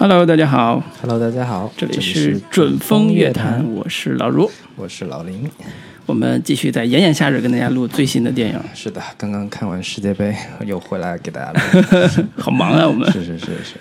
[0.00, 4.50] Hello，大家好，Hello，大家好，这里是是准风乐坛坛，，我是老卢。
[4.74, 5.46] 我是老林。
[6.06, 10.34] 我们继续在炎炎夏日跟大家录最新的电影，是的，刚刚看完世界杯，
[10.64, 12.24] 又回来给大家录。
[12.38, 13.74] 好忙啊，我们 是是是是。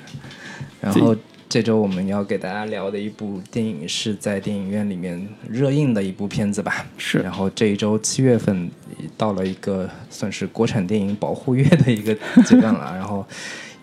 [0.82, 1.16] 然后
[1.47, 6.86] 这周我们要给大家聊的一部电影是在电影院里面热映的一部片子吧？
[6.97, 8.70] 是然后这一周七月份
[9.15, 13.25] 到了一个算是国产电影保护月的一个阶段了，然后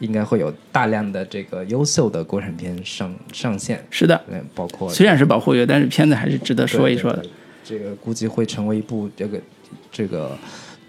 [0.00, 7.18] 应该会有大量的这个优秀的国产片上上线，是的，嗯，包括虽然是保护月，但是片子还是值得说一说的。
[7.18, 7.22] 对。
[7.22, 7.32] 对对
[7.66, 9.40] 这个估计会成为一部这个
[9.90, 10.38] 这个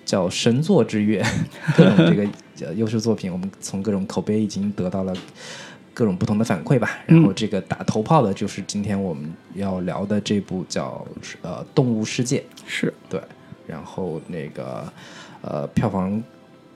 [0.06, 1.26] 叫神作之月，
[1.76, 2.28] 各种这个
[2.68, 5.12] 呃优秀作品，我们从各种口碑已经得到了
[5.92, 7.00] 各种不同的反馈吧。
[7.08, 11.04] 然后这个打头炮的就是今天我们要聊的这部叫
[11.42, 12.94] 呃《动物世界》，是。
[13.10, 13.20] 对，
[13.66, 14.94] 然后那个
[15.42, 16.22] 呃票房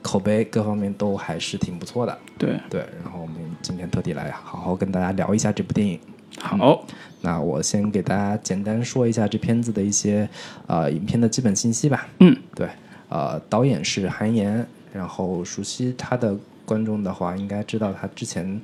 [0.02, 2.80] 口碑各方面都还是挺不错的，对，对。
[3.02, 5.98] 然后我们今天特地来好好跟大家聊一下这部电影。
[6.38, 6.84] 好，
[7.20, 10.28] 那我先给大家简单说一下这片子的一些
[10.66, 12.08] 呃影片的基本信息吧。
[12.20, 12.68] 嗯，对，
[13.08, 18.60] 呃，导演是韩延，然后熟悉他的观众的话，应该知道他之前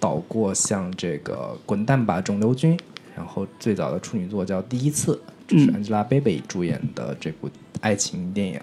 [0.00, 2.76] 导过像这个《滚蛋吧，肿瘤君》，
[3.14, 5.14] 然后最早的处女作叫《第一次》，
[5.46, 7.48] 这是 Angelababy 主演的这部
[7.80, 8.58] 爱情电影。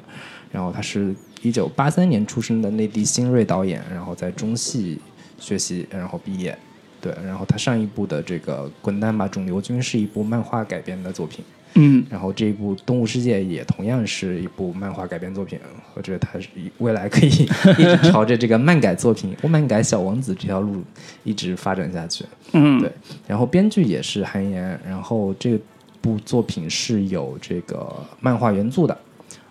[0.50, 1.14] 然后他是
[1.48, 5.00] 一九八三年出生的内地新锐导演，然后在中戏
[5.40, 6.58] 学习，然后毕业。
[7.00, 15.60] 对，然后他上一部的这个《滚蛋吧，肿瘤君》是一部漫画改编的作品，嗯，然后这一部《动物世界》也同样是一部漫画改编作品，
[15.94, 16.48] 我觉得他是
[16.80, 20.84] 未来可以一直朝着这个漫改作品、 漫改小王子这条路
[21.24, 22.26] 一直发展下去。
[22.54, 22.92] 嗯，对，
[23.28, 25.58] 然后编剧也是韩延，然后这
[26.02, 28.98] 部作品是有这个漫画原著的，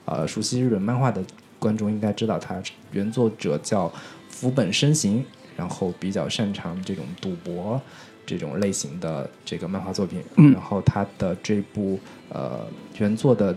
[0.05, 1.23] 呃，熟悉日本漫画的
[1.66, 2.62] 观众应该知道，他
[2.93, 3.93] 原作者叫
[4.28, 5.25] 福本伸行，
[5.56, 7.81] 然后比较擅长这种赌博
[8.25, 10.53] 这种类型的这个漫画作品，嗯。
[10.53, 12.66] 然后他的这部呃
[12.99, 13.56] 原作的。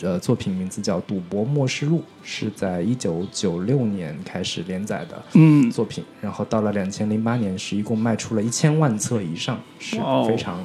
[0.00, 10.58] 呃，作品名字叫《赌博默示录》，是在一九九六年开始连载的，嗯，作品，然后到了两千零八年是一共卖出了一千万册以上，是非常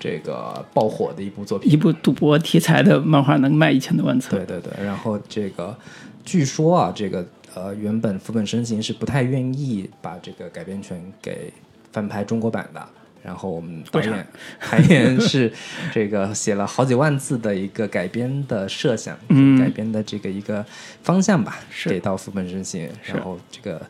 [0.00, 1.70] 这个爆火的一部作品。
[1.70, 5.76] 一部赌博题材的漫画能卖一千多万册，对对对，然后这个
[6.24, 7.24] 据说啊，这个
[7.54, 11.52] 呃原本福本身行是不太愿意把这个改编权给
[11.92, 12.88] 翻拍中国版的。
[13.22, 14.26] 然后我们导演
[14.58, 15.52] 韩延是
[15.92, 19.58] 这个写了好几万字的一个改编的设想， 嗯。
[19.60, 20.64] 改编的这个一个
[21.02, 21.88] 方向吧，是。
[21.90, 23.80] 给到福本真心，然后这个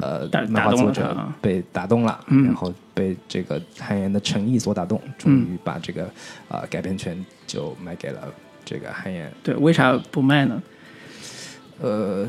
[0.00, 2.44] 呃漫画作者被打动了，嗯。
[2.46, 6.10] 然后被这个韩延的诚意所打动，终于把这个
[6.48, 8.32] 呃改编权就卖给了
[8.64, 9.30] 这个韩延。
[9.42, 10.62] 对，为啥不卖呢？
[11.80, 12.26] 呃，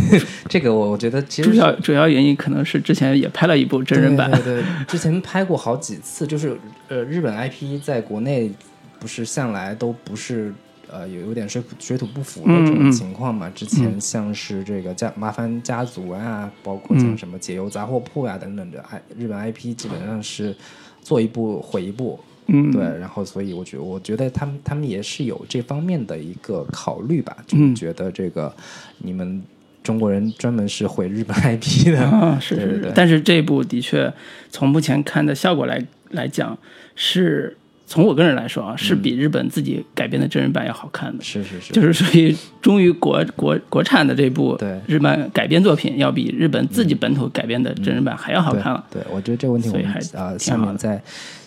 [0.48, 6.56] 这个我我觉得其实主要主要原因可能是之前也拍了一部真人版，对对对，之前拍过好几次，就是
[6.88, 8.50] 呃，日本 IP 在国内
[8.98, 10.54] 不是向来都不是
[10.90, 13.50] 呃有有点水土水土不服的这种情况嘛。
[13.54, 20.56] 之前像是这个家麻烦家族啊，包括像什么解忧杂货铺啊等等的，I 日本 IP 基本上是
[21.02, 22.18] 做一部毁一部。
[22.46, 28.54] 嗯，对，然后所以我觉我觉得他们他们也是有这方面的一个考虑吧，就是嗯觉得这个
[28.98, 29.42] 你们
[29.82, 34.12] 中国人专门是毁日本 IP 的，啊，是是是但是这部的确
[34.50, 36.56] 从目前看的效果来来讲，
[36.94, 37.56] 是
[37.86, 41.22] 从我个人来说啊，是比日本自己改编的真人版要好看的。
[41.22, 48.82] 是是是，就是属于终于国国国产的这部对日漫改编作品，要比日本自己本土改编的真人版还要好看了。
[48.90, 49.02] 对。
[49.02, 51.02] 对，我觉得这个问题我们还呃挺好的下面再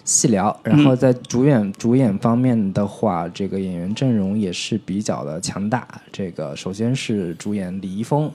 [0.07, 0.59] 细聊。
[0.63, 5.88] 然后在主演、主演方面的话，这个演员阵容也是比较的强大。
[6.12, 8.31] 这个首先是主演李易峰。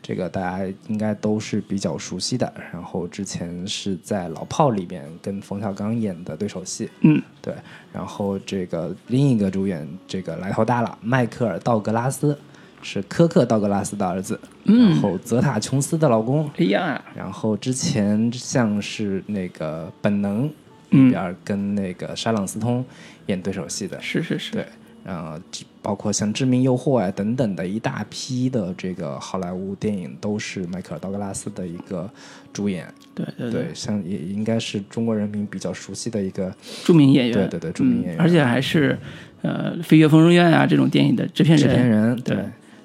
[0.00, 7.52] 这个大家应该都是比较熟悉的，然后之前是在《老炮》里边跟冯小刚演的对手戏，嗯，对。
[7.92, 12.38] 然后这个另一个主演，这个来头大了，迈克尔·道格拉斯
[12.80, 20.48] 是科克·道格拉斯的儿子，嗯然后泽塔·琼斯的老公，哎呀，然后之前像是那个《本能》
[20.90, 22.84] 里嗯，边跟那个沙朗斯通
[23.26, 24.66] 演对手戏的，是是是，对，
[25.04, 25.38] 然后，
[25.82, 32.10] 包括像《致命诱惑》啊等等的一大批的这个好莱坞电影都是迈克尔·道格拉斯的一个
[32.52, 36.54] 主演，对对对，像也应该是中国人民比较熟悉的一个，
[36.84, 38.98] 著名演员，对对对著名演员嗯而且还是
[39.42, 42.36] 呃《飞越疯人院》啊这种电影的制片人制，片人，对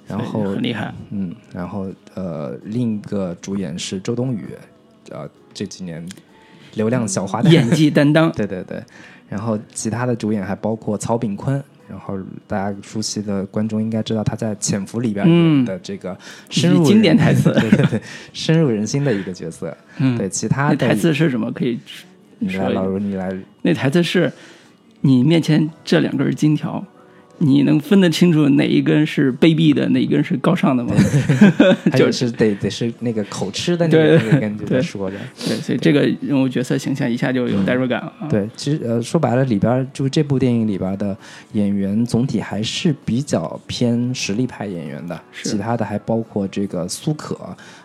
[0.05, 0.93] 然后很厉害。
[1.11, 4.49] 嗯，然后呃，另一个主演是周冬雨，
[5.09, 6.05] 呃，这几年
[6.75, 8.81] 流量小花旦，演技担当， 对对对，
[9.29, 12.17] 然后其他的主演还包括曹炳坤，然后
[12.47, 16.17] 大家熟悉的观众应该知道他在《潜伏》里边的这个
[16.49, 17.51] 深入人经典台词。
[17.59, 18.01] 对对对，
[18.33, 19.75] 深入人心的一个角色。
[19.97, 20.17] 嗯。
[20.17, 21.51] 对，其他的台词是什么？
[21.51, 21.79] 可以
[22.39, 23.31] 你来，老卢你来，
[23.61, 24.31] 那台词是：
[25.01, 26.83] 你面前这两根金条，
[27.45, 30.93] 你能分得清楚哪一根是卑鄙的，哪一根是高尚的吗？
[31.95, 35.17] 就是得得是那个口吃的那个对那个跟就在对说着。
[35.45, 38.27] 对，所以这个人物角色形象一下就有代入感了啊。
[38.29, 41.15] 对，其实呃说白了，里边就是这部电影里边的
[41.51, 47.37] 演员总体还是比较偏实力派演员的，是其他的还包括这个苏可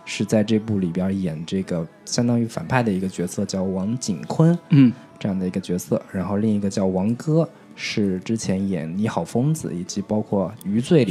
[0.05, 7.49] 是在这部里边演这个相当于反派的一个角色，叫王景坤嗯这样的一个角色，然后另一个叫王歌。
[7.81, 11.07] 是之前演《你好，疯子》以及包括《余罪》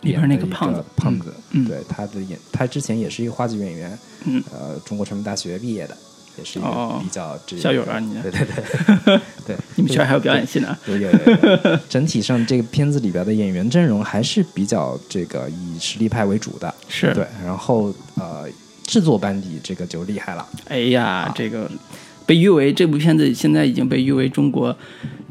[0.00, 0.84] 里边那个胖子。
[0.96, 1.64] 胖子，嗯。
[1.64, 5.96] 对他的演，他之前也是一个话剧演员，嗯，呃，中国传媒大学毕业的，
[6.36, 8.20] 也是一个哦比较这个校友啊你。
[8.20, 9.20] 对对对。
[9.46, 10.76] 对，你们学校还有表演系呢。
[10.86, 11.18] 有有有
[11.70, 17.14] 有，整体上这个片子里边的演员阵容还是比较这个以实力派为主的，是。
[17.14, 18.46] 对，然后呃，
[18.86, 21.70] 制作班底这个就厉害了，哎呀，这个
[22.26, 24.76] 被誉为这部片子现在已经被誉为中国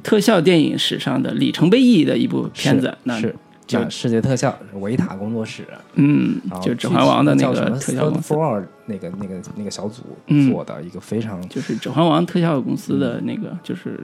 [0.03, 2.97] 特效电影史上的里程碑意义的一部片子是。
[3.03, 3.35] 那是
[3.65, 5.65] 就那世界特效维塔工作室，
[5.95, 13.97] 嗯就《指环王》的那个特效公司，Floor 那个那个那个小组嗯做的一个非常就是《指环王》特效公司的那个就是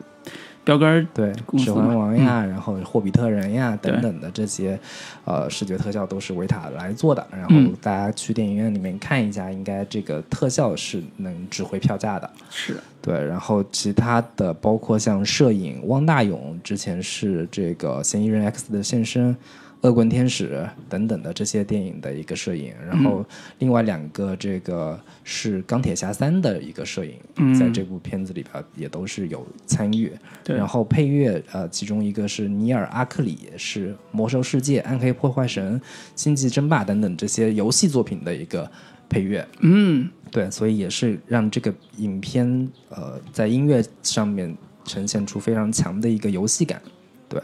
[0.70, 1.08] 标杆。
[1.14, 4.80] 对，指环王呀，然后霍比特人呀对等等的这些，
[5.26, 7.26] 呃，视觉特效都是维塔来做的。
[7.32, 12.30] 然后嗯大家去电影院里面看一下，应该这个特效是能值回票价的。
[12.52, 19.34] 是，对，然后其他的包括像摄影，汪大勇之前是这个《嫌疑人 X 的现身》。
[19.82, 23.26] 恶棍天使等等的这些电影的一个摄影，然后
[23.60, 30.12] 另外两个这个是钢铁侠三的一个摄影，嗯在这部片子里边也都是有参与。
[30.44, 35.80] 对然后配乐呃，其中一个是尼尔·阿克里，是《魔兽世界》《暗黑破坏神》
[36.16, 38.70] 《星际争霸》等等这些游戏作品的一个
[39.08, 39.48] 配乐。
[39.62, 44.54] 嗯，对，所以也是让这个影片呃在音乐上面
[44.84, 46.82] 呈现出非常强的一个游戏感。
[47.30, 47.40] 对，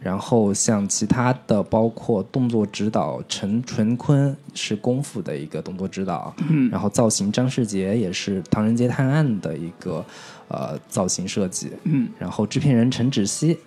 [0.00, 10.04] 然后像其他的，包括动作指导陈纯坤是功夫的一个动作指导，嗯，然后造型张世杰也是《唐人街探案》的一个
[10.46, 13.58] 呃造型设计，嗯，然后制片人陈芷溪，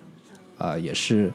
[0.58, 1.30] 呃也是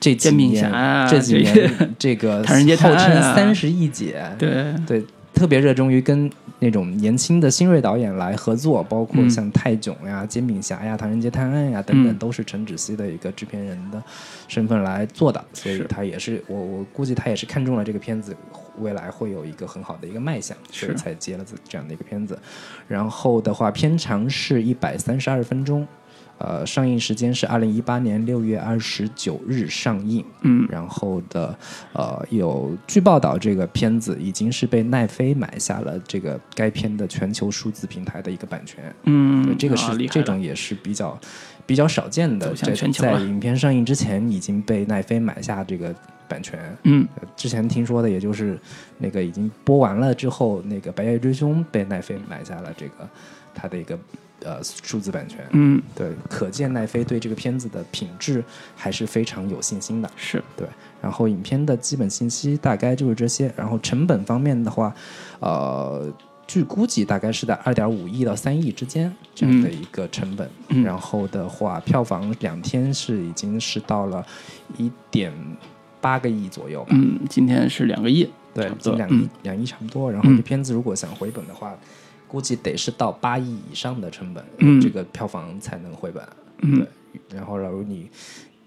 [0.00, 14.02] 这几年、啊这几年这个 唐人街探号称案啊三十亿姐，对，对，特别热衷于跟那种年轻的新锐导演来合作，包括嗯像泰囧呀、煎饼侠呀、唐人街探案呀等等，嗯都是陈芷溪的一个制片人的
[14.46, 18.36] 身份来做的，所以他也是我我估计他也是看中了这个片子
[18.78, 22.38] 未来会有一个很好的一个卖相，所以才接了这这样的一个片子。
[22.86, 25.86] 然后的话，片长是一百三十二分钟。
[26.42, 31.56] 呃，上映时间是二零一八年六月二十九日上映，嗯，然后的
[31.92, 38.92] 呃，有据报道，这个片子已经是被奈飞买下了这个该片的全球数字平台的一个版权。
[39.04, 41.16] 嗯，这个是、这种也是比较
[41.64, 45.94] 比较少见的，在在影片上映之前已经被奈飞买下这个
[46.26, 46.58] 版权。
[46.82, 48.58] 嗯，呃之前听说的也就是
[48.98, 53.08] 那个已经播完了之后，那个《白夜追凶》被奈飞买下了这个
[53.54, 53.96] 它的一个
[54.44, 55.46] 呃数字版权。
[55.52, 58.42] 嗯，对，可见奈飞对这个片子的品质
[58.76, 60.10] 还是非常有信心的。
[60.16, 60.66] 是，对，
[61.00, 63.52] 然后影片的基本信息大概就是这些。
[63.56, 64.94] 然后成本方面的话，
[65.40, 66.12] 呃，
[66.46, 70.48] 据估计大概是在二点五亿到三亿之间这样的一个成本。
[70.68, 74.24] 嗯然后的话，票房两天是已经是到了
[74.76, 75.32] 一点
[76.00, 76.90] 八个亿左右吧。
[76.90, 80.10] 嗯，今天是两个亿，对两亿、嗯两亿差不多。
[80.10, 81.74] 然后嗯这片子如果想回本的话，
[82.32, 86.26] 估计得是到八亿以上的成本，嗯这个票房才能回本。
[86.60, 88.08] 嗯对，然后老如你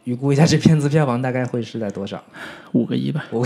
[0.04, 2.24] 预估一下这片子票房大概会是在多少？
[2.74, 3.26] 五个亿吧。
[3.32, 3.44] 我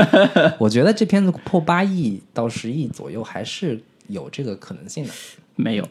[0.58, 5.10] 我觉得这片子破八亿到十亿左右还是有这个可能性的。
[5.56, 5.84] 没有，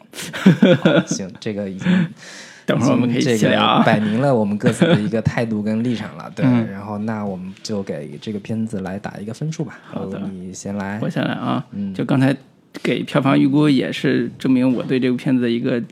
[0.82, 2.08] 好行，这个已经
[2.66, 3.82] 等会儿我们可以一这个起聊啊。
[3.84, 6.32] 摆明了我们各自的一个态度跟立场了。
[6.34, 9.78] 对，嗯然后那我们就给这个片子来打一个分数吧。
[9.84, 11.08] 好的你先来我。
[11.08, 12.34] 先来啊，嗯就刚才
[12.82, 15.82] 给票房预估也是证明我对这部片子的一个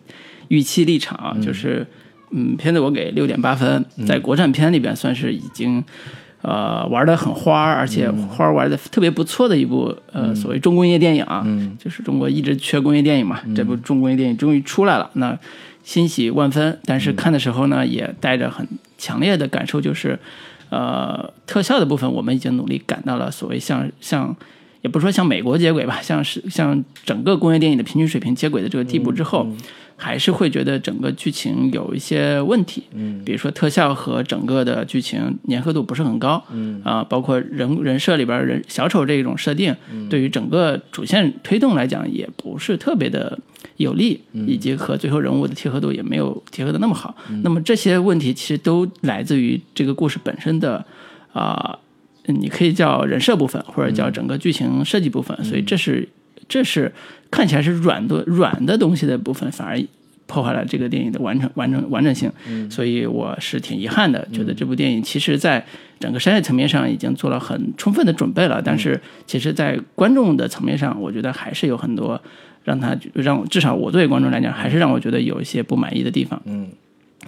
[0.49, 1.87] 预期立场啊，就是
[2.31, 4.07] 嗯，片子我给六点八分，嗯。
[4.07, 5.83] 在国产片里边算是已经。
[6.43, 11.77] 呃，玩的很花，而且花玩的特别不错的一部呃，所谓重工业电影啊，嗯。
[11.77, 15.37] 就是中国一直缺工业电影嘛，这部重工业电影终于出来了，那
[15.83, 16.79] 欣喜万分。
[16.85, 18.65] 但是看的时候呢，也带着很
[18.97, 20.17] 强烈的感受，就是
[20.71, 24.37] 呃，特效的部分我们已经努力赶到了所谓像像，
[24.87, 29.45] 也不是说像美国接轨吧，像是像整个工业电影的平均水平接轨的这个地步之后，
[29.97, 36.81] 还是会觉得整个剧情有一些问题，嗯，比如说特效和整个的剧情粘合度不是很高，嗯。
[36.85, 39.75] 啊，包括人人设里边人小丑这种设定，
[40.09, 43.37] 对于整个主线推动来讲也不是特别的
[43.79, 47.13] 有利，以及和最后人物的贴合度也没有贴合的那么好。
[47.43, 50.87] 那么这些问题其实都来自于这个故事本身的
[51.33, 51.77] 啊、
[52.27, 56.09] 你可以叫人设部分，或者叫整个剧情设计部分，所以这是
[56.49, 56.93] 这是
[57.31, 59.81] 看起来是软的软的东西的部分，反而
[60.27, 62.31] 破坏了这个电影的完整完整完整性。
[62.71, 65.65] 所以我是挺遗憾的，觉得这部电影其实在
[66.01, 72.21] 整个商业层面上已经做了很充分的准备了，但是其实在观众的层面上，我觉得还是有很多
[72.65, 76.43] 让他让至少我作为观众来讲，还是让我觉得有一些不满意的地方。
[76.47, 76.69] 嗯。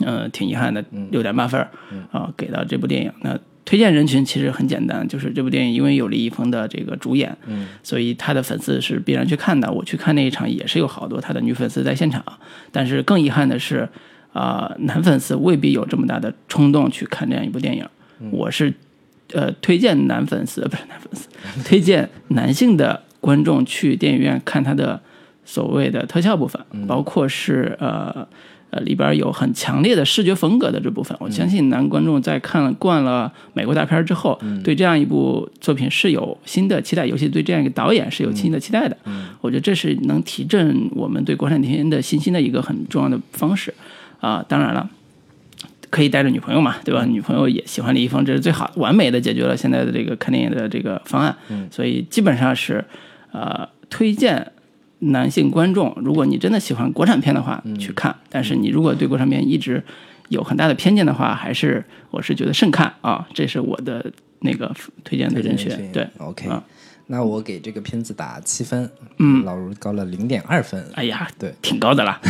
[0.01, 1.69] 呃，挺遗憾的，六点八分儿
[2.13, 3.11] 啊、给到这部电影。
[3.21, 3.37] 那
[3.69, 9.71] 推荐人群其实很简单，就是这部电影因为有李易峰的这个主演，嗯，所以他的粉丝是必然去看的。
[9.71, 12.25] 我去看那一场也是有好多他的女粉丝在现场，
[12.73, 13.87] 但是更遗憾的是，
[14.33, 17.87] 啊、男粉丝未必有这么大的冲动去看这样一部电影。
[18.31, 18.73] 我是
[19.35, 21.29] 呃推荐男粉丝，呃不是男粉丝，
[21.69, 24.99] 推荐男性的观众去电影院看他的
[25.45, 28.27] 所谓的特效部分，包括是呃
[28.71, 31.17] 呃里边有很强烈的视觉风格的这部分。
[31.21, 38.97] 我相信男观众在看惯了美国大片之后，对这样一部作品是有新的期待，尤其对这样一个导演是有新的期待的。
[39.41, 43.73] 我觉得这是能提振我们对国产电影的信心的一个很重要的方式
[44.21, 44.89] 啊、当然了。
[45.91, 47.07] 可以带着女朋友嘛，对吧？
[47.07, 51.35] 女朋友也喜欢李易峰，这是最好完美的解决了现在的这个看电影的这个方案。
[51.71, 52.85] 所以基本上是，
[53.33, 54.53] 呃，推荐
[55.01, 58.15] 男性观众，如果你真的喜欢国产片的话，去看。
[58.29, 59.83] 但是你如果对国产片一直
[60.29, 63.27] 有很大的偏见的话，还是我是觉得慎看啊。
[63.33, 64.75] 这是我的那个
[65.05, 65.91] 推荐的人选。
[65.93, 66.63] 对，，OK，、啊
[67.11, 70.85] 那我给这个片子打七分，嗯老卢高了零点二分。
[70.95, 72.21] 哎呀，对，挺高的啦。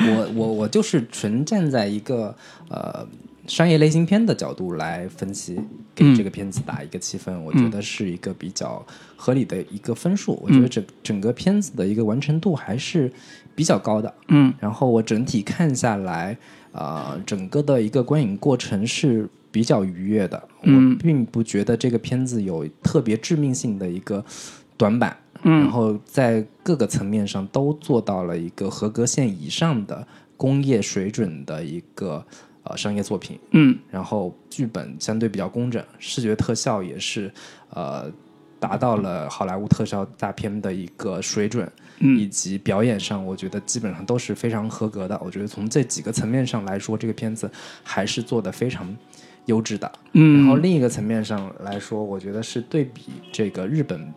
[0.00, 2.34] 我我我就是纯站在一个
[2.70, 3.06] 呃
[3.50, 5.60] 商业类型片的角度来分析，
[5.92, 10.38] 给这个片子打一个七分，我觉得是一个比较合理的一个分数。
[10.40, 13.12] 我觉得整整个片子的一个完成度还是
[13.56, 14.14] 比较高的。
[14.28, 16.38] 嗯然后我整体看下来，
[16.70, 20.40] 啊，整个的一个观影过程是比较愉悦的。
[20.62, 24.24] 嗯我并不觉得这个片子有特别致命性的一个
[24.76, 25.16] 短板。
[25.42, 32.24] 嗯然后在各个层面上都做到了一个合格线以上的工业水准的一个
[32.64, 33.38] 呃商业作品。
[33.52, 37.32] 嗯然后剧本相对比较工整，视觉特效也是
[37.70, 38.10] 呃
[38.58, 45.18] 达到了好莱坞特效大片的一个水准，嗯以及表演上，我觉得基本上都是非常合格的。
[45.24, 47.50] 我觉得从这几个层面上来说，这个片子
[47.82, 48.94] 还是做的非常
[49.46, 49.90] 优质的。
[50.12, 54.12] 嗯然后嗯另一个层面上来说，我觉得是对比这个日本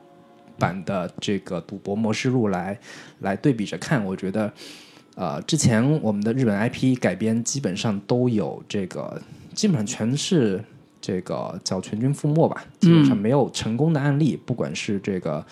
[0.60, 2.78] 版的这个《赌博模式录》来
[3.20, 4.52] 来对比着看，我觉得，
[5.16, 9.22] 呃，之前我们的日本 IP 改编基本上都有这个，
[9.54, 10.64] 基本上全是
[11.00, 15.46] 这个叫全军覆没吧，基本上没有成功的案例，不管是这个。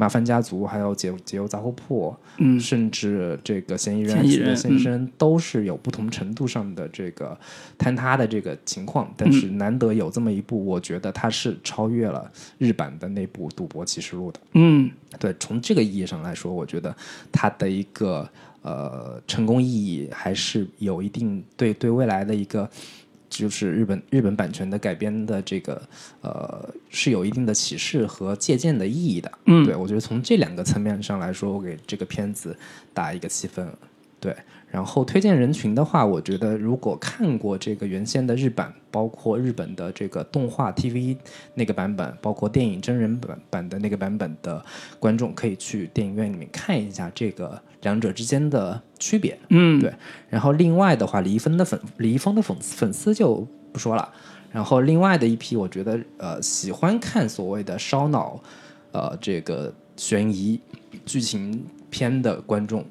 [0.00, 7.36] 麻烦家族，还有解解忧杂货铺，嗯甚至这个嫌疑人的现身，都是有不同程度上的这个
[7.76, 9.12] 坍塌的这个情况。
[9.16, 14.38] 但嗯是难得有这么一部，我觉得它是超越了日版的那部《赌博启示录》的。
[14.52, 16.94] 嗯对，从这个意义上来说，我觉得
[17.32, 18.30] 它的一个
[18.68, 22.68] 呃成功意义还是有一定对对未来的一个。
[23.30, 25.80] 就是日本日本版权的改编的这个
[26.22, 32.56] 呃是有一定的启示和借鉴的意义的，嗯对我觉得从这两个层面上来说，我给这个片子
[32.94, 33.70] 打一个七分，
[34.18, 34.34] 对。
[34.70, 41.16] 然后推荐人群的话，我觉得如果看过这个原先的日版，包括日本的这个动画 TV
[41.54, 44.62] 那个版本，包括电影真人版版的那个版本的
[44.98, 49.38] 观众，可以去电影院里面看一下这个两者之间的区别。
[49.48, 49.92] 嗯，对
[50.28, 54.12] 然后另外的话，李易峰的粉李易峰的粉粉丝就不说了。
[54.52, 58.38] 然后另外的一批，我觉得呃喜欢看所谓的烧脑，
[58.92, 60.60] 呃这个悬疑
[61.04, 62.84] 剧情片的观众，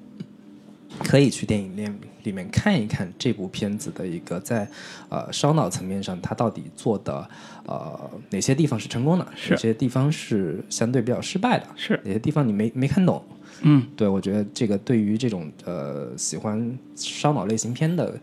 [0.99, 4.67] 可以去电影院里面看一看这部片子的一个在
[5.09, 7.29] 呃烧脑层面上，它到底做的
[7.65, 13.23] 呃哪些地方是成功的，是哪些地方是相对比较失败的，是哪些地方你没没看懂。
[13.61, 18.19] 嗯对，我觉得这个对于这种呃喜欢烧脑类型片的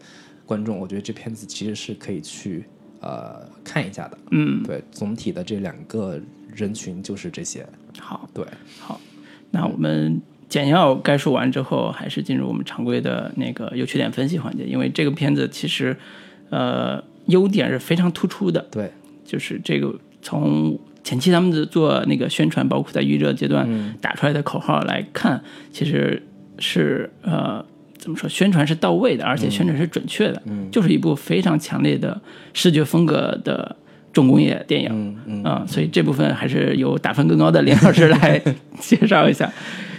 [0.46, 2.64] 观众，我觉得这片子其实是可以去
[3.00, 4.18] 呃看一下的。
[4.30, 6.20] 嗯，对，总体的这两个
[6.54, 7.66] 人群就是这些。
[7.98, 8.28] 好。
[8.32, 8.46] 对，
[8.78, 9.00] 好
[9.50, 10.20] 那我们
[10.54, 14.62] 简要概述完之后，还是进入我们常规的那个优缺点分析环节。
[14.62, 15.96] 因为这个片子其实，
[16.48, 18.88] 呃，优点是非常突出的，对，
[19.24, 19.92] 就是这个
[20.22, 23.96] 从前期他们的做那个宣传，包括在预热阶段嗯。
[24.00, 25.42] 打出来的口号来看，
[25.72, 26.22] 其实
[26.60, 27.64] 是呃
[27.98, 30.70] 怎么说，宣传是到位的，而且宣传是准确的，嗯。
[30.70, 32.20] 就是一部非常强烈的
[32.52, 33.74] 视觉风格的
[34.12, 34.88] 重工业电影。
[34.92, 38.40] 嗯嗯，啊、所以这部分还是由打分更高的林老师来
[38.78, 39.52] 介绍一下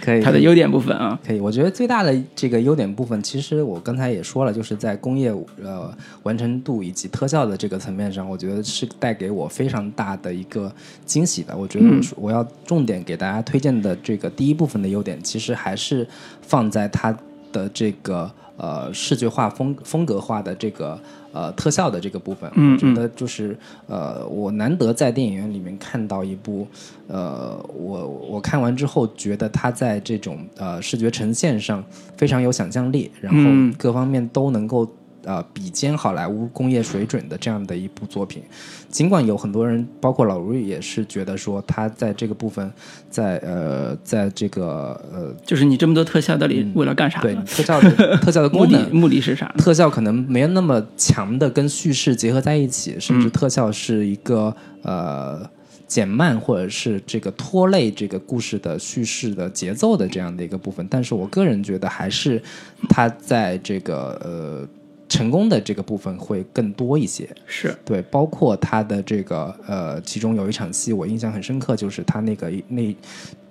[0.06, 0.22] 可以。
[0.22, 1.18] 它的优点部分啊。
[1.26, 10.72] 可以，我觉得最大的这个优点部分，其实我刚才也说了，就是在工业呃完成度以及特效的这个层面上，我觉得是带给我非常大的一个
[11.04, 11.56] 惊喜的。
[11.56, 16.06] 我觉得我我要重点给大家推荐的这个第一部分的优点，其实还是
[16.42, 17.16] 放在它
[17.50, 20.98] 的这个呃视觉化风风格化的这个
[21.36, 22.50] 呃特效的这个部分。
[22.54, 26.66] 嗯我觉得就是呃我难得在电影院里面看到一部
[27.08, 31.84] 呃我我看完之后觉得它在这种呃视觉呈现上
[32.16, 34.88] 非常有想象力，然后嗯各方面都能够。
[35.26, 38.42] 呃，比肩好莱坞工业水准的这样的一部作品，
[38.88, 42.72] 尽管有很多人，包括老瑞也是觉得说他在这个部分
[43.10, 47.34] 在，呃，在这个呃，就是你这么多特效到底为了干啥对？
[47.44, 49.52] 特效的特效的目的功能，目的是啥？
[49.58, 55.50] 特效可能没有那么强的跟叙事结合在一起，甚嗯至特效是一个、呃
[55.88, 60.84] 减慢或者是这个拖累这个故事的叙事的节奏的这样的一个部分。
[60.90, 62.42] 但是我个人觉得还是
[62.88, 64.68] 他在这个呃
[65.08, 67.28] 成功的这个部分会更多一些。
[67.46, 72.94] 是对，包括他的这个呃，其中有一场戏我印象很深刻，就是他那个那，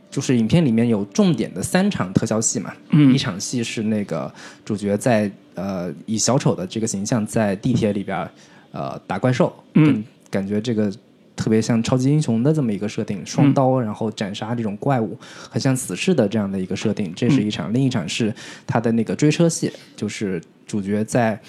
[0.09, 2.73] 就是影片里面有重点的三场特效戏嘛。
[2.89, 4.31] 嗯一场戏是那个
[4.63, 8.29] 主角在呃以小丑的这个形象在地铁里边
[8.71, 10.91] 呃打怪兽，嗯，感觉这个。
[11.37, 15.17] 特别像超级英雄的这么一个设定，双刀，然后斩杀这种怪物，
[15.49, 17.13] 很像死侍的这样的一个设定。
[17.13, 18.33] 这是一场，另一场是
[18.65, 21.39] 他的那个追车戏，就是主角在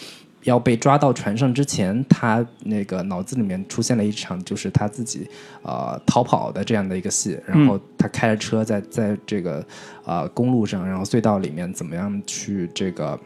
[0.43, 5.29] 要被抓到船上之前，他那个脑子里面出现了一场，就是他自己
[5.63, 9.67] 呃逃跑的这样的一个戏，然后他开着车在在这个
[10.05, 13.19] 呃公路上，然后隧道里面怎么样去这个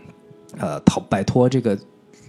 [0.57, 1.79] 呃逃摆脱这个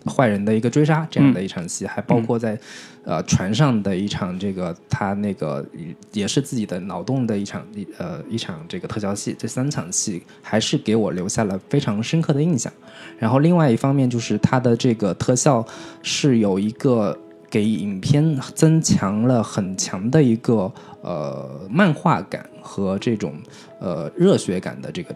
[0.05, 2.59] 坏人的一个追杀这样的一场戏，还包括在
[3.03, 5.65] 呃船上的一场这个他那个
[6.13, 12.71] 也是自己的脑洞的一场一呃一场这个特效戏，这三场戏还是给我留下了非常深刻的印象。
[13.17, 15.65] 然后另外一方面就是它的这个特效
[16.01, 17.17] 是有一个
[17.49, 23.33] 给影片增强了很强的一个呃漫画感和这种
[23.79, 25.15] 呃热血感的这个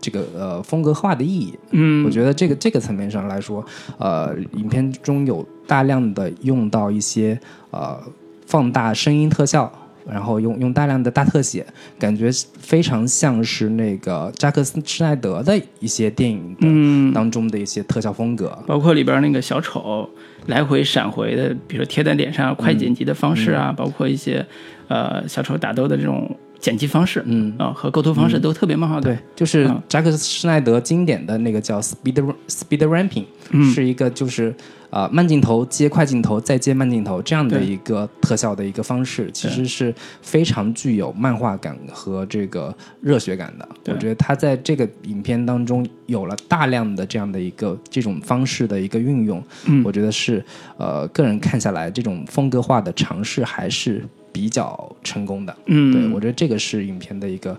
[0.00, 1.58] 这个呃风格化的意义。
[1.70, 3.64] 嗯我觉得这个这个层面上来说，
[3.98, 7.98] 呃，影片中有大量的用到一些呃
[8.44, 9.72] 放大声音特效，
[10.06, 11.64] 然后用用大量的大特写，
[11.98, 12.28] 感觉
[12.60, 18.58] 非常像是那个扎克斯施耐德的一些电影的嗯，当中的一些特效风格。
[18.66, 20.06] 包括里边那个小丑
[20.44, 24.44] 来回闪回的，比如说贴在脸上快剪辑的方式啊，包括一些
[24.88, 26.30] 呃小丑打斗的这种
[26.62, 27.52] 剪辑方式，嗯。
[27.58, 29.02] 啊、和构图方式都特别漫画感。
[29.02, 33.26] 对，就是嗯扎克施耐德经典的那个叫 speed speed ramping，、
[33.74, 34.54] 是嗯一个就是
[34.90, 43.68] 呃慢镜头接快镜头再接慢镜头这样的一个特效的一个方式，其实是非常具有漫画感和这个热血感的。
[43.92, 49.82] 我觉得他在这个影片当中有了大量的这样的一个这种方式的一个运用，嗯。
[49.84, 50.42] 我觉得是
[50.78, 55.54] 呃个人看下来这种风格化的尝试还是比较成功的。
[55.66, 57.56] 嗯，对我觉得这个是影片的一个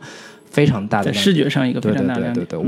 [0.49, 2.45] 非常大的在视觉上一个非对对常大的亮点。
[2.45, 2.67] 对对对，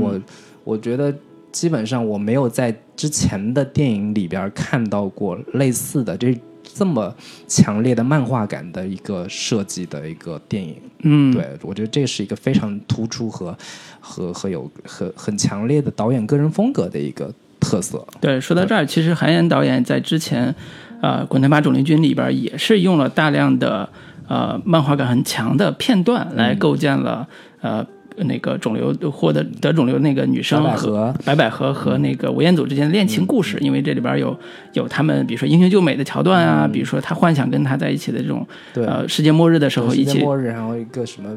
[0.64, 1.14] 我我觉得
[1.52, 7.14] 基本上我没有在之前的电影里边看到过类似的这这么
[7.46, 10.76] 强烈的漫画感的一个设计的一个电影。
[11.02, 13.56] 嗯，对我觉得这是一个非常突出和
[14.00, 18.04] 和和有很很强烈的导演个人风格的一个特色。
[18.20, 20.54] 对，说到这儿，其实韩延导演在之前，
[21.00, 23.88] 呃，《滚蛋吧肿瘤君》里边也是用了大量的
[24.28, 26.58] 呃漫画感很强的片段来嗯。
[26.58, 27.26] 构建了、
[27.60, 27.86] 呃
[28.18, 34.34] 那个肿瘤获得得肿瘤那个女生白百和合白百合和那个吴彦祖之间的恋情故事，因为这里边有
[34.72, 41.28] 有他们比如说英雄救美的桥段啊，比如说他幻想跟他在一起的这种对，呃世界末日的时候世一起界末日，然后一个什么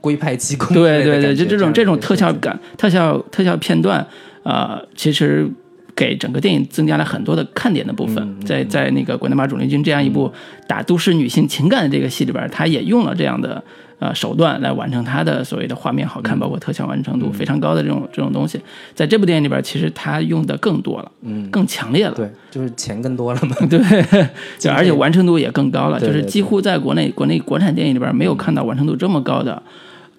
[0.00, 4.04] 龟派气功对对对，就这种这种特效感、特效特效片段，
[4.42, 5.48] 呃，其实
[5.94, 8.40] 给整个电影增加了很多的看点的部分。
[8.44, 10.32] 在在那个《滚蛋吧主力军》这样一部
[10.66, 13.62] 打都市女性情感的这个戏里边，他也用了这样的
[13.98, 18.60] 呃手段来完成他的所谓的画面好看，包括特效完成度非常高的这种这种东西。
[18.94, 22.14] 在这部电影里边，其实他用的更多了，嗯，更强烈了。
[22.14, 23.54] 对，就是钱更多了嘛。
[23.68, 23.78] 对，
[24.58, 29.62] 就而且完成度也更高了，就是几乎在国内国内国产电影里边没有看到完成度这么高的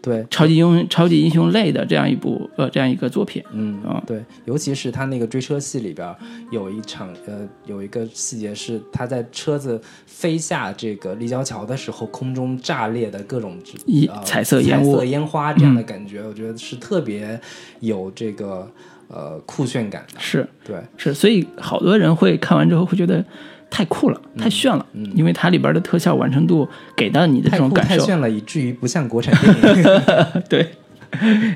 [0.02, 3.44] 对，超级英超级英雄类的这样一部呃这样一个作品。
[3.52, 6.16] 嗯啊对，尤其是他那个追车戏里边儿
[6.52, 17.40] 有一场呃有一个细节是他在车子飞下这个立交桥的时候，空中炸裂的各种一呃彩色烟雾彩色烟花这样的感觉，我觉得是特别
[17.80, 18.68] 有这个
[19.08, 20.20] 呃酷炫感的。
[20.20, 23.24] 是对，是，所以好多人会看完之后会觉得
[23.72, 30.02] 太酷了，太炫了，因为它里边的特效完成度给到你的这种感受，太炫了，以至于不像国产电影。
[30.50, 30.68] 对，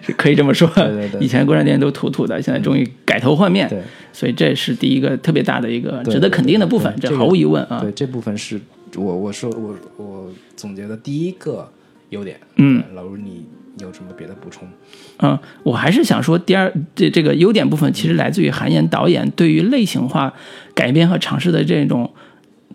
[0.01, 0.65] 是可以这么说。
[0.69, 3.82] 对对对以前国产电影都土土的，现在终于改头换面，对
[4.13, 7.80] 所以这是第一个特别大的一个值得肯定的部分，这毫无疑问啊。
[7.82, 8.60] 对，这部分是
[8.95, 11.69] 我我说我我总结的第一个
[12.12, 12.39] 优点。
[12.56, 13.45] 嗯，老卢你
[13.79, 14.67] 有什么别的补充？
[15.19, 20.33] 嗯，我还是想说，第二这这个优点部分其实来自于韩延导演对于类型化
[20.73, 22.09] 改编和尝试的这种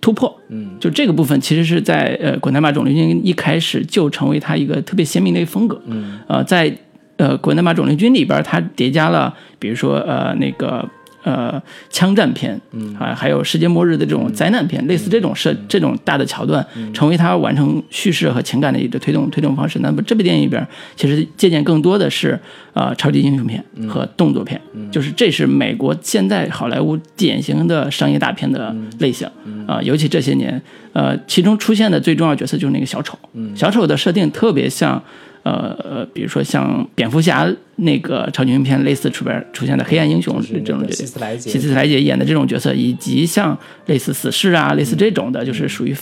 [0.01, 0.41] 突破。
[0.49, 5.81] 嗯，就这个部分其实是在呃《滚蛋吧肿瘤君》一开始就成为他一个特别鲜明的一个风格。
[5.87, 6.75] 嗯，呃，在
[7.17, 10.89] 呃《滚蛋吧肿瘤君》里边，它叠加了比如说呃那个。
[11.23, 19.79] 呃，枪战片，嗯，啊，还有世界末日的这种灾难片，类似这种设这种大的桥段，成为他完成叙事和情感的一个推动推动方式。
[19.81, 22.39] 那么这部电影里边，其实借鉴更多的是
[22.73, 24.59] 呃超级英雄片和动作片，
[24.91, 29.29] 就是这是美国现在好莱坞典型的商业大片的类型
[29.67, 30.61] 啊、尤其这些年，
[30.95, 33.19] 呃，其中出现的最重要角色就是那个小丑，
[33.55, 35.03] 小丑的设定特别像。
[35.43, 41.51] 呃呃，比如说像蝙蝠侠那个超级英雄片类似出边出现的黑暗英雄是这种角色，希斯莱杰。
[41.51, 45.97] 希斯莱杰演的这种角色，以及像类似死侍啊，类似这种的，就是属于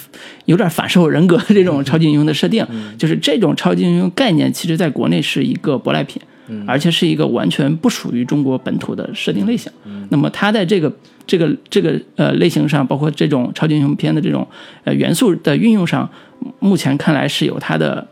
[0.46, 2.66] 有点反社会人格的这种超级英雄的设定，
[2.98, 6.20] 就是这种超级英雄概念，其实在国内是一个舶来品，
[6.66, 9.70] 而且是一个完全不属于中国本土的设定类型。
[10.11, 10.92] 那么它在这个
[11.27, 14.46] 这个这个呃类型上，包括这种超级英雄片的这种
[14.85, 16.11] 呃元素的运用上，
[16.59, 18.05] 目前看来是有它的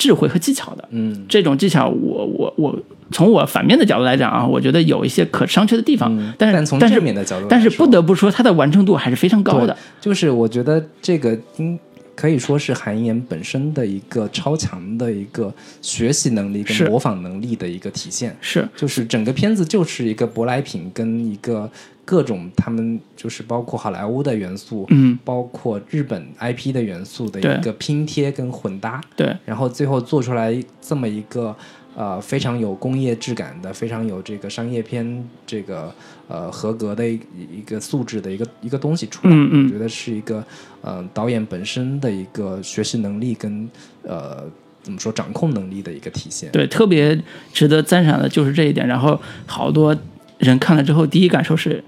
[0.00, 0.88] 智慧和技巧的。
[0.90, 2.76] 嗯这种技巧我，我我
[3.12, 9.76] 从我反面的角度来讲啊，我觉得有一些可商榷的地方，但是嗯但是正面的角度来但是不得不说，它的完成度还是非常高的。
[10.00, 11.78] 就是我觉得这个应
[12.14, 18.34] 可以说是韩延本身的一个超强的一个学习能力跟模仿能力的一个体现。
[18.40, 21.70] 是就是整个片子就是一个舶来品跟一个
[22.10, 31.54] 各种他们就是包括好莱坞的元素，嗯，包括日本 IP 的元素的一个拼贴跟混搭，对，然后最后做出来这么一个
[31.94, 35.94] 呃非常有工业质感的、非常有这个商业片这个
[36.26, 37.20] 呃合格的一
[37.58, 40.44] 一个素质的一个一个东西出来，嗯嗯我觉得是一个
[40.82, 43.70] 呃导演本身的一个学习能力跟
[44.02, 44.42] 呃
[44.82, 46.50] 怎么说掌控能力的一个体现。
[46.50, 47.16] 对，特别
[47.52, 48.84] 值得赞赏的就是这一点。
[48.88, 49.96] 然后好多
[50.40, 51.82] 人看了之后，第一感受是，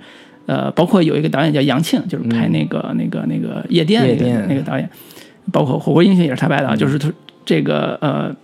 [0.46, 4.88] 呃，包括有一个导演叫杨庆，就是拍那个、那个那个夜店那个店那个导演，
[5.50, 7.12] 包括《火锅英雄》也是他拍的啊，就是他
[7.44, 8.34] 这个呃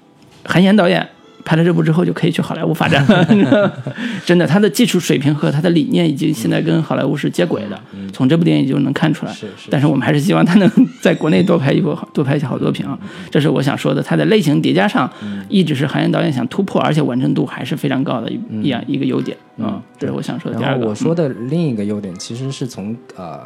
[0.44, 1.06] 韩延导演。
[1.48, 3.24] 拍了这部之后，就可以去好莱坞发展了。
[4.26, 7.80] 真的，他的技术水平和他的理念已经现在跟好莱坞是接轨的。
[8.12, 9.32] 从这部电影就能看出来。
[9.32, 12.98] 是是但是我们还是希望他能在国内多拍一部，多拍一些好作品啊。
[13.30, 14.02] 这是我想说的。
[14.02, 15.10] 他的类型叠加上，
[15.48, 19.80] 一直是韩延导演想突破，而且完成度还是非常高的一一样一个优点啊。
[19.98, 20.80] 这是我想说的第二个。
[20.80, 23.40] 然后我说的另一个优点，其实是从呃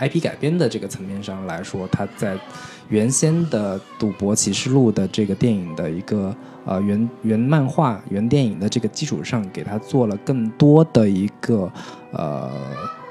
[0.00, 2.36] IP 改编的这个层面上来说，它在
[2.88, 6.34] 原先的《赌博启示录》的这个电影的一个
[6.66, 11.72] 呃原原漫画、原电影的这个基础上，给它做了更多的一个
[12.12, 12.50] 呃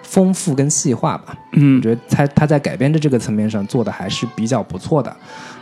[0.03, 1.35] 丰富跟细化吧。
[1.53, 5.17] 嗯我觉得他他在改编的这个层面上做的还是比较不错的。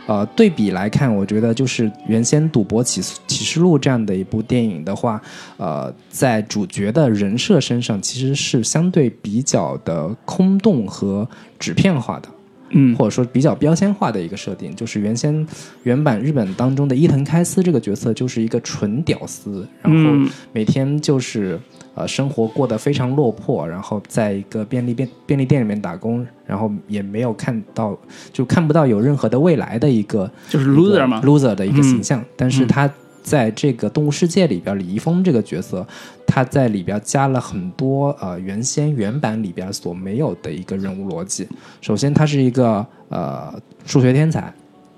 [0.06, 5.18] 呃，对比来看，我觉得就是原先《赌博启启示录》这样的一部电影的话，
[5.56, 11.26] 呃，在主角的人设身上其实是相对比较的空洞和
[11.58, 12.28] 纸片化的。
[12.74, 12.94] 嗯。
[12.96, 15.46] 或者说比较标签化的一个设定，就是原先
[15.84, 21.58] 原版日本当中的伊藤开司这个角色就是一个纯屌丝，然后嗯每天就是
[21.94, 27.98] 呃生活过得非常落魄，然后在一个便利便便利店里面打工，然后也没有看到
[28.32, 31.20] 就看不到有任何的未来的一个就是 loser 嘛。
[31.22, 32.90] loser 的一个形象，但是他
[33.24, 35.84] 在这个动物世界里边，李易峰这个角色，
[36.26, 41.48] 他在里边加了很多呃原先原版里边所没有的一个人物逻辑。
[41.80, 43.52] 首先，他是一个呃
[43.86, 44.52] 数学天才，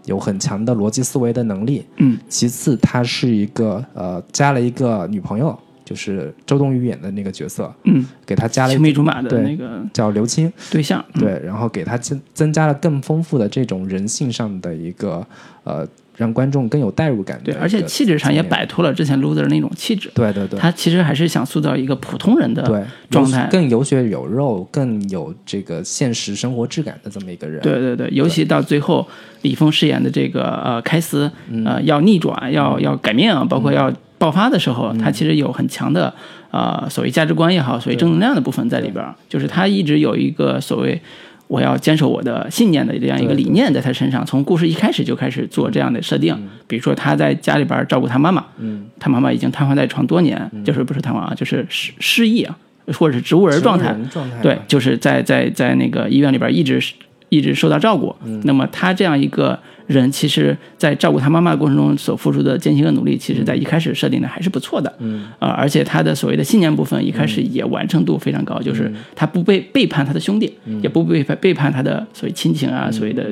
[0.07, 1.87] 有很强的逻辑思维的能力。
[1.99, 10.53] 嗯其次，他是一个呃加了一个女朋友，就是周冬雨演的那个角色，嗯，给他加了一青梅竹马的那个叫刘青。
[10.69, 11.05] 对象。
[11.15, 15.25] 嗯对，然后给他增增加了更丰富的这种人性上的一个
[15.62, 20.59] 呃让观众更有代入感对，而且气质上也摆脱了之前 loser 那种气质，对对对。
[20.59, 27.61] 他其实还是想塑造一个普通人的对状态更有血有肉，更有这个现实生活质感的这么一个人。
[27.61, 29.07] 对对对，尤其到最后，
[29.42, 31.31] 李峰饰演的这个呃开司，
[31.64, 36.12] 呃要逆转，要要改命，包括要爆发的时候，他其实有很强的
[36.50, 41.00] 呃所谓价值观也好，所谓正能量的部分在里边儿，就是他一直有一个所谓。
[41.49, 46.37] 我要坚守我的信念的这样一个理念在他身上，从故事一开始就开始做这样的设定。
[46.67, 52.57] 比如说他在家里边照顾他妈妈，嗯，他妈妈已经瘫痪在床多年，就是不是瘫痪啊，就是失失忆啊，
[52.99, 56.83] 或者是植物人状态，植物人状态对，就是在在在那个医院里边一直
[57.29, 58.15] 一直受到照顾。
[58.43, 64.92] 那么他这样一个人，其实在照顾他妈妈的过程中所付出的艰辛和努力，其实在一开始设定的还是不错的。
[64.99, 73.27] 嗯，啊、而且他的所谓的信念部分一开始也完成度非常高，就是他不背背叛他的兄弟，也不背叛背叛他的所谓亲情啊，所谓的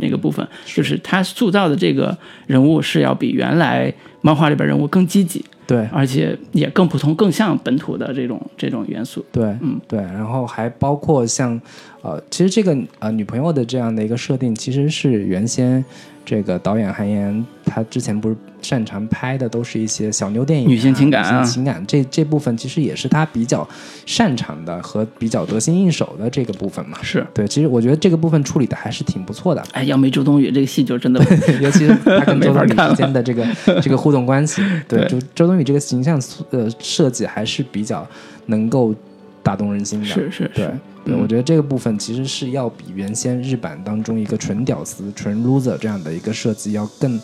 [0.00, 9.24] 那个部分，就是他塑造的这个人物是要比原来漫画里边人物更积极，对而且也更普通、更像本土的这种这种元素。
[9.30, 11.60] 对，嗯，对，然后还包括像，
[12.02, 15.84] 呃，其实这个呃女朋友的这样的一个设定，其实是原先
[16.30, 21.40] 这个导演韩延他之前不是擅长拍的都是一些小妞电影啊、女性情感啊。
[21.40, 23.68] 女性情感这这部分其实也是他比较
[24.06, 26.96] 擅长的和比较得心应手的这个部分嘛。
[27.02, 31.20] 是，对，其实我觉得这个部分处理的还是挺不错的，哎，要没周冬雨这个戏就真的
[31.60, 33.44] 尤其是他跟周冬雨之间的这个
[33.82, 35.08] 这个互动关系，对， 对。
[35.08, 38.06] 周周冬雨这个形象呃设计还是比较
[38.46, 38.94] 能够
[39.42, 47.20] 打动人心的，是是对是，对，嗯我觉得这个部分其实是要比原先日版当中一个纯屌丝、纯 loser 这样的一个设计要更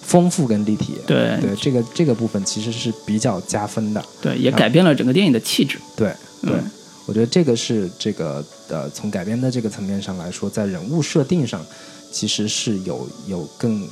[0.00, 0.94] 丰富、跟立体。
[1.06, 4.04] 对对，这个这个部分其实是比较加分的。
[4.20, 5.78] 对，也改变了整个电影的气质。
[5.96, 6.70] 对对，嗯
[7.06, 11.64] 我觉得这个是这个呃，从改编的这个层面上来说，在人物设定上
[12.12, 13.84] 其实是有有更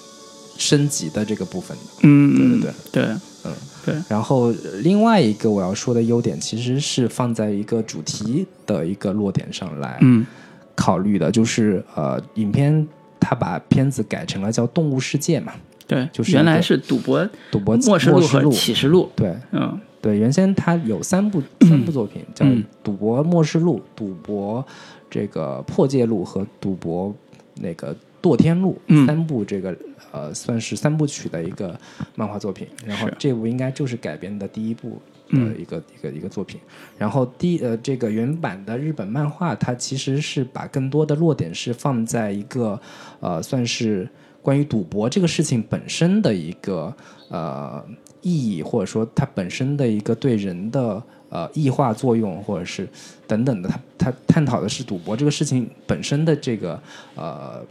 [0.58, 1.74] 升级的这个部分。
[1.78, 1.84] 的。
[2.02, 3.02] 嗯，对对对。
[3.02, 3.04] 对
[3.44, 3.52] 嗯。
[3.86, 3.94] 对。
[4.08, 10.26] 然后呃另外一个我要说的优点，其实是放在一个主题的一个落点上来嗯。
[10.74, 12.86] 考虑的，就是呃，影片
[13.18, 15.52] 它把片子改成了叫《动物世界》嘛，
[15.88, 19.10] 对，就是原来是赌博赌博末世录和启示录。
[19.16, 19.34] 对。
[19.52, 19.80] 嗯。
[20.00, 24.64] 对，原先它有三部 三部作品，叫《嗯赌博末世录》、《赌博
[25.10, 27.12] 这个破戒录》和《赌博
[27.56, 29.76] 那个堕天录》嗯三部这个
[30.12, 31.78] 呃算是三部曲的一个
[32.14, 32.66] 漫画作品。
[32.84, 36.60] 然后这部应该就是改编的第一部的嗯一个、一个一个作品。
[36.96, 42.80] 然后第呃这个原版的日本漫画，它其实是把更多的落点是放在一个
[43.20, 44.08] 呃算是
[44.40, 46.94] 关于赌博这个事情本身的一个
[47.28, 47.84] 呃
[48.22, 52.88] 意义，或者说它本身的一个对人的呃异化作用，或者是
[53.26, 56.80] 等等的，它它探讨的是赌博这个事情本身的这个
[57.14, 57.62] 呃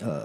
[0.00, 0.22] 呃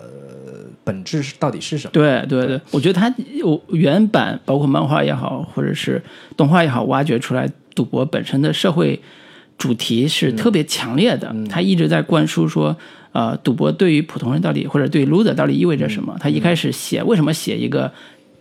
[0.84, 1.92] 本质是到底是什么？
[1.92, 6.02] 对对对，我觉得他有原版，包括漫画也好，或者是
[6.36, 9.00] 动画也好，挖掘出来赌博本身的社会
[9.58, 11.36] 主题是特别强烈的。
[11.50, 12.76] 他一直在灌输说，
[13.12, 16.16] 呃，赌博对于普通人到底或者对 loser 到底意味着什么？
[16.20, 17.92] 他一开始写为什么写一个。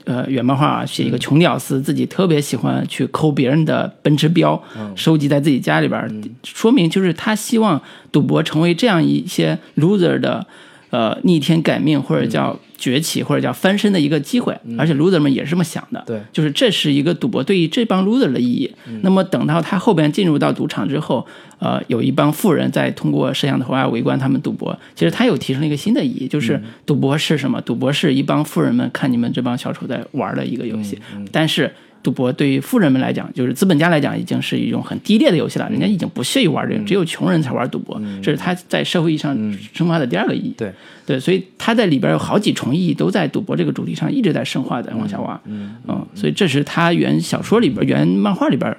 [0.06, 4.60] 呃，原漫画啊，写一个穷屌丝，自己特别喜欢去抠别人的奔驰标，
[4.96, 6.10] 收集在自己家里边儿，
[6.42, 10.44] 说明就是他希望赌博成为这样一些 loser 的
[10.90, 18.70] 呃逆天改命或者叫崛起或者叫翻身的一个机会，而且 loser 们也是这么想的，对就是这是一个赌博对于这帮 loser 的意义。
[19.02, 21.26] 那么等到他后边进入到赌场之后，
[21.58, 27.60] 呃，有一帮富人在通过摄像头啊围观他们赌博，其实他又提升了一个新的意义，就是赌博是什么？
[27.60, 30.98] 赌博是一帮富人们看你们这帮小丑在玩的一个游戏，
[31.30, 31.72] 但是。
[32.02, 35.68] 赌博对于富人们来讲，就是资本家来讲，已经是一种很低劣的游戏了。
[35.68, 39.36] 人家已经不屑于玩这个，只有穷人才玩赌博，这是他在社会意义上
[39.74, 40.54] 生发的第二个意义。
[40.56, 40.72] 对
[41.06, 45.40] 对，所以他在里边有好几重意义都在赌博这个主题上一直在深化，在往下挖。
[45.44, 45.76] 嗯
[46.14, 48.74] 所以这是他原小说里边、原漫画里边，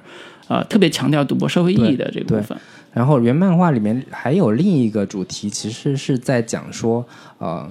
[0.48, 2.56] 呃，特别强调赌博社会意义的这个部分。
[2.92, 7.06] 然后原漫画里面还有另一个主题，其实是在讲说，
[7.38, 7.66] 呃，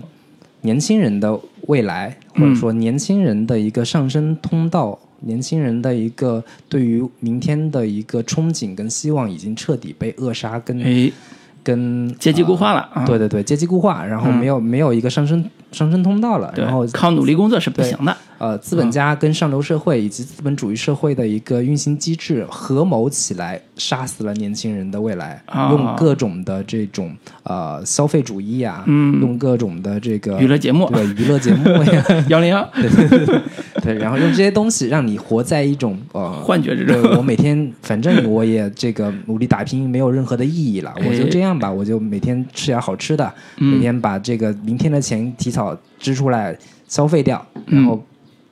[0.62, 11.12] 年轻人的未来，或者说年轻人的一个上升通道，年轻人的一个对于明天的一个憧憬跟希望，已经彻底被扼杀跟哎，
[11.64, 13.06] 跟阶级固化了。
[13.06, 18.16] 对对对，阶级固化，然后没有、没有一个上升上升通道了，然后靠努力工作是不行的。
[18.38, 25.70] 呃，资本家跟上流社会以及资本主义社会的一个运行机制合谋起来，杀死了年轻人的未来，啊。
[25.72, 29.22] 用各种的这种呃消费主义啊，嗯。
[29.22, 30.90] 用各种的这个娱乐节目。
[30.90, 31.70] 对娱乐节目。
[31.84, 32.68] 呀， 幺零幺。
[33.84, 45.61] 对，然后用这些东西让你活在一种呃幻觉之中对我每天反正我也这个努力打拼没有任何的意义了，我就哎这样吧，我就每天吃点好吃的，嗯每天把这个明天的钱提早
[46.00, 48.02] 支出来，消费掉，然后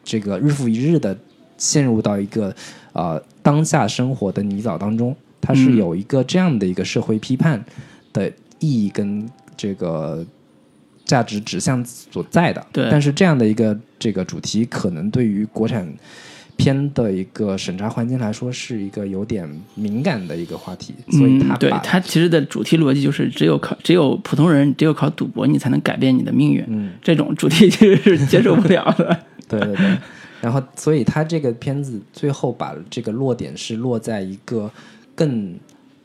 [0.04, 1.17] 这个日复一日的
[1.58, 2.54] 陷入到一个
[2.93, 7.63] 呃当下生活的泥沼当中，它是嗯有一个这样的一个社会批判
[8.13, 10.26] 的意义跟这个
[11.06, 12.65] 价值指向所在的。
[12.72, 15.88] 对但是这样的一个这个主题，可能对于国产
[16.60, 29.17] 片的一个审查环境来说，是一个有点敏感的一个话题，所以他嗯、对把它其实的主题逻辑就是只有靠只有普通人只有靠赌博你才能改变你的命运，嗯，这种主题其实是接受不了的。
[29.48, 29.98] 对对对，
[30.41, 34.69] 然后所以他这个片子最后把这个落点是落在一个
[35.15, 35.56] 更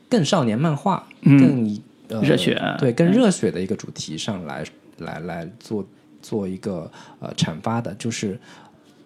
[0.09, 4.65] 更少年漫画、嗯更呃热血对更热血的一个主题上来
[4.99, 5.85] 来来做
[6.23, 6.89] 做一个
[7.19, 8.39] 呃阐发的，就是。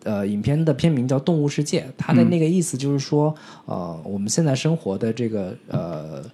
[0.05, 3.35] 呃，影片的片名叫《动物世界》，它的那个意思就是说，
[3.67, 6.25] 呃，我们现在生活的这个呃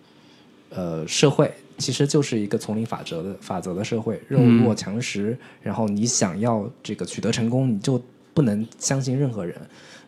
[0.71, 5.37] 呃社会，其实就是一个丛林法则的法则的社会，肉弱强食。
[5.63, 8.01] 然后你想要这个取得成功，你就
[8.33, 9.57] 不能相信任何人，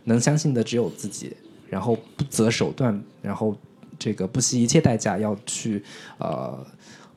[0.05, 1.33] 能相信的只有自己。
[1.69, 3.57] 然后不择手段，然后
[3.99, 5.83] 这个不惜一切代价要去
[6.19, 6.65] 呃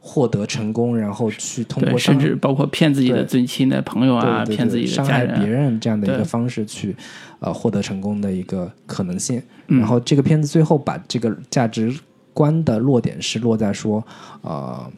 [0.09, 6.95] 获得成功，然后去通，过甚至包括骗自己的最亲的朋友啊，对对对骗自己的伤害，别人这样的一个方式去
[7.39, 9.39] 呃获得成功的一个可能性。
[9.67, 9.77] 嗯。
[9.77, 11.95] 然后这个片子最后把这个价值
[12.33, 14.03] 观的落点是落在说，
[14.41, 14.91] 呃，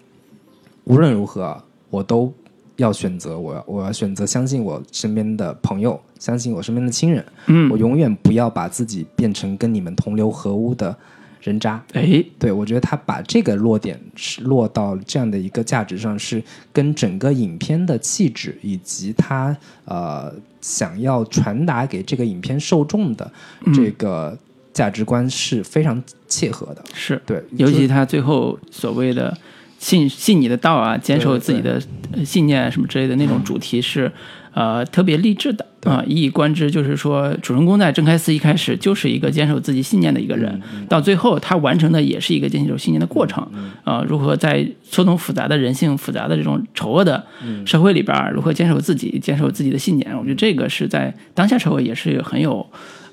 [0.85, 2.33] 无论如何我都
[2.77, 7.69] 要选择，我要我要选择相信我身边的朋友，相信我身边的亲人，嗯。
[7.69, 10.95] 我，永远不要把自己变成跟你们同流合污的
[11.41, 11.83] 人渣。
[11.93, 23.31] 哎，对，我觉得他把这个落点是落到这样的一个价值上，是跟整个影片的气质以及他呃想要传达给这个影片受众的
[23.73, 24.37] 这个
[24.73, 26.83] 价值观是非常切合的。
[26.93, 29.35] 是，对，尤其他最后所谓的
[29.79, 31.81] 信信你的道啊，坚守自己的
[32.13, 34.11] 呃信念什么之类的那种主题是，
[34.53, 36.69] 呃，特别励志的啊、一以贯之。
[36.69, 43.45] 就是说，主人公在郑开司一开始就是一个坚守自己信念的一个人，到最后他完成的也是一个坚守信念的过程。
[43.83, 47.25] 啊、如何在错综复杂的人性、复杂的这种丑恶的
[47.65, 50.17] 社会里边儿，如何坚守自己、坚守自己的信念？
[50.17, 52.65] 我觉得这个是在当下社会也是很有，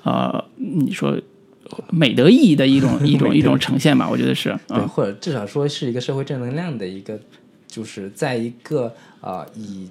[0.03, 1.17] 呃，你说。
[1.91, 7.19] 美德意义的一种 一种一种呈现吧，我觉得是，或者至少说是一个社会正能量的一个，
[7.67, 9.87] 就是在一个呃以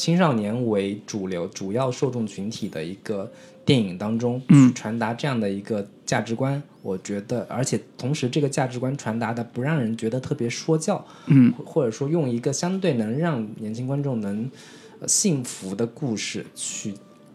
[0.00, 3.30] 青少年为主流主要受众群体的一个
[3.66, 4.68] 电影当中，嗯。
[4.68, 14.50] 去传达这样的一个价值观，我觉得，而且同时这个价值观传达的不让人觉得特别说教，嗯，或者说用一个相对能让年轻观众能、
[15.00, 16.94] 呃信服的故事去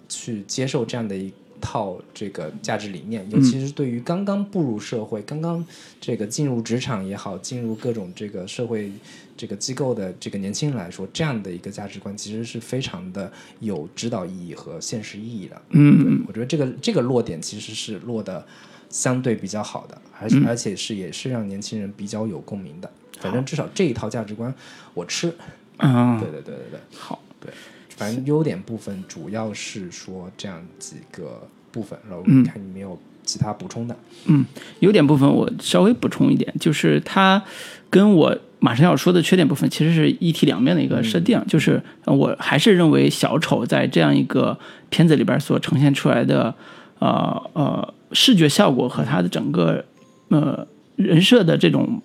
[0.10, 5.63] 去接受这样的一套这个价值理念，尤其是对于刚刚步入社会、刚刚
[6.01, 8.91] 这个进入职场也好，进入各种这个社会
[9.38, 15.62] 这个机构的这个年轻人来说，这样的一个价值观其实是非常的有指导意义和现实意义的。
[15.71, 18.45] 嗯，我觉得这个这个落点其实是落的
[18.89, 22.89] 相对比较好的，而且、而且是也是让年轻人比较有共鸣的。
[23.19, 24.54] 反正至少这一套价值观
[24.93, 25.34] 我吃。
[25.78, 27.52] 啊，对对对对对，好，对，
[27.89, 33.98] 反正优点部分主要是说这样几个部分，然后嗯看你没有其他补充的。
[34.28, 34.45] 嗯
[34.80, 37.43] 优点部分我稍微补充一点，就是它
[37.89, 44.57] 跟我马上要说的缺点部分其实是一体两面的一个设定，就是呃我还是认为小丑在这样一个
[44.89, 46.53] 片子里边所呈现出来的
[46.99, 49.83] 呃呃视觉效果和他的整个
[50.29, 50.65] 呃
[50.95, 52.01] 人设的这种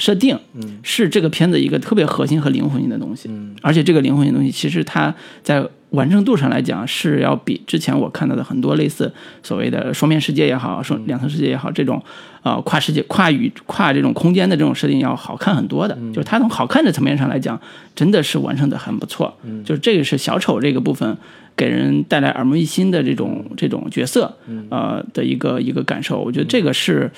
[0.00, 3.28] 设定，嗯是这个片子一个特别核心和灵魂性的东西。
[3.28, 12.02] 嗯而且这个灵魂性的东西，其实它在完成度上来讲，是要比之前我看到的很多类似所谓的双面世界也好，双两层世界也好，这种
[12.42, 15.94] 呃跨世界、跨宇、跨这种空间的这种设定要好看很多的。
[16.14, 17.60] 就是它从好看的层面上来讲，
[17.94, 19.36] 真的是完成的很不错。
[19.64, 21.14] 就是这个是小丑这个部分
[21.54, 24.34] 给人带来耳目一新的这种这种角色，
[24.70, 26.22] 呃的一个一个感受。
[26.22, 27.10] 我觉得这个是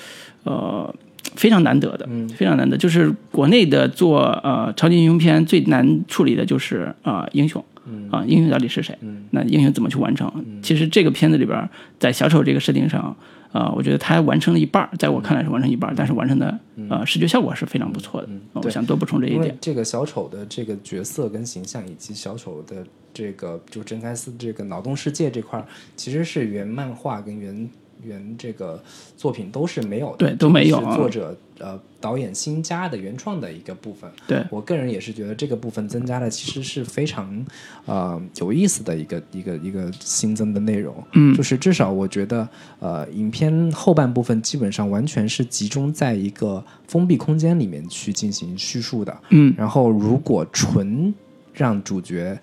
[0.43, 0.93] 呃。
[1.35, 2.77] 非常难得的，非常难得。
[2.77, 7.63] 就是国内的做呃超级英雄片最难处理的就是啊、呃英雄，
[8.11, 8.97] 啊、英雄到底是谁？
[9.31, 10.31] 那英雄怎么去完成？
[10.61, 11.69] 其实这个片子里边，
[11.99, 13.15] 在小丑这个设定上，
[13.51, 18.29] 啊、我觉得他完成了一半，在我看来是完成一半，但是完成的呃视觉效果是非常不错的。
[18.53, 19.57] 呃我想多补充这一点。
[19.59, 25.63] 这个小丑的这个角色跟形象，以及小丑的这个就真开司这个脑洞世界这块，
[25.95, 27.69] 其实是原漫画跟原
[28.05, 28.81] 原这个
[29.17, 34.09] 作品都是没有的，对都没有啊是作者呃导演新加的原创的一个部分。
[34.27, 37.45] 对，我个人也是觉得这个部分增加的其实是非常
[37.85, 40.95] 呃有意思的一个一个一个新增的内容。
[41.13, 42.47] 嗯就是至少我觉得
[42.79, 49.17] 呃影片后半部分基本上完全是集中在一个封闭空间里面去进行叙述的。
[49.29, 51.13] 嗯然后如果纯
[51.53, 52.37] 让主角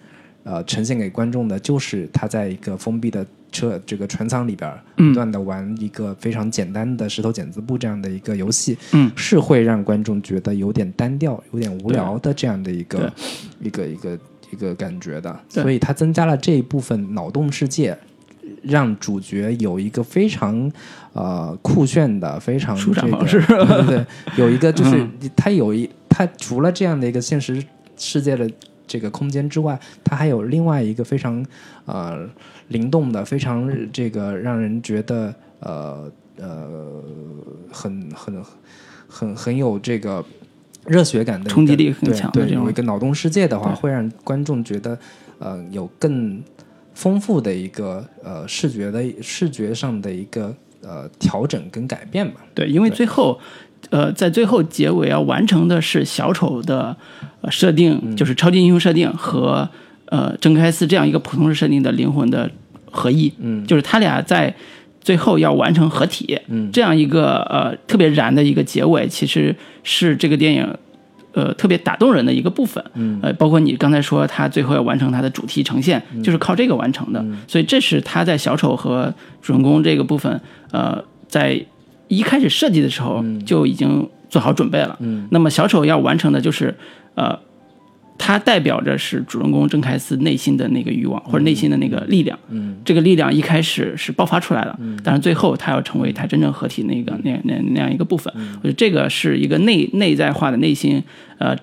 [0.44, 5.08] 呃呈现给观众的就是他在一个封闭的车这个船舱里边儿嗯。
[5.08, 9.10] 不断的玩一个非常简单的石头剪子布这样的一个游戏，嗯。
[9.16, 13.12] 是会让观众觉得有点单调、有点无聊的这样的一个
[13.60, 14.18] 一个一个
[14.52, 17.96] 一个感觉的，所以它增加了这一部分脑洞世界。
[18.62, 20.70] 让主角有一个非常
[21.14, 23.40] 呃酷炫的、非常舒展这个方式。
[23.46, 25.30] 对对对，有一个 就是嗯。
[25.34, 27.62] 它有一它除了这样的一个现实
[27.96, 28.50] 世界的
[28.86, 31.42] 这个空间之外，它还有另外一个非常
[31.86, 32.28] 呃
[32.70, 37.02] 灵动的、非常这个让人觉得呃呃
[37.70, 38.42] 很很
[39.06, 40.24] 很很有这个
[40.86, 44.98] 热血感的冲击力很强的这种有一个脑洞世界的话，会让观众觉得
[45.38, 46.42] 呃有更
[46.94, 52.40] 丰富的一个呃视觉的视觉上的一个呃调整跟改变吧。
[52.54, 53.38] 对，因为最后，
[53.90, 56.96] 呃，在最后结尾要完成的是小丑的
[57.40, 59.68] 呃设定，嗯就是超级英雄设定和
[60.10, 62.50] 呃真开司这样一个普通人设定的灵魂的
[62.90, 64.54] 合一，嗯，就是他俩在
[65.00, 66.70] 最后要完成合体，嗯。
[66.70, 70.68] 这样一个呃特别燃的一个结尾，其实是这个电影。
[71.32, 76.20] 呃，特别打动人的一个部分，嗯，呃，包括你刚才说他最后要完成他的主题呈现，嗯。
[76.24, 80.40] 就是靠这个完成的，所以这是他在小丑和主人公这个部分，
[80.72, 81.64] 呃，在
[82.08, 84.96] 一开始设计的时候就已经做好准备了。
[84.98, 86.74] 嗯，那么小丑要完成的就是，
[87.14, 87.38] 呃，
[88.22, 92.38] 它代表着是主人公郑凯斯内心的那个欲望或者内心的那个力量。
[92.50, 98.30] 嗯，这个力量一开始是爆发出来了，但是最后他要成为他真正合体那个那那那样一个部分。
[98.58, 101.02] 我觉得这个是一个内内在化的内心，
[101.38, 101.56] 呃，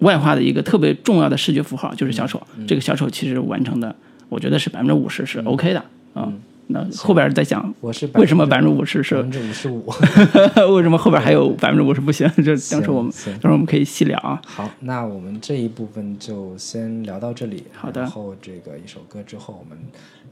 [0.00, 2.40] 外化的一个特别重要的视觉符号，就是小丑。
[2.66, 3.96] 这个小丑其实完成的，
[4.28, 5.82] 我觉得是百分之五十是 OK 的
[6.12, 6.30] 啊。
[6.68, 9.86] 那后边再讲我是为什么百分之五十是百是分之五十五？
[10.74, 12.28] 为什么后边还有百分之五十不行？
[12.36, 14.40] 这当时我们行行当时我们可以细聊啊。
[14.44, 17.64] 好，那我们这一部分就先聊到这里。
[17.72, 19.78] 好的然后这个一首歌之后，我们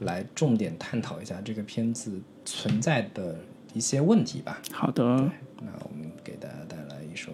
[0.01, 3.37] 来重点探讨一下这个片子存在的
[3.72, 4.61] 一些问题吧。
[4.72, 7.30] 好的，那我们给大家带来一首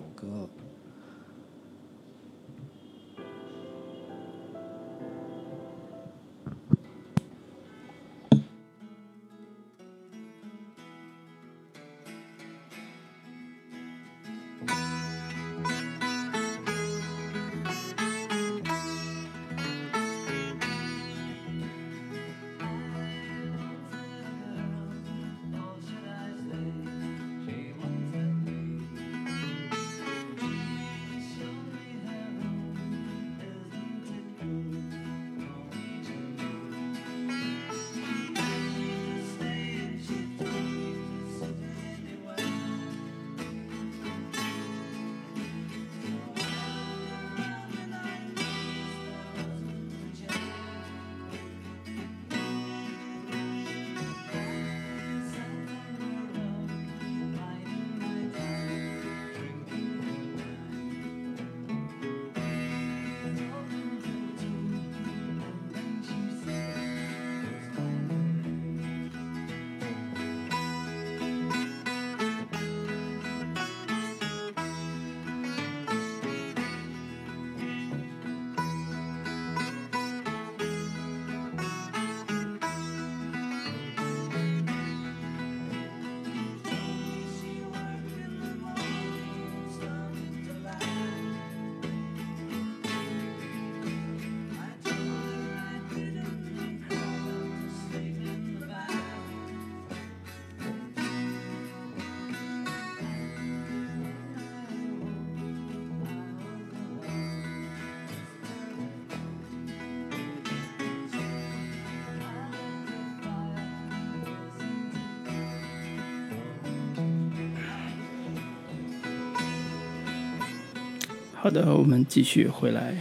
[121.43, 122.95] 好的，我们继续回来。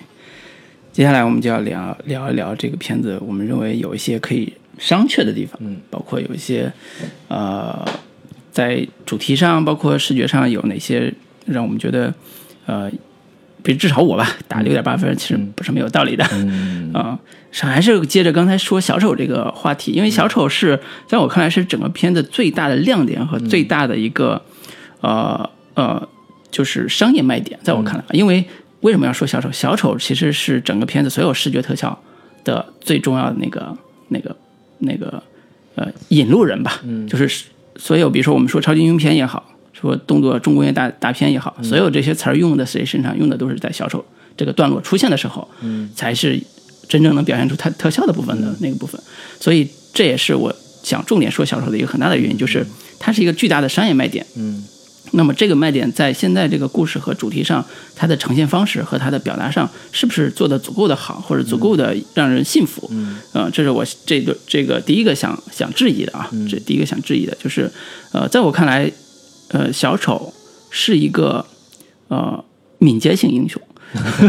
[0.94, 6.72] 接下来我们就要聊聊一聊这个片子，我们认为有一些可以商榷的地方，嗯，包括有一些
[7.28, 7.86] 呃，
[8.50, 11.14] 在主题上，包括视觉上有哪些
[11.48, 12.14] 让我们觉得
[12.66, 12.90] 呃，
[13.62, 16.26] 比至少我吧，打六点八分，其实不是没有道理的。
[16.32, 17.20] 嗯 啊，
[17.52, 24.42] 是还是接着刚才说小丑这个话题，因为小丑是在我看来是整个片子最大的亮点和最大的一个、
[25.02, 26.08] 呃呃，
[26.52, 28.44] 就是商业卖点，在我看来，因为
[28.82, 29.52] 为什么要说小丑？
[29.52, 31.98] 小丑其实是整个片子所有视觉特效
[32.44, 33.78] 的最重要的那个
[34.08, 34.36] 那个
[34.80, 35.22] 那个
[35.76, 37.46] 呃引路人吧，嗯，就是
[37.76, 44.04] 所有比如说我们说超级英雄片也好，说动作重工业大大片也好，所有这些词儿用的谁身上用的都是在小丑
[44.36, 46.42] 这个段落出现的时候，嗯，才是
[46.88, 49.00] 真正能表现出它特效的部分的那个部分。
[49.40, 52.66] 所以这也是我想重点说小丑的一个很大的原因，就是
[52.98, 54.26] 它是一个巨大的商业卖点。
[54.36, 54.64] 嗯
[55.12, 57.64] 那么这个卖点在现在这个故事和主题上，
[57.96, 62.88] 它的呈现方式和它的表达上，是不是做的足够的好，或者足够的让人信服？
[62.92, 67.72] 嗯呃，这是我这个这个第一个想想质疑的啊，这第一个想质疑的就是，
[68.12, 68.92] 呃，在我看来，
[69.50, 70.34] 呃，小丑
[70.70, 71.46] 是一个
[72.08, 72.44] 呃
[72.78, 73.62] 敏捷型英雄，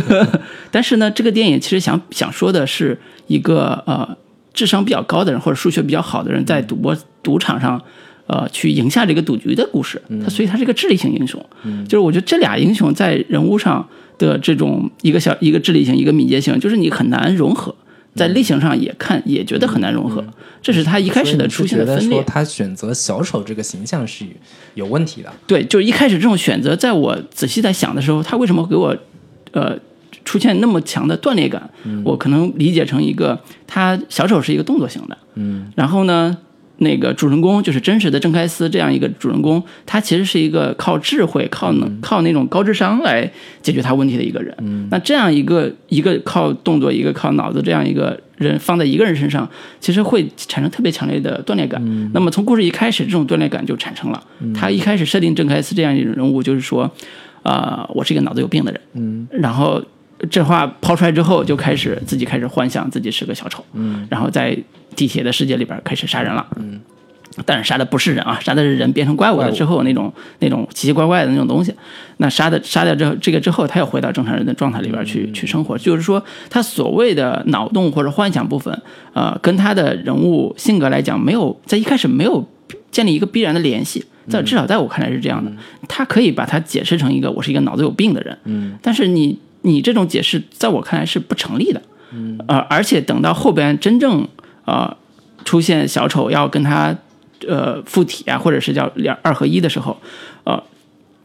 [0.70, 4.16] 但是呢，这个电影其实想想说的是一个呃
[4.54, 7.80] 智商比较高的人或者数学比较好的人在赌博赌场上。
[8.30, 11.44] 呃，去赢下这个赌局的故事，他所以他是一个智力型英雄，
[11.88, 13.84] 就是我觉得这俩英雄在人物上
[14.18, 17.74] 的这种一个小一个智力型，一个敏捷型，就是你很难融合，
[18.14, 20.24] 在类型上也看也觉得很难融合，
[20.62, 22.22] 这是他一开始的出现的分裂。
[22.24, 24.24] 他选择小丑这个形象是
[24.74, 25.32] 有问题的。
[25.48, 28.96] 对，就是一开始这种选择，在我仔细在想的时候，他为什么给我
[29.50, 29.76] 呃
[30.24, 31.68] 出现那么强的断裂感？
[32.04, 36.36] 我可能理解成一个，他小丑是一个动作型的，嗯然后呢，
[36.82, 43.30] 那个主人公就是真实的郑开司这样一个主人公，他其实是一个靠智慧、靠能、靠那种高智商来
[43.62, 44.54] 解决他问题的一个人。
[44.90, 51.80] 那这样一个一个靠动作，一个靠脑子这样一个人放在一个人身上，其实会产生特别强烈的断裂感。
[52.14, 54.22] 那么从故事一开始，这种断裂感就产生了。
[54.54, 56.90] 他一开始设定郑开司这样一种人物，就是说，
[57.42, 58.80] 啊、我是一个脑子有病的人。
[58.94, 59.82] 嗯然后
[60.30, 64.56] 这话抛出来之后，就开始自己开始幻想自己是个小丑，嗯然后在
[64.97, 66.80] 地铁的世界里边开始杀人了，嗯，
[67.47, 71.74] 但是杀的不是人啊，杀的是人变成怪物了之后那种那种奇奇怪怪的那种东西。
[72.18, 78.82] 那杀的杀掉之后，这个之后他又回到正常人的状态里边去、去生活，就是说他所谓的脑洞或者幻想部分，
[79.14, 82.47] 呃，跟他的人物性格来讲，没有在一开始没有
[82.91, 84.05] 建立一个必然的联系。
[84.28, 85.51] 在至少在我看来是这样的，
[85.88, 88.78] 他可以把它解释成一个我是一个脑子有病的人，嗯。
[88.80, 91.82] 但是你你这种解释在我看来是不成立的，
[92.12, 94.28] 嗯，呃，而且等到后边真正
[94.70, 94.96] 呃
[95.44, 96.96] 出现小丑要跟他
[97.48, 99.96] 呃附体啊，或者是叫两二合一的时候，
[100.44, 100.62] 呃，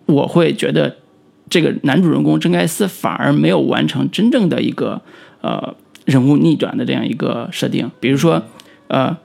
[0.05, 0.95] 我会觉得
[1.49, 4.99] 这个男主人公真盖斯反而没有完成真正的一个
[5.41, 5.75] 呃
[6.05, 8.41] 人物逆转的这样一个设定，比如说
[8.87, 9.15] 呃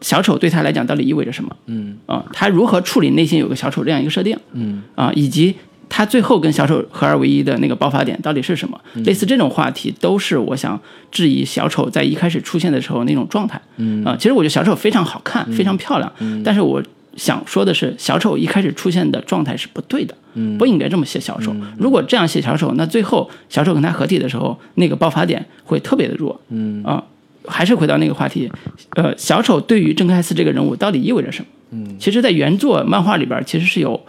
[0.00, 1.56] 小丑对他来讲到底意味着什么？
[1.66, 4.38] 嗯啊、他如何处理内心有个小丑这样一个设定？
[4.52, 5.56] 嗯啊，以及
[5.88, 8.78] 他最后跟小丑合二为一的那个爆发点到底是什么？
[9.04, 10.78] 类似这种话题，都是我想
[11.10, 13.60] 质疑小丑在一开始出现的时候那种状态。
[13.76, 16.12] 嗯啊，其实我觉得小丑非常好看，非常漂亮，
[16.44, 16.82] 但是我
[17.16, 21.54] 想说的是，小丑一开始出现的状态是不对的，嗯不应该这么写小丑。
[21.78, 26.38] 如果这样写小丑，那最后小丑跟他合体的时候，那个爆发点会特别的弱。
[26.50, 27.02] 嗯啊，
[27.46, 28.50] 还是回到那个话题，
[28.96, 31.46] 呃，小丑对于郑开司这个人物到底意味着什么？
[31.70, 34.00] 嗯，其实，在原作漫画里边，其实是有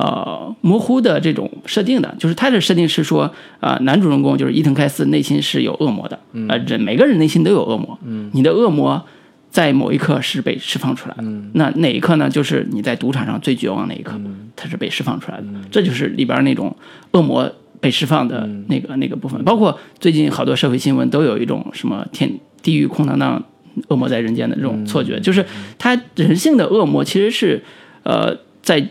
[0.00, 3.30] 呃模糊的这种设定的，就是他的设定是说，
[3.60, 9.04] 呃、男主人公就是伊藤开司内心是有恶魔的，呃，人每个人内心都有恶魔，嗯，你的恶魔。
[9.50, 11.24] 在某一刻是被释放出来的，
[11.54, 12.30] 那哪一刻呢？
[12.30, 14.12] 就是你在赌场上最绝望那一刻，
[14.54, 16.76] 它是被释放出来的，这就是里边那种
[17.10, 19.42] 恶魔被释放的那个、那个部分。
[19.42, 22.30] 包括最近好多社会新闻都有一种什么天
[22.62, 23.42] 地狱空荡荡，
[23.88, 25.44] 恶魔在人间的这种错觉，就是
[25.76, 27.60] 他人性的恶魔其实是
[28.04, 28.32] 呃
[28.62, 28.88] 在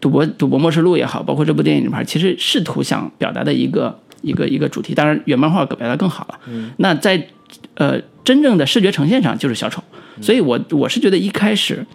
[0.00, 4.94] 赌博赌博默示录也好，包括这部电影里面，其实试图想表达的一个一个一个主题。
[4.94, 6.38] 当然，原漫画表达更好了。
[6.46, 7.26] 嗯那在
[7.74, 9.82] 呃真正的视觉呈现上就是小丑，
[10.20, 11.86] 所以我我是觉得一开始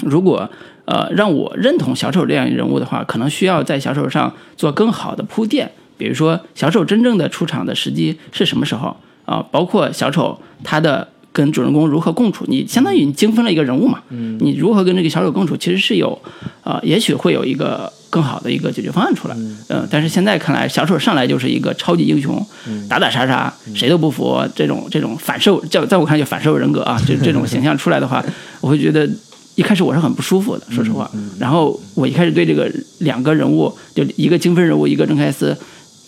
[0.00, 0.50] 如果
[0.84, 5.70] 呃让我认同小丑这样一人物的话，可能需要在小丑上做更好的铺垫。
[5.98, 14.00] 比如说，小丑真正的出场的时机是什么时候啊、包括小丑他的跟主人公如何共处，你相当于你精分了一个人物嘛。
[14.10, 16.18] 嗯，你如何跟这个小丑共处，其实是有
[16.62, 19.34] 呃，也许会有一个更好的一个解决方案出来。
[19.38, 22.44] 嗯、呃，但是现在看来，小丑上来就是一个超级英雄，
[22.88, 28.24] 打打杀杀，谁都不服，这种这种反社，在在我看来就反社会人格啊，这这种形象出来的话，
[28.60, 29.08] 我会觉得。
[29.54, 31.10] 一开始我是很不舒服的，说实话。
[31.38, 35.54] 然后我一开始对这个两个人物，就一个精分人物，一个郑开司，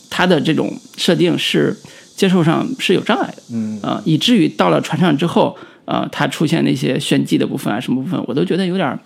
[0.08, 1.76] 他的这种设定是
[2.16, 8.98] 接受上是有障碍的，嗯啊、以至于到了船上之后，呃，他出现那些炫技的部分啊，什么部分，我都觉得有点儿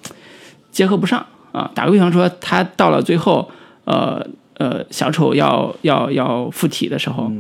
[0.71, 1.71] 结合不上啊。
[1.75, 3.51] 打个比方说，他到了最后，
[3.85, 7.33] 呃呃，小丑要要要附体的时候，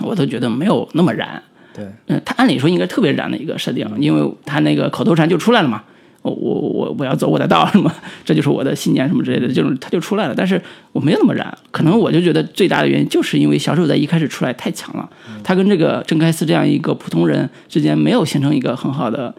[0.00, 1.42] 我都觉得没有那么燃。
[1.72, 5.84] 对，嗯，他按理说应该特别燃的一个设定，因为他那个口头禅就出来了嘛。
[6.22, 7.90] 我我我我要走我的道，什么，
[8.24, 10.34] 这就是我的信念什么之类的，就是他就出来了。
[10.36, 10.60] 但是
[10.92, 15.08] 我没有那么燃，可能我就觉得最大的原因就是因为小丑在一开始出来太强了，
[15.42, 19.34] 他跟这个郑开思这样一个普通人之间没有形成一个很好的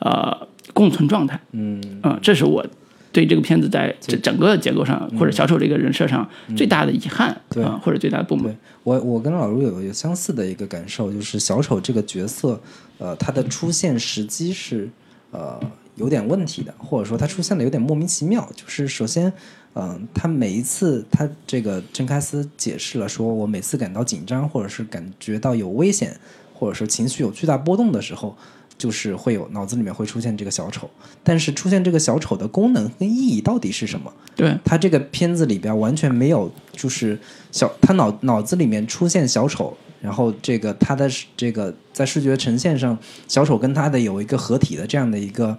[0.00, 0.36] 呃
[0.72, 1.38] 共存状态。
[1.52, 2.66] 嗯嗯，这是我
[3.12, 8.52] 对这个片子在整整个结构上或者小丑这个人设上最大的遗憾嗯对啊，或者最大的不满。
[8.82, 12.60] 我，我跟老卢有有相似的一个感受，就是小丑这个角色，
[12.98, 14.90] 呃，他的出现时机是
[15.30, 15.58] 呃
[15.96, 18.48] 有点问题的，或者说他出现的有点莫名其妙。
[18.54, 19.32] 就是首先，
[19.74, 26.16] 嗯、他每一次他这个真开斯解释了说，我每次感到紧张，或者是感觉到有危险，
[26.52, 28.36] 或者说情绪有巨大波动的时候。
[28.76, 30.90] 就是会有脑子里面会出现这个小丑，
[31.22, 34.12] 但是出现这个小丑的功能跟意义到底是什么？
[34.34, 37.16] 对他这个片子里边完全没有，就是
[37.52, 45.56] 小他脑脑子里面出现小丑，然后这个他的这个在视觉呈现上，小丑跟他的有一个合体的这样的一个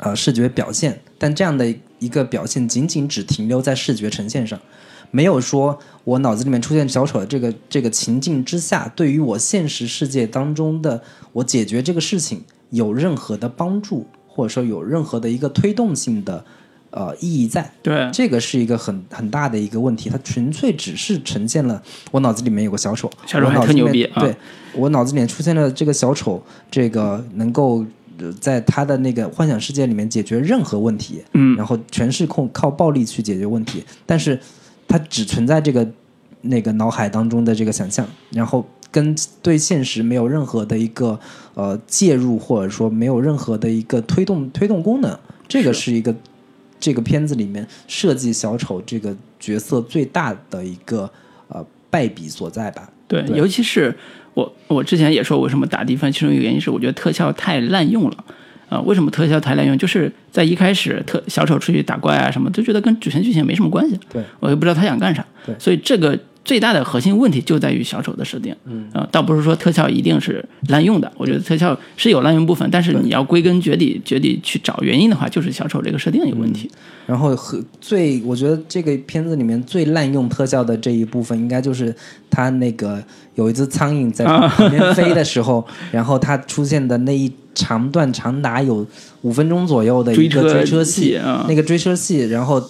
[0.00, 4.58] 呃视觉表现，但这样的一个表现仅仅只停留在视觉呈现上，
[5.10, 16.44] 没有说我脑子里面出现小丑的这个这个情境之下，对于我现实世界当中的我解决这个事情有任何的帮助，或者说有任何的一个推动性的
[16.90, 17.70] 呃意义在。
[17.82, 24.34] 对这个是一个很很大的一个问题，它纯粹只是呈现了我脑子里面有个小丑，小丑还特牛逼啊对
[24.72, 27.99] 我脑子里面出现了这个小丑，这个能够呃
[28.40, 34.38] 在他的那个幻想世界里面解决任何问题，嗯然后全是控靠暴力去解决问题，但是
[34.88, 35.88] 它只存在这个
[36.40, 41.18] 那个脑海当中的这个想象，然后跟对现实没有任何的一个
[41.54, 45.16] 呃介入，或者说没有任何的一个推动推动功能，
[45.46, 46.14] 这个是一个
[46.80, 51.10] 这个片子里面设计小丑这个角色最大的一个
[51.48, 52.90] 呃败笔所在吧。
[53.06, 53.96] 对，对尤其是
[54.40, 58.24] 我我之前也说为什么打低分，其中一个原因是我觉得特效太滥用了。
[58.70, 59.76] 啊、为什么特效太滥用？
[59.76, 63.98] 就是在一开始特小丑出去打怪啊什么，都觉得跟主线剧情没什么关系。
[64.12, 65.26] 对，我也不知道他想干啥。
[65.44, 68.54] 对所以这个最大的核心问题就在于小丑的设定。
[68.64, 76.70] 嗯，啊、倒不是说特效一定是滥用的，我觉得特效是有滥用部分，但是你要归根结底结底去找原因的话，就是小丑这个设定有问题。
[77.06, 81.94] 然后和最，我觉得这个片子里面最滥用特效的这一部分，应该就是
[82.30, 83.02] 他那个
[83.34, 88.86] 有一只苍蝇在旁边飞的时候， 然后它出现的那一长段长达有
[89.22, 92.62] 五分钟左右的一个追车追车戏，啊，那个追车戏，然后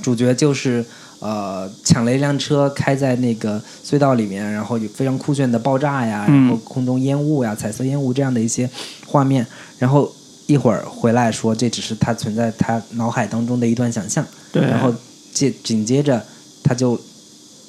[0.00, 0.84] 主角就是
[1.20, 8.68] 呃抢了一辆车开在那个隧道里面，然后有非常酷炫的爆炸呀，嗯然后空中烟雾呀、彩色烟雾这样的一些
[9.06, 9.46] 画面，
[9.78, 10.10] 然后
[10.46, 14.94] 一会儿回来说这只是他存在他脑海当中的一段想象，对，然后
[15.32, 16.24] 接紧接着
[16.62, 16.98] 他就。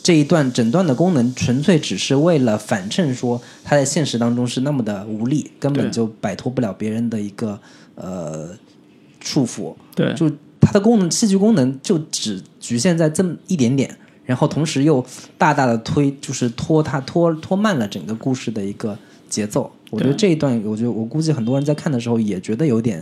[0.04, 7.60] 这一段整段的功能纯粹只是为了反衬说他在现实当中是那么的无力，根本就摆脱不了别人的一个
[7.96, 8.52] 呃
[9.20, 9.76] 束缚。
[9.94, 10.32] 对就
[10.62, 13.90] 它的功能，戏剧功能就只局限在这么一点点，
[14.26, 15.06] 然后同时又
[15.38, 18.98] 大大的推，就是拖它拖拖慢了整个故事的一个
[19.30, 19.72] 节奏。
[19.90, 23.02] 我觉得这一段，我觉得我估计很多人在看的时候也觉得有点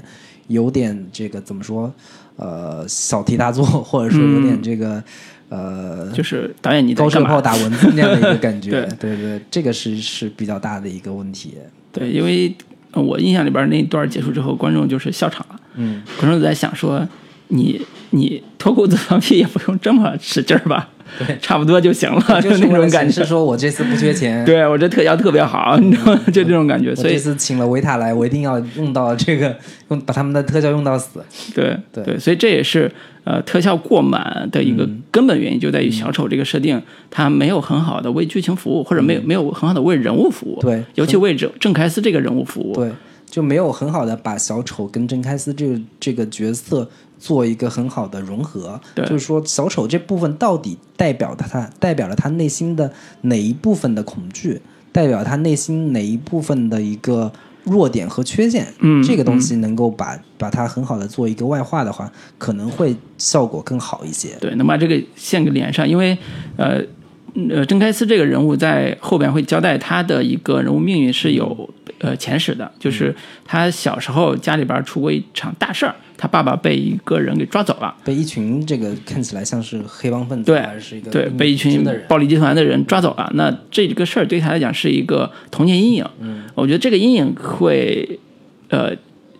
[0.49, 1.91] 有点这个怎么说，
[2.35, 5.03] 呃，小题大做，或者说有点这个、
[5.49, 7.23] 呃就是导演你在高射？
[7.23, 8.69] 炮打蚊子那样的一个感觉。
[9.01, 11.55] 对对对，这个是是比较大的一个问题。
[11.91, 12.55] 对，因为
[12.91, 15.59] 呃我印象里边那一段结束之后，观众就是笑场了。
[15.73, 17.07] 嗯，观众在想说，
[17.47, 20.89] 你你脱裤子放屁也不用这么使劲儿吧？
[21.19, 23.25] 对，差不多就行了，就那种感觉是。
[23.25, 24.43] 说我这次不缺钱。
[24.43, 26.19] 对我这特效特别好，你知道吗？
[26.33, 29.55] 就这种感觉，我所以这次请了维塔来，我一定要用到这个，
[29.89, 31.23] 用把他们的特效用到死。
[31.53, 32.91] 对对所以这也是
[33.23, 36.81] 呃特效过满的一个嗯根本原因，就在于小丑这个设定，
[37.11, 42.89] 它没有很好的为剧情服务，或者没有没有很好的为人物服务，嗯对尤其为郑郑开司这个人物服务，对，
[43.35, 48.79] 就没有很好的把小丑跟真开司这个这个角色做一个很好的融合。
[48.95, 52.89] 就是说小丑这部分到底代表了他代表了他内心的
[53.23, 54.61] 哪一部分的恐惧，
[54.93, 57.29] 代表他内心哪一部分的一个
[57.65, 58.73] 弱点和缺陷。
[58.79, 64.29] 嗯这个东西能够把把它很好的做一个外化的话，可能会效果更好一些。
[64.39, 66.17] 对，能把这个线给连上，因为
[66.55, 66.81] 呃
[67.49, 71.69] 呃，郑开司这个人物在后边会交代他的一个人物命运是有
[71.99, 73.13] 呃前史的，就是
[73.43, 77.93] 他小时候家里边出过一场大事儿，他爸爸被一个人给抓走了。
[78.05, 83.29] 被一群这个看起来像是黑帮分子，对还是一个对，被一群暴力集团的人抓走了。
[83.35, 86.05] 那这个事儿对他来讲是一个童年阴影。
[86.21, 88.17] 嗯，我觉得这个阴影会，
[88.69, 88.91] 呃，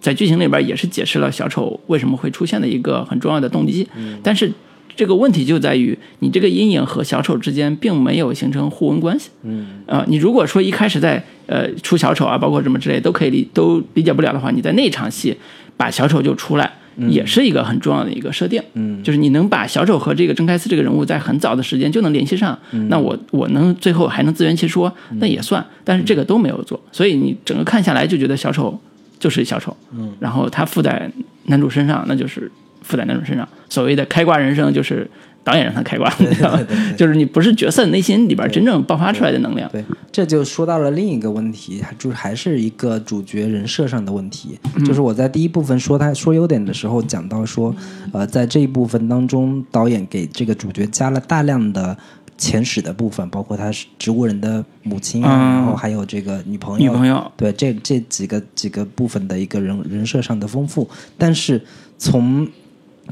[0.02, 3.88] 在剧情里边也是解释了小丑为什么会出现的一个很重要的动机。
[3.96, 4.52] 嗯，但是
[4.96, 9.30] 这个问题就在于，你这个阴影和小丑之间并没有形成互文关系。
[9.44, 15.36] 嗯，呃，你如果说一开始在呃出小丑啊，包括什么之类都可以理都理解不了的话，你在那场戏
[15.76, 16.72] 把小丑就出来。
[17.10, 19.04] 也是一个很重要的一个设定，嗯。
[19.04, 24.90] 就是你能把小丑和这个郑开司这个人物在很早的时间就能联系上，那我我能最后还能自圆其说，
[25.20, 28.80] 那也算，但是这个都没有做，所以你整个看下来就觉得小丑
[29.20, 31.12] 就是小丑，嗯，然后他附在
[31.48, 32.50] 男主身上，那就是
[32.86, 33.48] 附在男主身上。
[33.70, 35.10] 所谓的开挂人生，就是
[35.44, 39.70] 导演让他开挂，对你知道吧对对对就是你不是角色内心里边真正爆发出来的能量。
[39.72, 44.58] 对，这就说到了另一个问题，就是还是一个主角人设上的问题。
[44.86, 47.76] 就是我在第一部分说他说优点的时候讲到说，
[48.14, 51.96] 呃，在这一部分当中，导演给这个主角加了大量的
[52.38, 61.62] 前史的部分，包括他是植物人的母亲啊，嗯然后还有这个女朋友，女朋友，对这这几个几个部分的一个人人设上的丰富，但是
[61.98, 62.48] 从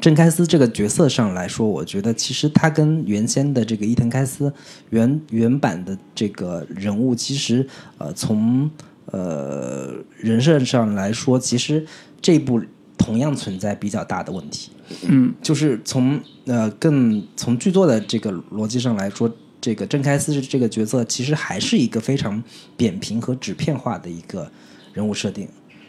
[0.02, 4.52] 郑开司这个角色上来说，我觉得其实他跟原先的这个伊藤开司
[4.90, 7.66] 原原版的这个人物，其实
[7.98, 8.70] 呃从
[9.06, 11.86] 呃人设上来说，其实
[12.22, 12.62] 这一部
[12.98, 14.72] 同样存在比较大的问题。
[15.04, 19.32] 嗯就是从呃更从剧作的这个逻辑上来说，
[19.62, 22.44] 这个郑开司这个角色其实还是一个非常
[22.76, 24.52] 扁平和纸片化的一个
[24.92, 25.48] 人物设定，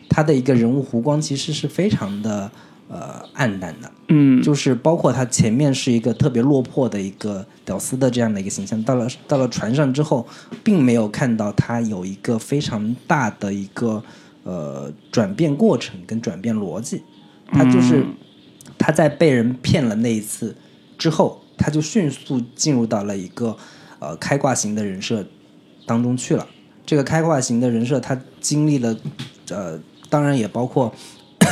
[0.09, 2.50] 他的一个人物弧光其实是非常的
[2.89, 10.26] 呃暗淡的，嗯，就是包括他前面是一个特别落魄的一个屌丝的这样的一个形象，到了到了船上之后，
[10.62, 14.03] 并没有看到他有一个非常大的一个
[14.43, 17.03] 呃转变过程跟转变逻辑，
[17.53, 18.05] 他就是。
[18.76, 20.55] 他在被人骗了那一次
[20.99, 23.57] 之后，他就迅速进入到了一个
[23.99, 25.24] 呃开挂型的人设
[25.87, 26.47] 当中去了。
[26.85, 28.97] 这个开挂型的人设，他经历了
[29.51, 29.78] 呃，
[30.11, 30.93] 当然也包括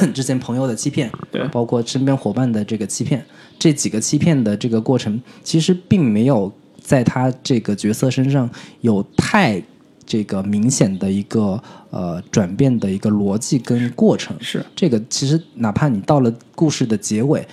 [0.14, 3.24] 之前朋友的欺骗，对包括身边伙伴的这个欺骗，
[3.58, 8.48] 这几个欺骗的这个过程，其实并没有在他这个角色身上
[8.80, 9.62] 有太
[10.04, 14.36] 这个明显的一个呃转变的一个逻辑跟过程。
[14.40, 17.46] 是这个其实哪怕你到了故事的结尾，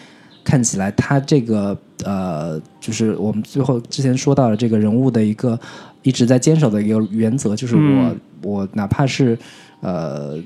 [0.44, 5.60] 看起来他这个呃，就是我们最后之前说到的这个人物的一个
[6.02, 9.38] 一直在坚守的一个原则，就是我、嗯我哪怕是
[9.82, 10.38] 呃，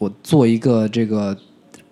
[0.00, 1.36] 我做一个这个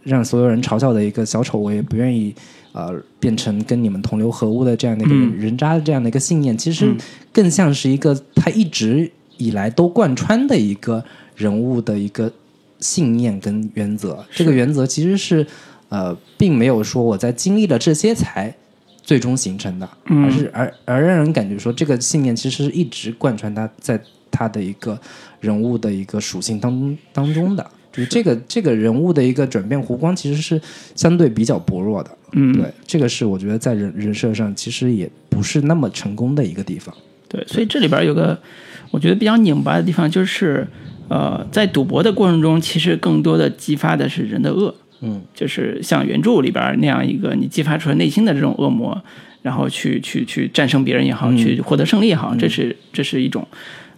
[0.02, 2.34] 让所有人嘲笑的一个小丑，我也不愿意。
[2.72, 6.96] 呃，变成跟你们同流合污的这样的一个人,、渣的这样的一个信念，其实嗯
[7.32, 11.02] 更像是一个他一直以来都贯穿的一个
[11.34, 12.30] 人物的一个
[12.78, 14.24] 信念跟原则。
[14.30, 15.44] 这个原则其实是
[15.88, 18.54] 呃，并没有说我在经历了这些才
[19.02, 24.00] 最终形成的，嗯而是而而让人感觉说这个信念其实是一直贯穿他在
[24.30, 24.96] 他的一个
[25.40, 27.66] 人物的一个属性当中当中的。
[27.99, 30.61] 就这个这个人物的一个转变弧光，其实是
[30.94, 32.11] 相对比较薄弱的。
[32.32, 36.94] 嗯，对，这个是我觉得在人人设上其实也不是那么成功的一个地方。
[37.26, 38.38] 对，所以这里边有个
[38.90, 40.66] 我觉得比较拧巴的地方，就是
[41.09, 49.03] 呃，在赌博的过程中，其实更多的激发的是人的恶，嗯，就是像原著里边那样一个你激发出来内心的这种恶魔，
[49.42, 53.46] 然后去去去战胜别人也好，嗯去获得胜利也好，这是这是一种。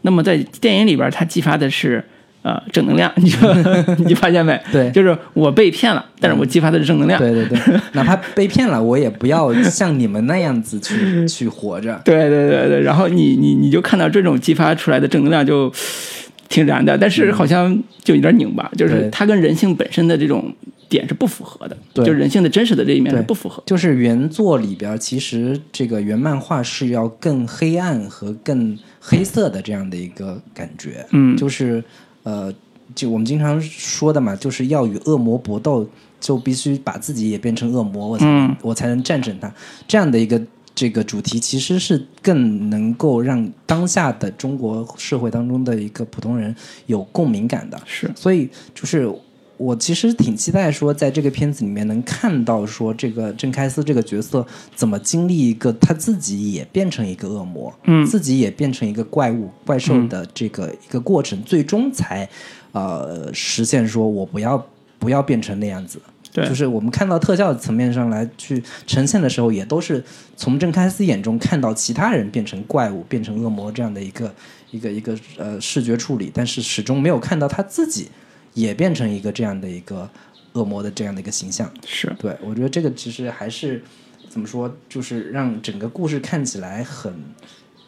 [0.02, 2.04] 那么在电影里边，它激发的是。
[2.42, 3.54] 呃，正能量， 你说
[4.06, 4.58] 你发现没？
[4.72, 7.20] 对就是我被骗了，但是我激发的是正能量。
[7.20, 7.58] 对对对，
[7.92, 12.00] 哪怕被骗了，我也不要像你们那样子去去活着。
[12.04, 15.70] 对对对对，然后你你你就看到这种激发出来的正能量就
[16.48, 20.52] 挺燃的，但是好像就有点拧巴，就是它跟人性本身的这种
[20.88, 23.62] 点是不符合的，对就人性的真实的这一面是不符合。
[23.66, 31.06] 就是原作里边，其实这个原漫画是要更黑暗和更黑色的这样的一个感觉。
[31.12, 31.84] 嗯就是
[32.22, 32.52] 呃，
[32.94, 35.88] 就我们经常说的嘛，就是要与恶魔搏斗，
[36.20, 39.52] 就必须把自己也变成恶魔，我才我才能战胜他。
[39.88, 40.40] 这样的一个
[40.74, 46.54] 这个主题，其实是更能够让当下的中国社会当中的一个普通人
[46.86, 47.80] 有共鸣感的。
[47.84, 49.12] 是，所以就是
[49.60, 54.44] 我其实挺期待说，在这个片子里面能看到说这个郑开司这个角色
[54.74, 62.26] 怎么经历一个他自己也变成一个恶魔，嗯自己也变成一个怪物怪兽的这个一个过程，最终才
[62.72, 64.66] 呃实现说我不要
[64.98, 66.00] 不要变成那样子。
[66.32, 70.02] 对就是我们看到特效层面上来去呈现的时候，也都是
[70.36, 74.34] 从郑开司眼中看到其他人变成怪物、变成恶魔这样的一个
[74.70, 78.08] 一个一个呃视觉处理，但是始终没有看到他自己
[78.54, 80.08] 也变成一个这样的一个
[80.52, 81.70] 恶魔的这样的一个形象。
[81.86, 83.82] 是，对我觉得这个其实还是
[84.28, 87.12] 怎么说，就是让整个故事看起来很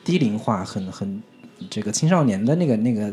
[0.05, 1.23] 低龄化，很很
[1.71, 3.13] 这个青少年的那个那个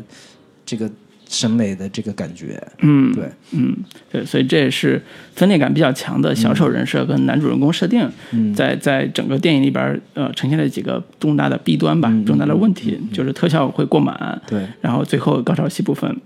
[0.66, 0.90] 这个
[1.28, 2.60] 审美的这个感觉。
[2.80, 3.76] 嗯，对，嗯，
[4.10, 5.00] 对，所以这也是
[5.34, 8.52] 分裂感比较强的小丑人设跟男主人公设定，嗯。
[8.52, 16.20] 在在整个电影里边呃呈现了几个重大的弊端吧，嗯重大的问题，就是特效会过满，对，然后最后高潮戏部分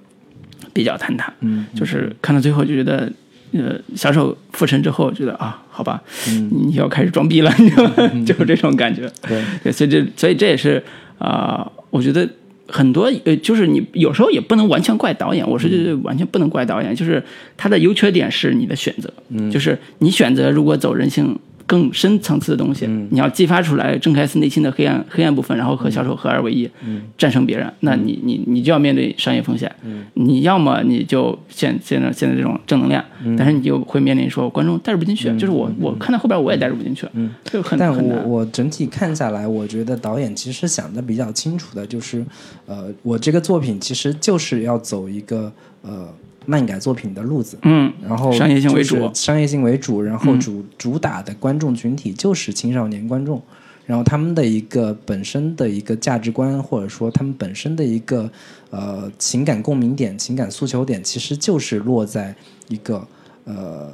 [0.75, 3.11] 比较坍塌，嗯，就是看到最后就觉得，
[3.53, 6.51] 呃，小丑复身之后觉得啊，好吧，嗯。
[6.67, 8.25] 你要开始装逼了，你知道吗？
[8.27, 9.11] 就是这种感觉。
[9.27, 10.83] 对，对，所以这所以这也是
[11.19, 12.29] 啊、我觉得
[12.67, 17.23] 很多呃，就是你有时候也不能完全怪导演，我是觉得完全不能怪导演，就是
[17.57, 19.51] 他的优缺点是你的选择，嗯。
[19.51, 26.69] 就是你选择如果走人性更深层次的东西，你要激发出来郑开司内心的黑暗黑暗部分，然后和小丑合二为一，
[27.17, 29.75] 战胜别人，那你你你就要面对商业风险，
[30.13, 33.05] 你要么你就现现在现在这种正能量，
[33.39, 37.07] 但是你就会面临说观众带入不进去，就是我我看到后边我也带入不进去，
[37.45, 37.95] 就很但。
[37.95, 42.25] 我我整体看下来，我觉得导演其实想的比较清楚的，就是，
[42.67, 45.51] 呃，我这个作品其实就是要走一个
[45.83, 46.13] 呃
[46.47, 49.15] 漫改作品的路子，嗯，然后商业性为就是主。
[49.15, 53.43] 商业性为主，然后主、主打的观众群体就是青少年观众，
[53.87, 58.31] 然后他们的一个本身的一个价值观，或者说他们本身的一个
[58.71, 62.35] 呃情感共鸣点、情感诉求点，其实就是落在
[62.69, 63.07] 一个
[63.45, 63.93] 呃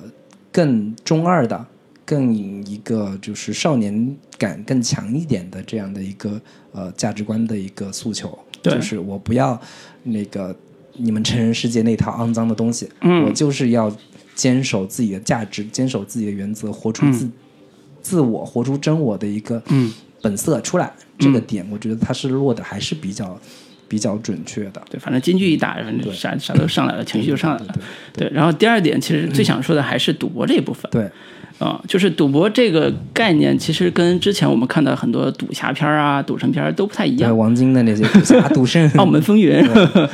[0.53, 1.67] 更中二的、
[2.05, 6.41] 更一个就是少年感更强一点的这样的一个
[6.73, 8.75] 呃价值观的一个诉求，对。
[8.75, 9.61] 就是我不要
[10.03, 10.55] 那个
[10.95, 13.95] 你们成人世界那套肮脏的东西，嗯我就是要
[14.35, 17.29] 坚守自己的价值，坚守自己的原则，活出自、
[18.03, 20.93] 自我，活出真我的一个嗯本色出来。
[21.19, 23.39] 这个点，我觉得它是落的还是比较
[23.87, 24.83] 比较准确的。
[24.89, 27.75] 对，反正金句一打，反正啥啥都上来了，情绪就上来了。
[28.15, 30.91] 对，然后第二点，其实最想说的还是赌博这一部分。
[30.91, 31.11] 对，
[31.61, 37.37] 啊、就是赌博这个概念，其实跟之前我们看到很多赌侠片儿啊、赌神片儿都不太一对样。
[37.37, 39.63] 王晶的那些赌侠、 赌圣、澳门风云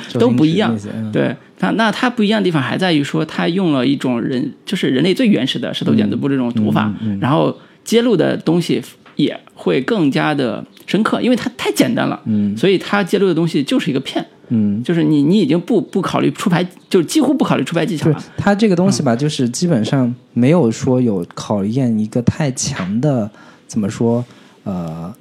[0.09, 0.77] 周 都不一样
[1.13, 8.83] 对它，那它不一样的地方还在于说，它用了一种人，就是人类最原始的石头剪子布这种赌法，然后揭露的东西
[9.15, 18.25] 也会更加的深刻，因为它太简单了，嗯所以它揭露的东西就是一个骗，嗯，就是你你已经不不考虑出牌，就几乎不考虑出牌技巧对了。
[18.37, 23.31] 它这个东西吧，就是基本上没有说有考验一个太强的
[23.67, 24.25] 怎么说
[24.65, 25.13] 呃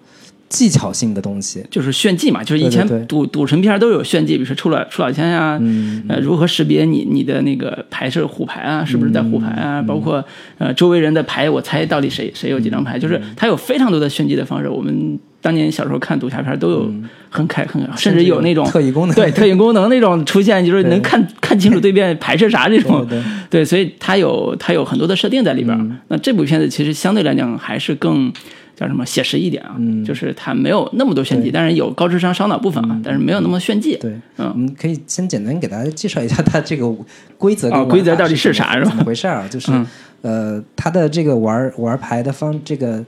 [0.47, 1.65] 技巧性的东西。
[1.71, 9.81] 就是炫技嘛，就是以前赌赌神片都有炫技，比如说出老出老千呀、嗯呃，如何识别你你的那个牌是虎牌啊，是不是在虎牌啊？
[9.81, 10.23] 嗯包括
[10.59, 14.69] 呃周围人的牌，我猜到底谁谁有几张牌，就是它有非常多的炫技的方式。
[14.69, 16.91] 我们当年小时候看赌侠片都有
[17.29, 23.07] 很开很，甚至有那种特异功能，对特异功能那种出现， 就是能看看清楚对面牌是啥这种。
[23.47, 28.33] 对所以它有它有很多的设定在里边那这部片子其实相对来讲还是更
[28.75, 30.03] 叫什么写实一点啊，嗯。
[30.03, 33.95] 就是它没有那么多炫技，但是有高智商烧脑部分啊，但是没有那么炫技。
[33.97, 34.49] 对，嗯。
[34.51, 36.91] 我们可以先简单给大家介绍一下它这个
[37.37, 38.89] 规则跟哦玩法规则到底是啥是吧？
[38.89, 39.47] 怎么回事儿啊？
[39.47, 39.85] 就是、嗯。
[40.23, 43.05] 呃，它的这个玩玩牌的方这个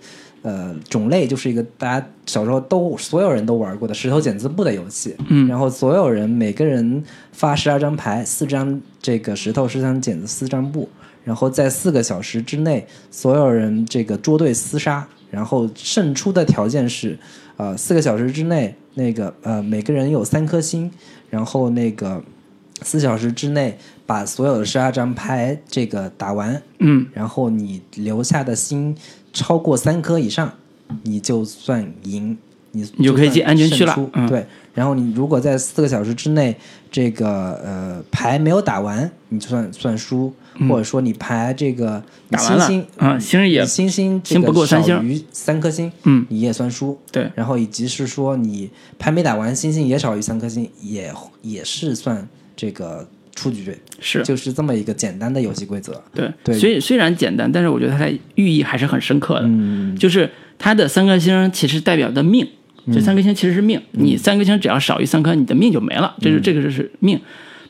[0.47, 5.13] 呃种类，就是一个大家小时候都所有人都玩过的石头剪子布的游戏。
[5.27, 5.45] 嗯。
[5.47, 10.87] 然后所有人每个人发十二张牌，四张这个石头，四张剪子，四张布。
[11.25, 17.19] 然后在四个小时之内，所有人这个捉对厮杀，然后胜出的条件是，
[17.57, 20.89] 呃，四个小时之内，那个呃每个人有三颗星，
[21.29, 22.23] 然后那个
[22.81, 27.05] 四小时之内把所有的十二张牌这个打完，嗯。
[27.13, 28.95] 然后你留下的星
[29.37, 30.51] 超过三颗以上，
[31.03, 32.35] 你就算赢，
[32.71, 34.27] 你你就可以进安全区了嗯。
[34.27, 36.55] 对，然后你如果在四个小时之内，
[36.91, 40.33] 这个呃牌没有打完，你就算算输，
[40.67, 44.95] 或者说你牌这个你嗯打完了星星啊星儿也星星这星不个够三星。
[44.95, 46.97] 少于三颗星，嗯，你也算输。
[47.11, 51.13] 对，然后以及是说你牌没打完，星星也少于三颗星，也
[51.43, 53.07] 也是算这个
[53.37, 54.23] 出局，是。
[54.23, 56.03] 就是这么一个简单的游戏规则。
[56.13, 56.57] 对对。
[56.57, 59.43] 虽虽然简单，但是我觉得它的寓意还是很深刻的。
[59.45, 62.45] 嗯，就是它的三颗星其实代表的命，
[62.91, 67.19] 这三颗星其实是命，你三颗星只要少于三颗，你的命就没了，这是这个就是命。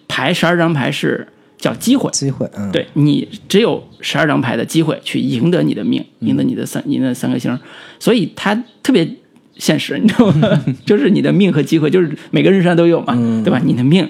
[0.07, 7.59] 牌十二张牌是叫机会，机会，嗯，对你只有十二张牌的机会去赢得你的命，赢得你的三赢得三颗星，
[7.99, 9.05] 所以它特别
[9.59, 10.63] 现实，你知道吗？
[10.85, 13.59] 就是你的命和机会，就是每个人身上都有嘛，对吧？
[13.63, 14.07] 你的命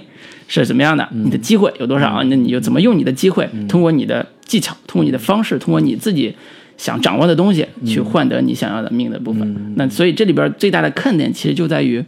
[0.48, 1.08] 是怎么样的？
[1.12, 2.24] 你的机会有多少？
[2.24, 6.36] 那你就怎么用你的机会，通过你的技巧，通过你的方式，通过你自己
[6.78, 9.74] 想掌握的东西，去换得你想要的命的部分。
[9.76, 12.04] 那所以这里边最大的看点其实就在于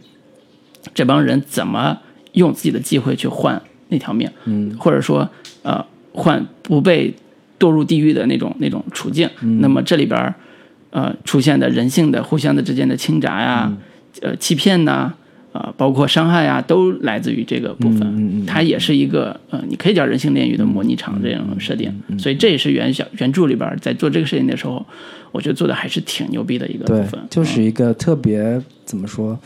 [0.94, 1.98] 这帮人怎么
[2.32, 5.28] 用自己的机会去换那条命，嗯，或者说
[5.62, 7.14] 呃换不被
[7.58, 9.28] 堕入地狱的那种那种处境。
[9.60, 10.34] 那么这里边儿
[10.90, 13.72] 呃出现的人性的互相的之间的倾轧呀、
[14.22, 15.12] 呃欺骗呐、
[15.52, 18.00] 啊，包括伤害啊，都来自于这个部分。
[18.02, 21.92] 嗯嗯嗯它也是一个呃，你可以叫人性炼狱的模拟场这种设定。
[22.18, 24.84] 所以这也是原小原著里边在做这个事情的时候，
[25.32, 29.38] 我觉得做的还是挺牛逼的一个部分。，就是一个特别怎么说，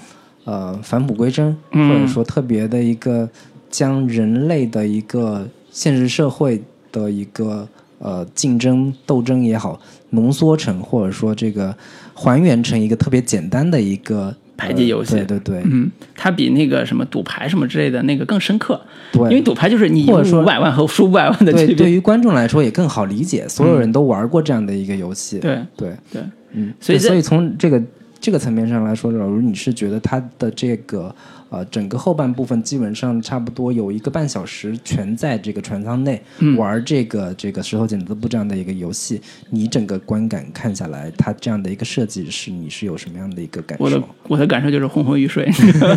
[0.44, 3.28] 呃，返璞归真，嗯或者说特别的一个
[3.70, 7.68] 将人类的一个现实社会的一个
[7.98, 9.80] 呃竞争斗争也好，
[10.10, 11.74] 浓缩成或者说这个
[12.14, 15.16] 还原成一个特别简单的一个牌技游戏。
[15.16, 18.80] 对对对，嗯，它比那个什么赌牌什么之类的那个更深刻，
[19.12, 21.76] 对因为赌牌就是你或者说赢五百万和输五百万的对，区别。
[21.76, 25.38] 对于观众来说也更好理解，所有人都玩过这样的一个游戏。
[25.38, 26.22] 对对，对，
[26.52, 27.82] 嗯，所以所以从这个
[28.20, 31.14] 这个层面上来说，老卢，你是觉得它的这个
[31.54, 44.08] 呃整个后半部分基本上差不多有一个半小时全在这个船舱内、嗯玩这个这个石头剪子布这样的一个游戏，你整个观感看下来，它这样的一个设计是你是有什么样的一个感我的受？
[44.28, 45.48] 我的感受就是昏昏欲睡，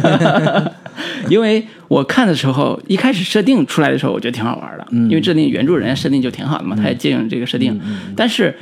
[1.29, 7.79] 因为我看的时候，一开始设定出来的时候，我觉得挺好玩的，因为这定原著人家设定就挺好的嘛，他也借用这个设定，
[8.15, 8.55] 但是。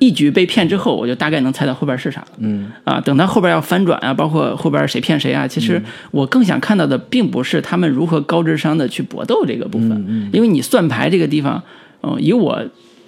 [0.00, 2.20] 一局被骗之后，我就大概能猜到后边是啥。
[2.22, 2.26] 了。
[2.38, 2.72] 嗯。
[2.82, 5.80] 啊，等他后边要翻转啊，包括后边谁骗谁啊，其实
[6.10, 11.62] 我更想看到的并不是他们如何高智商的去搏斗这个部分，嗯因为你算牌这个地方，
[12.02, 12.60] 嗯、以我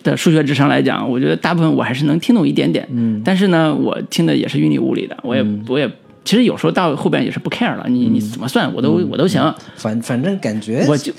[0.05, 3.20] 的数学智商来讲，我觉得大部分我还是能听懂一点点，嗯。
[3.24, 5.90] 但是呢，我听的也是云里雾里的，我也、我也
[6.24, 9.43] 其实有时候到后边也是不 care 了，你你怎么算我都、我都行，
[9.76, 11.12] 反反正感觉我就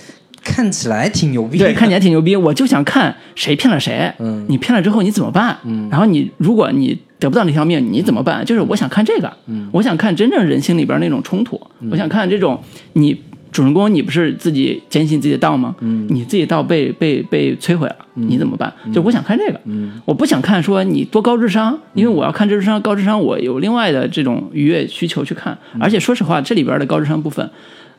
[0.43, 1.57] 看起来挺牛逼。
[1.57, 4.11] 对，看起来挺牛逼，我就想看谁骗了谁。
[4.19, 5.57] 嗯你骗了之后你怎么办？
[5.63, 8.43] 嗯，然后你如果你得不到那条命，你怎么办？
[8.45, 12.61] 就是我想看这个，嗯，我想看真正人性里边那种冲突，我想看这种
[12.93, 13.17] 你
[13.51, 15.75] 主人公你不是自己坚信自己的道吗？
[15.79, 18.73] 嗯，你自己道被被被摧毁了，你怎么办？
[18.93, 27.49] 就我想看这个，嗯，我不想看说你多高智商，因为我要看智商高智商，我有另外的这种愉悦需求去看，而且说实话，这里边的高智商部分。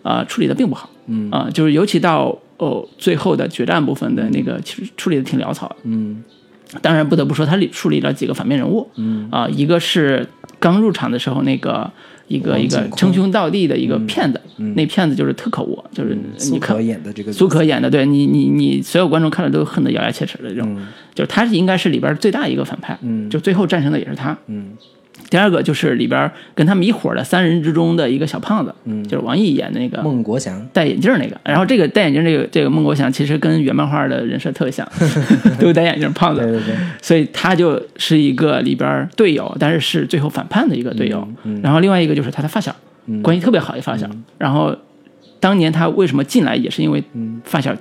[0.05, 1.29] 啊、处理的并不好，嗯。
[1.33, 6.23] 啊、就是尤其到哦最后的决战部分的那个，其实处理的挺潦草的，嗯。
[6.81, 9.29] 当然不得不说，他里处理了几个反面人物，嗯。
[9.33, 10.25] 啊、一个是
[10.61, 11.91] 刚入场的时候那个
[12.27, 14.41] 一个一个称兄道弟的一个骗子，
[14.75, 20.77] 那骗子就是特可恶，就是苏你看可演的这个苏可演的，对你你你所有观众看了都恨得咬牙切齿的这种，
[21.15, 23.29] 就是他是应该是里边最大一个反派，嗯。
[23.31, 24.71] 就最后战胜的也是他，嗯
[25.35, 34.89] 第二个就是里边跟他们一伙的三人之中的一个小胖子，嗯，就是王毅演的那个孟国祥，戴眼镜那个，然后这个戴眼镜这个这个孟国祥其实跟原漫画的人设特别像，
[35.59, 41.27] 都戴眼镜胖子，对对对，所以他就是一个里边队友，但是是最后反叛的一个队友。
[41.61, 42.73] 然后另外一个就是他的发小，
[43.21, 44.09] 关系特别好一发小。
[44.39, 44.73] 然后
[45.41, 47.03] 当年他为什么进来，也是因为
[47.43, 47.81] 发小把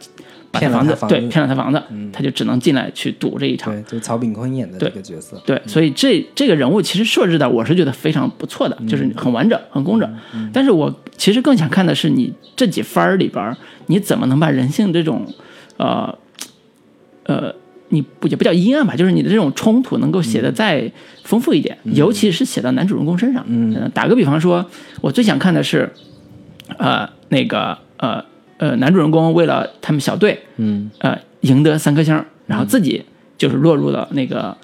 [0.53, 3.73] 骗了房子他房子对骗了他房子，他就只能进来去赌这一场。
[3.73, 10.15] 对，就曹炳坤演的这个角色，对，所以这这个人物其实设置的我是觉得非常不错的，就是很完整、很工整。
[10.53, 13.55] 但是我其实更想看的是你这几番儿里边，
[13.87, 15.25] 你怎么能把人性这种，
[15.77, 16.15] 呃，
[17.23, 17.53] 呃，
[17.89, 20.91] 你不也不叫阴暗吧，就是你的这种冲突能够写得再
[21.23, 23.43] 丰富一点，尤其是写到男主人公身上。
[23.47, 24.63] 嗯，打个比方说，
[25.01, 25.91] 我最想看的是，
[26.77, 28.23] 呃，那个呃
[28.63, 30.89] 呃，男主人公为了他们小队，嗯。
[30.99, 33.03] 呃，赢得三颗星，然后自己
[33.37, 34.55] 就是落入了那个，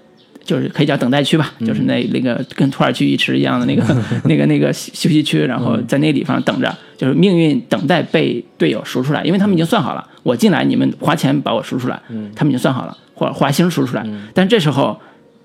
[0.45, 3.83] 就是可以叫等待区吧，就是那那个跟土耳其浴池一样的那个
[4.23, 12.01] 那个那个休休息区，然后在那个地方等着，就是命运等待被队友赎出来，因为他们已经算好了，我进来你们花钱把我赎出来，
[12.33, 14.97] 他们已经算好了，或花星赎出来，但这时候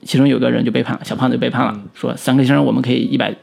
[0.04, 3.34] 其中有个人就背叛了，小胖子就背叛了，说三颗星我们可以一百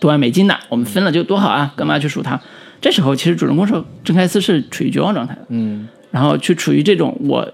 [0.00, 2.40] 多万美金的，我们分了就多好啊，干嘛去赎他？
[2.80, 5.88] 这时候其实主人公是郑开司是处于绝望状态的，嗯。
[6.10, 7.52] 然后去处于这种我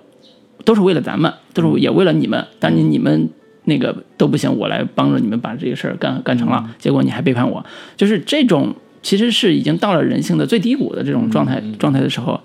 [0.65, 3.29] 都是为了咱们，都是也为了你们，当你你们
[3.65, 7.65] 那个都不行，我来帮着你们把这个事儿干干成了，结果你还背叛我，
[7.97, 12.41] 就是这种其实是已经到了人性的最低谷的这种状态、状态的时候，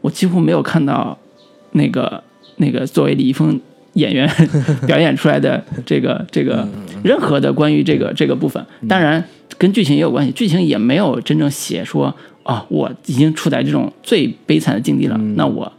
[0.00, 1.18] 我几乎没有看到
[1.72, 2.22] 那个
[2.58, 3.60] 那个作为李易峰
[3.94, 4.30] 演员
[4.86, 6.68] 表演出来的这个这个
[7.02, 9.24] 任何的关于这个这个部分，当然
[9.58, 15.70] 跟剧情也有关系，剧情也没有真正写说啊，我已经处在这种最悲惨的境地了，那我。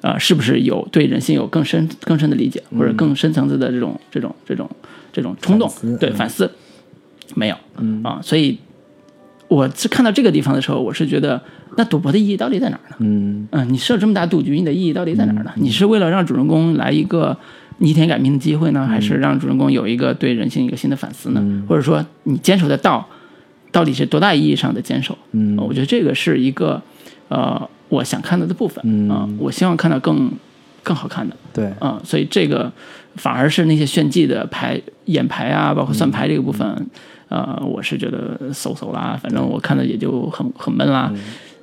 [0.00, 4.70] 呃，是不是有对人性有更深更深的理解，或者更深层次的这种这种这种
[5.12, 5.98] 这种冲动反？
[5.98, 6.48] 对，嗯反思
[7.34, 7.56] 没有，
[8.04, 8.56] 啊，所以
[9.48, 11.42] 我是看到这个地方的时候，我是觉得，
[11.76, 12.96] 那赌博的意义到底在哪儿呢？
[13.00, 15.50] 嗯嗯，你设这么大赌局，你的意义到底在哪儿呢？
[15.56, 17.36] 你是为了让主人公来一个
[17.78, 21.64] 逆天改命的机会呢，还是让主人公有一个对人性一个新的反思呢？
[21.68, 23.04] 或者说，你坚守的道
[23.70, 25.16] 到底是多大意义上的坚守？
[25.32, 25.56] 嗯。
[25.56, 26.80] 呃我觉得这个是一个
[27.28, 28.78] 呃我想看到的部分。
[29.10, 30.30] 啊、嗯我希望看到更
[30.82, 31.36] 更好看的。
[31.52, 32.72] 对，啊、所以这个
[33.16, 36.86] 反而是那些炫技的牌演牌啊，包括算牌这个部分，
[37.28, 41.12] 呃，我是觉得嗖嗖啦，反正我看的也就很很闷啦，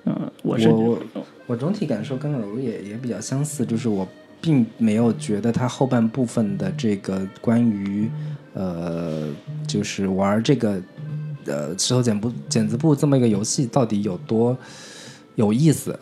[0.06, 4.08] 嗯、我是我我我总体感受跟老卢也也比较相似，就是我
[4.42, 8.10] 并没有觉得它后半部分的这个关于
[8.54, 9.28] 呃，
[9.68, 10.80] 就是玩这个
[11.46, 14.58] 呃石头剪布剪子布这么一个游戏到底有多
[15.36, 15.98] 有意思，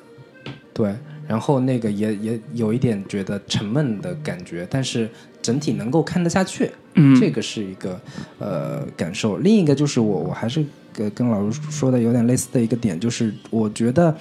[0.74, 0.96] 对。
[1.26, 5.10] 然后那个也也有一点觉得沉闷的感觉，但是
[5.42, 8.00] 整体能够看得下去，嗯这个是一个
[8.40, 9.38] 呃感受。
[9.38, 14.14] 另一个就是我我还是跟跟老师说的有点类似的一个点，就是我觉得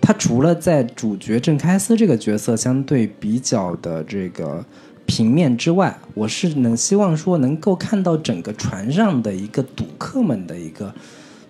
[0.00, 4.64] 他除了在主角郑开司这个角色相对比较的这个
[5.06, 10.94] 平面之外，我是能希望说能够看到整个船上的一个赌客们的一个。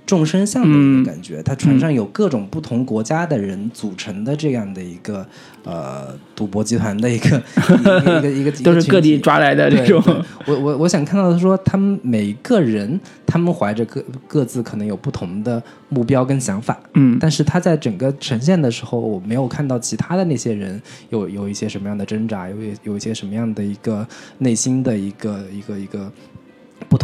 [0.06, 5.26] 众生相的一个感觉，它船上有各种不同国家的人组成的这样的一个
[5.64, 10.00] 呃赌博集团的一个一个一个 都是各地抓来的这种。
[10.46, 20.80] 我我我想看到的是说，他们每个人他们怀着各各自可能有不同的目标跟想法，嗯，但是他在整个呈现的时候，我没有看到其他的那些人
[21.10, 24.06] 有有一些什么样的挣扎，有有一些什么样的一个
[24.38, 26.08] 内心的一个一个一个。
[26.08, 26.45] 不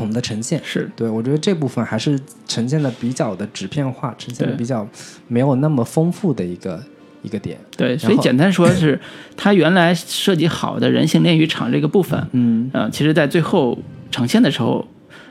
[0.02, 4.86] 同的呈现是对，我觉得这部分还是呈现的比较的纸片化，呈现的比较
[5.28, 6.82] 没有那么丰富的一个
[7.22, 7.56] 一个点。
[7.76, 9.00] 对，所以简单说是，
[9.36, 13.78] 他原来设计好的人形炼狱场这个部分，嗯，呃，其实在最后
[14.10, 14.86] 呈现的时候，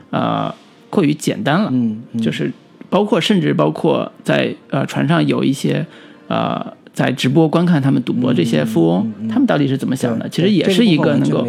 [0.09, 0.53] 呃，
[0.89, 2.51] 过于简单了，嗯，就是
[2.89, 5.85] 包括甚至包括在呃船上有一些
[6.27, 10.27] 呃在直播观看他们赌博这些富翁，他们到底是怎么想的？
[10.29, 11.45] 其实也是一个能够。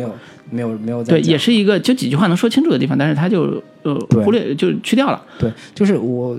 [0.52, 3.94] 没有没有在对，也是一个就几句话能说清楚的地方，但是他就呃
[4.24, 5.20] 忽略就去掉了。
[5.38, 6.38] 对，就是我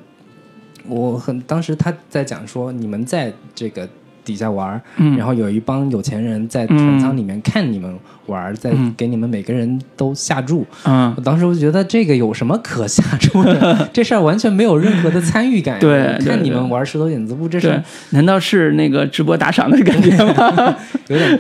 [0.88, 3.90] 我很当时他在讲说，你们在这个。
[4.24, 4.82] 底下玩，
[5.18, 7.94] 然后有一帮有钱人在船舱里面看你们
[8.28, 10.66] 玩，在给你们每个人都下注。
[10.86, 13.90] 嗯，我当时我就觉得这个有什么可下注的？
[13.94, 15.80] 这事儿完全没有任何的参与感。
[15.80, 20.76] 对，看你们玩石头剪子布，这是难道是那个直播打赏的感觉吗？
[21.10, 21.38] 有点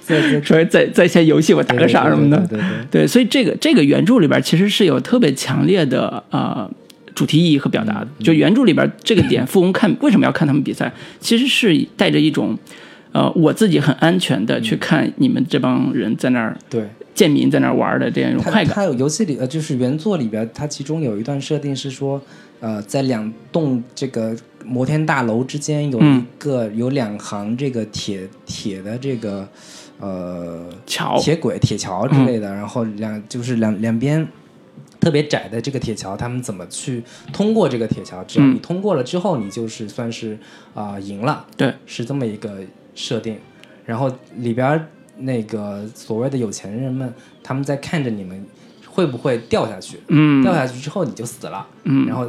[0.00, 2.38] 在 说在在线游戏我打个赏什么的。
[2.46, 6.68] 对对对，所以这个这个原著里边其实是有特别强烈的啊。
[7.14, 12.58] 主题意义和表达的，就原著里边这个点，富翁看为什么要看他们比赛，其实是带着一种，
[13.12, 18.74] 呃，我自己很安全的去看你们这帮人在那儿，对，贱民在那儿玩的这样一种快感。
[18.74, 22.20] 它有游戏里呃，就是原作里边，它其中有一段设定是说，
[22.58, 29.48] 呃，在两栋这个摩天大楼之间有一个有两行这个铁铁的这个
[30.00, 34.26] 呃桥、铁轨、铁桥之类的，然后两就是两两边。
[35.04, 38.24] 特别窄的这个铁桥，他们怎么去通过这个铁桥？
[38.24, 40.38] 只要你通过了之后，你就是算是
[40.74, 41.44] 啊赢了。
[41.58, 42.60] 对，是这么一个
[42.94, 43.36] 设定。
[43.84, 44.88] 然后里边
[45.18, 48.46] 那个所谓的有钱人们，他们在看着你们
[48.86, 50.00] 会不会掉下去。
[50.08, 51.68] 嗯，掉下去之后你就死了。
[51.82, 52.26] 嗯，然后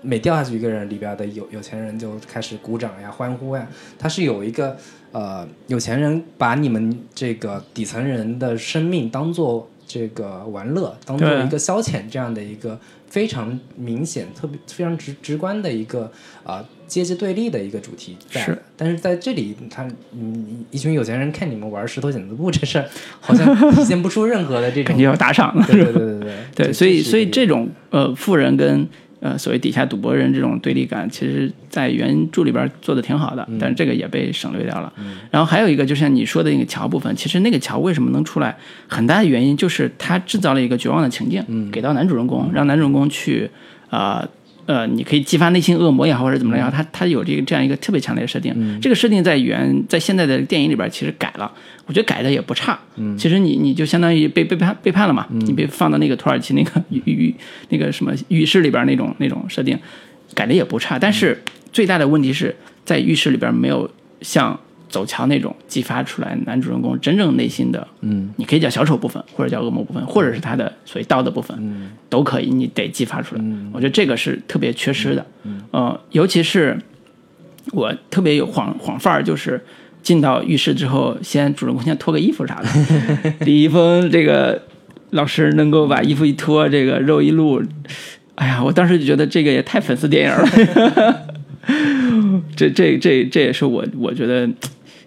[0.00, 3.66] 每掉下去一个人，里边的有有钱人就开始鼓掌呀、欢呼呀。
[3.98, 4.76] 他是有一个
[5.10, 9.68] 呃，有钱人把你们这个底层人的生命当做。
[9.92, 12.78] 这个玩乐当做一个消遣，这样的一个
[13.10, 16.10] 非常明显、特别非常直直观的一个
[16.44, 18.58] 啊阶级对立的一个主题在。
[18.74, 22.88] 但是在这里，他嗯，一群有钱人看你们玩石头剪子布这事儿，
[23.20, 25.66] 好像体现不出任何的这种 肯定要打赏了。
[25.66, 28.88] 对对对对 对，所以所以这种呃富人跟。
[29.22, 34.92] 呃，所谓底下赌博人这种对立感，其实，在原著里边做的挺好的，但是这个也被省略掉了。
[35.30, 38.56] 然后还有一个，就像你说的那个桥部分，其实那个桥为什么能出来，
[38.88, 43.48] 很大的原因就是他制造了一个绝望的情境，给到男主人公，让男主人公去
[43.90, 44.18] 啊。
[44.20, 44.28] 呃，
[44.94, 48.80] 你可以激发内心恶魔也好，或者怎么着，他他有这个这样一个特别强烈的设定。
[48.80, 51.50] 这个设定在原在现在的电影里边其实改了，
[51.86, 52.78] 我觉得改的也不差。
[53.18, 57.34] 其实你你就相当于被背叛背叛了嘛，你被放到那个土耳其那个浴浴
[57.70, 59.78] 那个什么浴室里边那种那种设定，
[60.34, 60.98] 改的也不差。
[60.98, 61.42] 但是
[61.72, 62.54] 最大的问题是
[62.84, 63.90] 在浴室里边没有
[64.20, 64.58] 像。
[64.92, 73.42] 走桥那种激发出来男主人公真正内心的，嗯，你可以叫小丑部分，或者叫恶魔部分，或者是他的所谓道德部分，嗯，都可以，你得激发出来。
[73.72, 76.78] 我觉得这个是特别缺失的，嗯，呃，尤其是
[77.72, 79.64] 我特别有晃晃范儿，就是
[80.02, 82.68] 进到浴室之后，先主人公先脱个衣服啥的，
[83.46, 84.60] 李易峰这个
[85.10, 87.62] 老师能够把衣服一脱，这个肉一露，
[88.34, 90.46] 哎呀，我当时就觉得这个也太粉丝电影了，
[92.54, 94.46] 这这这这也是我我觉得。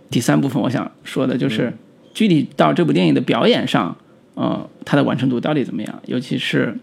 [0.09, 1.73] 第三部分我想说的就是，
[2.13, 3.95] 具体到这部电影的表演上，
[4.35, 6.01] 呃，它的完成度到底怎么样？
[6.05, 6.77] 尤其是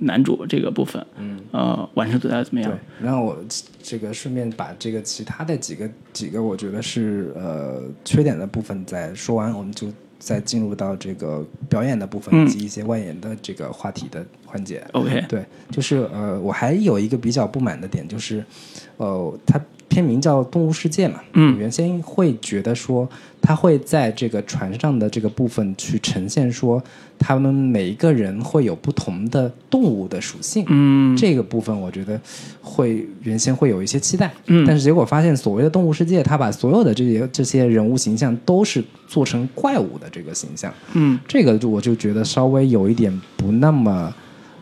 [0.00, 2.70] 男主这个部分，嗯，呃，完成度到底怎么样？
[2.70, 3.36] 对，然后我
[3.82, 9.88] 这个顺便把这个其他的几个几个我觉得是呃缺点的部分再说完，我们就
[10.18, 14.86] 再进入到这个表演的部分以及一些外延的这个话题的环节。
[14.92, 18.44] OK，对，就是呃，我还有一个比较不满的点就是，
[18.98, 19.60] 呃，他。
[19.88, 23.08] 片名叫《动物世界》嘛，嗯，原先会觉得说，
[23.40, 26.82] 他会在这个船上的这个部分去呈现说，
[27.18, 32.20] 他们每一个人会有不同的动物的属性，嗯，这个部分我觉得
[32.60, 44.14] 会原先会有一些期待，嗯，但是结果发现，所谓的动物世界，他把所有的这些这些人物形象都是做成怪物的这个形象，嗯，这个我就觉得稍微有一点不那么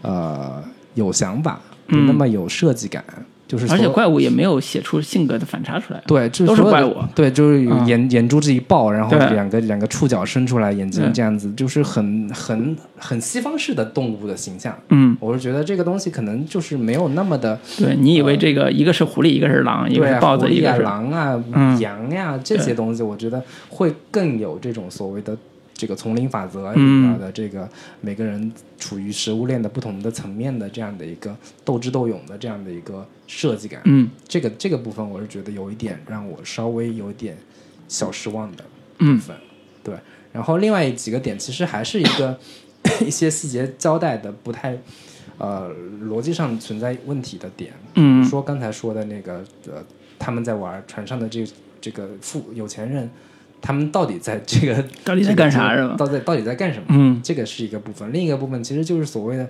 [0.03, 0.63] 呃
[0.95, 1.61] 有想法。
[1.87, 3.05] 不那么有设计感，
[3.47, 6.03] 就是而且怪物也没有写出性格的反差出来。
[6.07, 14.77] 对，这都是怪物对，就是有嗯眼、眼珠子一爆，然后两个两个触角伸出来，眼睛这样子，就是很很很西方式的动物的形象。
[14.89, 25.37] 嗯，我是觉得这个东西可能就是没有那么的，对你以为这个一个是狐狸，一个是狼，一个是豹子，一个是狼啊、嗯羊呀、这些东西，我觉得会更有这种所谓的
[25.75, 27.69] 这个丛林法则里嗯边的这个
[28.01, 33.83] 每个人处于食物链的不同的层面的这样的一个斗智斗勇的这样的一个设计感。
[33.85, 37.37] 嗯这个这个部分，我是觉得有一点让我稍微有点
[37.89, 38.71] 小失望的部
[39.01, 39.37] 嗯分。
[39.83, 39.95] 对，
[40.33, 42.39] 然后另外几个点其实还是一个
[43.05, 44.79] 一些细节交代的不太
[45.39, 45.71] 呃
[46.03, 47.73] 逻辑上存在问题的点。
[47.95, 49.85] 嗯说刚才说的那个呃，
[50.19, 51.47] 他们在玩船上的这
[51.81, 53.11] 这个富有钱人，
[53.67, 55.95] 他们到底在这个 到底在干啥是吧？
[55.97, 56.85] 到底到底在干什么？
[56.91, 57.19] 嗯。
[57.25, 59.49] 这个是一个部分，另一个部分其实就是所谓的，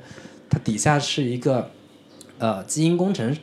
[0.48, 1.68] 它底下是一个
[2.38, 3.36] 呃基因工程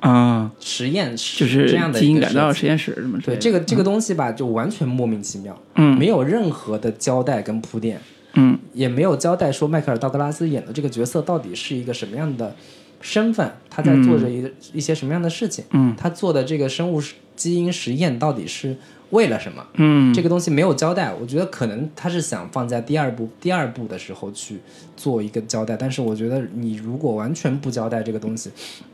[0.00, 3.38] 啊，实验室就是这样的基因改造实验室什么对。
[3.38, 5.96] 这个这个东西吧，就完全莫名其妙，嗯。
[5.96, 7.98] 没有任何的交代跟铺垫，
[8.34, 8.58] 嗯。
[8.74, 12.54] 也没有交代说迈克尔·道格拉斯演的这个角色到底是一个什么样的
[13.00, 14.44] 身份，他在做着一、
[14.74, 15.94] 一些什么样的事情，嗯。
[15.96, 17.00] 他做的这个生物
[17.34, 18.76] 基因实验到底是
[19.10, 19.64] 为了什么？
[19.74, 24.60] 嗯这个东西没有交代，我觉得可能他是想放在第二部第二部的时候去
[24.96, 28.50] 做一个交代，但是我觉得你如果完全不交代这个东西，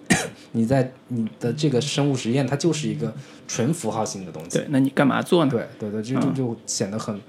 [0.53, 3.15] 你在你的这个生物实验，它就是一个
[3.47, 4.59] 纯符号性的东西。
[4.59, 5.51] 对，那你干嘛做呢？
[5.51, 7.21] 对对对，就就就显得很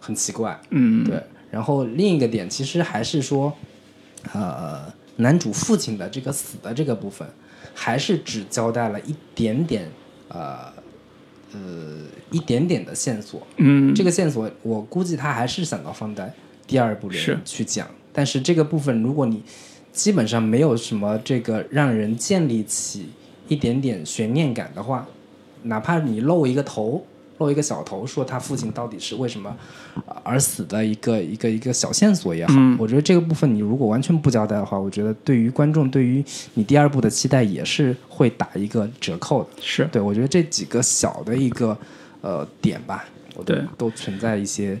[0.00, 0.60] 很奇怪。
[0.70, 3.52] 嗯对，然后另一个点其实还是说，
[4.32, 7.26] 呃，男主父亲的这个死的这个部分，
[7.72, 9.90] 还是只交代了一点点，
[10.28, 10.72] 呃
[11.52, 11.60] 呃
[12.34, 13.40] 一点点的线索。
[13.56, 16.32] 嗯这个线索我估计他还是想到放在
[16.66, 19.42] 第二部里去讲，但是这个部分如果你
[19.92, 23.08] 基本上没有什么这个让人建立起
[23.46, 25.06] 一点点悬念感的话，
[25.62, 27.06] 哪怕你露一个头。
[27.38, 29.54] 露一个小头，说他父亲到底是为什么
[30.06, 36.24] 呃而死的一个一个一个小线索也好，嗯我觉得这个部分你如果完全不交代的话，我觉得对于观众对于
[36.54, 39.48] 你第二部的期待也是会打一个折扣的。
[39.60, 41.76] 是对，我觉得这几个小的一个
[42.24, 43.04] 呃点吧，
[43.36, 44.78] 我对都存在一些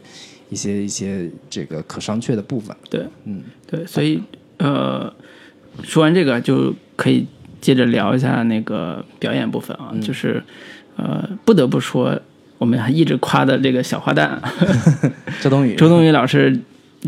[0.48, 2.74] 一些一些这个可商榷的部分。
[2.88, 4.22] 对嗯对，所以
[4.56, 5.12] 呃，
[5.82, 7.26] 说完这个就可以
[7.60, 10.42] 接着聊一下那个表演部分啊，就是
[10.96, 12.18] 呃，不得不说，
[12.56, 14.38] 我们还一直夸的这个小花旦
[15.42, 16.58] 周冬雨， 周冬雨老师，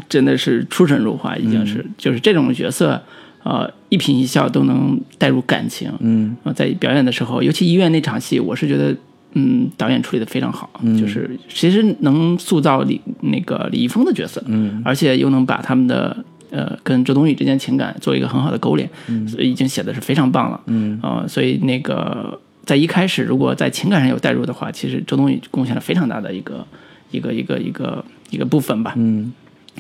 [0.09, 3.03] 真的是出神入化，已经是、就是这种角色。
[3.45, 5.89] 呃，一颦一笑都能带入感情。
[6.01, 8.93] 嗯呃，在表演的时候，尤其医院那场戏，我是觉得，
[9.33, 18.89] 嗯，导演处理的非常好，就是其实能塑造李那个李易峰的角色，嗯而且又能把他们的呃跟周冬雨之间情感做一个很好的勾连，
[19.29, 20.61] 所以已经写的是非常棒了。
[20.67, 26.67] 嗯呃，所以那个在一开始如果在情感上有代入的话，其实周冬雨贡献了非常大的一个
[27.11, 28.95] 一个一个一个一个部分吧。
[28.97, 29.33] 嗯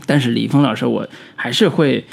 [0.05, 2.05] 但是李易峰老师，我还是会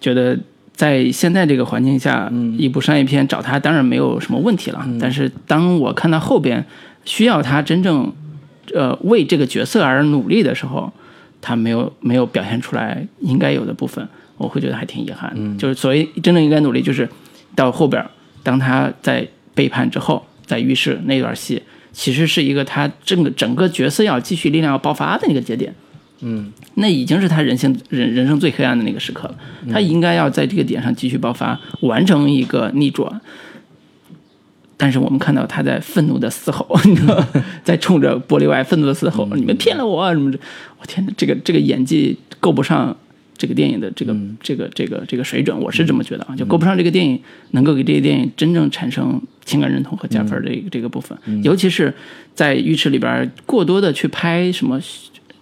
[0.00, 0.38] 觉得。
[0.80, 4.82] 在现在这个环境下，一部商业片找他当然没有什么问题了。
[4.98, 6.64] 但是当我看到后边
[7.04, 8.10] 需要他真正，
[8.74, 10.90] 呃，为这个角色而努力的时候，
[11.42, 14.08] 他没有没有表现出来应该有的部分，
[14.38, 15.58] 我会觉得还挺遗憾的。
[15.58, 17.06] 就是所谓真正应该努力，就是
[17.54, 18.02] 到后边，
[18.42, 21.62] 当他在背叛之后，在浴室那段戏，
[21.92, 25.74] 其实是一个他整个整个角色要继续力量要爆发的一个节点。
[26.22, 29.36] 嗯那已经是他人性人人生最黑暗的那个时刻了，
[29.72, 33.20] 他应该要在这个点上继续爆发，完成一个逆转。
[34.76, 37.22] 但是我们看到他在愤怒的嘶吼， 你知道，
[37.62, 40.38] 在冲着玻璃外愤怒的嘶吼：“你们骗了我啊！”什么的？
[40.78, 42.96] 我天哪，这个这个演技够不上
[43.36, 47.20] 这个电影的这个、这个这个这个水准，我是这么觉得啊，就够不上这个电影
[47.50, 51.92] 能够给这个电影真正产生情感认同和加分的这个、这个部分，尤其是
[52.34, 54.80] 在浴池里边过多的去拍什么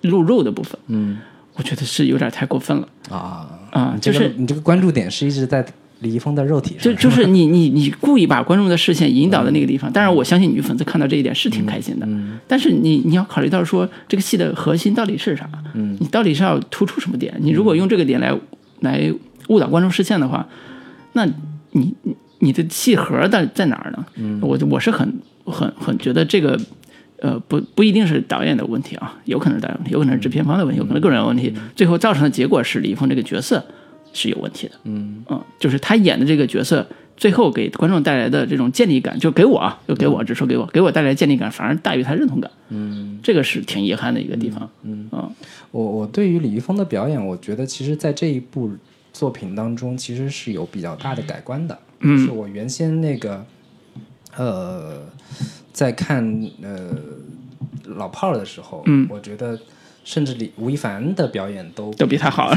[0.02, 1.18] 露肉的部分，嗯。
[1.54, 2.88] 我觉得是有点太过分了。
[3.10, 3.92] 啊啊！
[3.92, 5.66] 你这个就是你这个关注点是一直在
[5.98, 12.06] 李易峰的肉体上，就就是你你你故意把观众的视线引导的那个地方，当然我相信女粉丝看到这一点是挺开心的，
[12.46, 15.96] 但是你你要考虑到说这个戏的核心到底是啥，嗯。
[15.98, 17.34] 你到底是要突出什么点？
[17.40, 18.32] 你如果用这个点来
[18.78, 19.12] 来
[19.48, 20.46] 误导观众视线的话，
[21.14, 21.26] 那
[21.72, 24.38] 你你你的戏核在在哪儿呢？
[24.42, 25.12] 我我是很
[25.44, 26.56] 很很觉得这个。
[27.20, 33.64] 呃，不不一定是导演的问题啊，有可能是导演问题，有可能是制片方的问题，有可能个人有问题，最后造成的结果是李易峰这个角色
[34.12, 34.74] 是有问题的。
[34.84, 36.86] 嗯嗯，就是他演的这个角色，
[37.16, 42.50] 最后给观众带来的这种建立感，就给我啊，就给我，只说给我，给我带来建立感反而大于他认同感。
[42.70, 44.68] 嗯这个是挺遗憾的一个地方。
[44.84, 45.30] 嗯嗯
[45.72, 48.70] 我我对于李易峰的表演，我觉得其实在这一部
[49.12, 51.76] 作品当中，其实是有比较大的改观的。
[52.00, 53.44] 嗯就是我原先那个
[54.36, 55.02] 呃，
[55.78, 56.90] 在看呃
[57.84, 59.06] 老炮儿的时候，嗯。
[59.08, 59.56] 我觉得
[60.02, 62.52] 甚至李吴亦凡的表演都都比他好。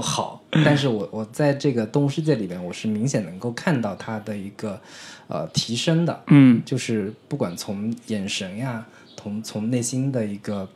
[0.00, 0.42] 好。
[0.64, 4.80] 但是我我在这个动物世界里边，我是明显能够看到他的一个
[5.28, 6.60] 呃提升的，嗯。
[6.64, 8.84] 就是不管从眼神呀，
[9.16, 10.68] 从从内心的一个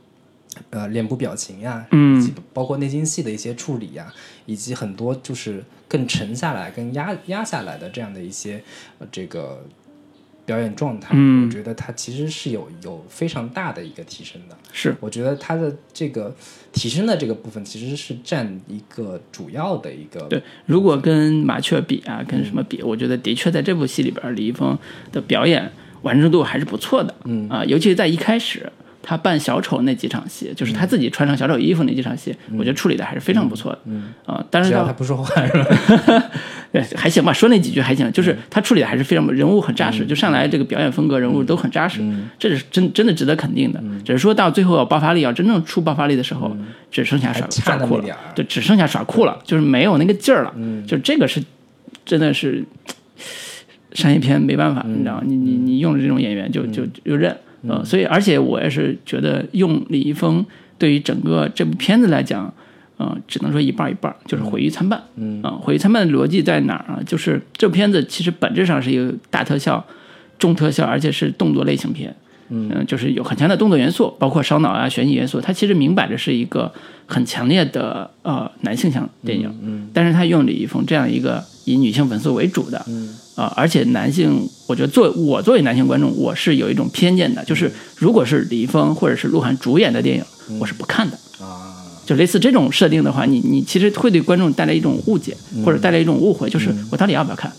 [0.71, 2.33] 呃脸部表情呀，嗯。
[2.53, 4.15] 包括内心戏的一些处理呀，
[4.47, 8.62] 以及很多就是更沉下来、更压压下来的这样的一些
[9.01, 9.65] 呃这个
[10.51, 14.56] 表演状态，嗯我觉得他其实是有有非常大的一个提升的。
[14.72, 16.35] 是我觉得他的这个
[16.72, 20.43] 提升的这个部分其实是占一个主要的一个对。
[20.66, 24.77] 如果跟麻雀比啊，跟什么比，我觉得的确在这部戏里边，李易峰
[25.12, 25.70] 的表演
[26.02, 27.14] 完成度还是不错的。
[27.27, 28.72] 嗯啊、尤其是在一开始
[29.02, 33.78] 他扮小丑那几场戏，就是他自己穿上小丑衣服那几场戏，我觉得处理的还是非常不错的。
[33.85, 36.31] 嗯，啊、但是到只要他不说话是吧？
[36.73, 42.01] 对，还行吧，说那几句还行，就是他处理的还是非常人物很扎实，就上来这个表演风格人物都很扎实，
[42.39, 43.83] 这是真真的值得肯定的。
[44.05, 46.57] 只是说到最后要爆发力，要真正出爆发力的时候，
[46.89, 50.55] 只剩下耍耍酷了那么点儿，对，只剩下耍酷了，就是没有那个劲儿了。
[50.87, 51.43] 就这个是
[52.07, 52.65] 真的是
[53.95, 55.23] 商业片没办法，你知道吗？
[55.27, 57.37] 你你你用了这种演员就就就认，
[57.67, 60.47] 呃，所以而且我也是觉得用李易峰
[60.79, 62.55] 对于整个这部片子来讲。
[63.01, 65.02] 呃，只能说一半一半，就是毁誉参半。
[65.16, 67.01] 嗯啊、毁誉参半的逻辑在哪儿啊？
[67.06, 69.82] 就是这片子其实本质上是一个大特效、
[70.39, 72.14] 重特效，而且是动作类型片。
[72.51, 75.40] 嗯、就是有很强的动作元素，包括烧脑啊、悬疑元素。
[75.40, 76.70] 它其实明摆着是一个
[77.06, 79.48] 很强烈的呃男性向电影。
[79.62, 90.24] 嗯，但是他用李易峰这样一个以女性粉丝为主的，嗯啊、而且男性，我觉得作为我作为男性观众，我是有一种偏见的，就是如果是李易峰或者是鹿晗主演的电影，
[90.59, 91.16] 我是不看的。
[91.40, 91.70] 啊，
[92.11, 97.53] 就类似这种设定的话，你你其实会对观众带来一种误解，或者带来一种误会，就是我到底要不要看？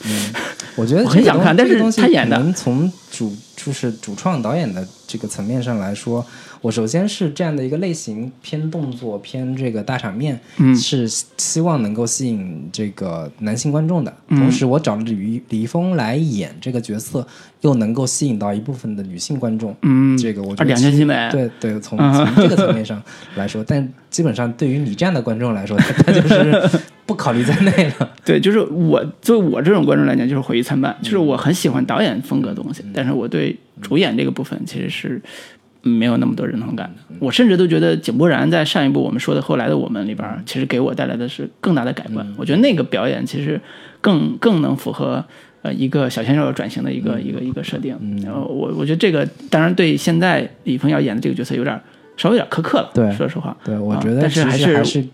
[0.76, 3.34] 我觉得 我很想看但是他演的从主
[3.64, 6.26] 就是主创导演的这个层面上来说，
[6.62, 11.08] 我首先是这样的一个类型，偏动作，偏这个大场面，嗯是
[11.38, 14.12] 希望能够吸引这个男性观众的。
[14.30, 17.26] 嗯同时，我找了李李易峰来演这个角色，
[17.62, 19.76] 又能够吸引到一部分的女性观众。
[19.84, 21.30] 嗯，这个我觉得，两全其美。
[21.32, 23.02] 对对，从嗯从这个层面上
[23.36, 26.80] 来说，但基本上对于你这样的观众来说，他他就是
[27.12, 28.10] 不考虑在内了。
[28.24, 30.96] 对，就是我作为我这种观众来讲，就是毁誉参半。
[31.02, 35.22] 就是我很喜欢导演风格的东西，但是我对主演这个部分其实是
[35.82, 37.16] 没有那么多认同感的。
[37.20, 42.26] 我甚至都觉得井柏然在上一部我们说的《后来的我们》里边，其实给我带来的是更大的改观。
[42.38, 43.60] 我觉得那个表演其实
[44.00, 45.24] 更更能符合。
[45.64, 51.80] 呃，一个小鲜肉转型的一个、一个一个设定，然后我我觉得这个当然对现在李易峰要演的这个角色有点
[52.18, 55.06] 稍微有点苛刻了，对说实话，对，我啊觉得但是还是还是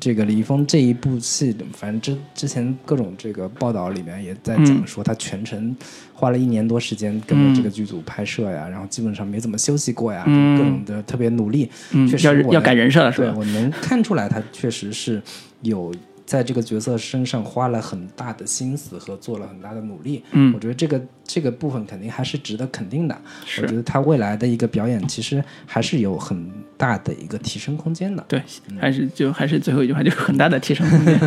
[0.00, 5.74] 这个李易峰这一部戏，反正之之前各种这个报道里面也在嗯讲说，他全程
[6.12, 11.70] 花了一年多时间跟着这个剧组拍摄呀，然后基本上没怎么休息过呀，嗯各种的特别努力。
[11.92, 13.30] 嗯确，实要要改人设了是吧？
[13.30, 15.22] 对我能看出来，他确实是
[15.62, 15.92] 有
[16.28, 20.22] 在这个角色身上花了很大的心思和做了很大的努力。
[20.32, 23.18] 嗯我觉得这个这个部分肯定还是值得肯定的。
[23.46, 28.22] 是我觉得他未来的一个表演其实还是有很大的一个提升空间的。
[28.28, 28.42] 对，
[28.78, 31.18] 还是就还是最后一句话，就是很大的提升空间。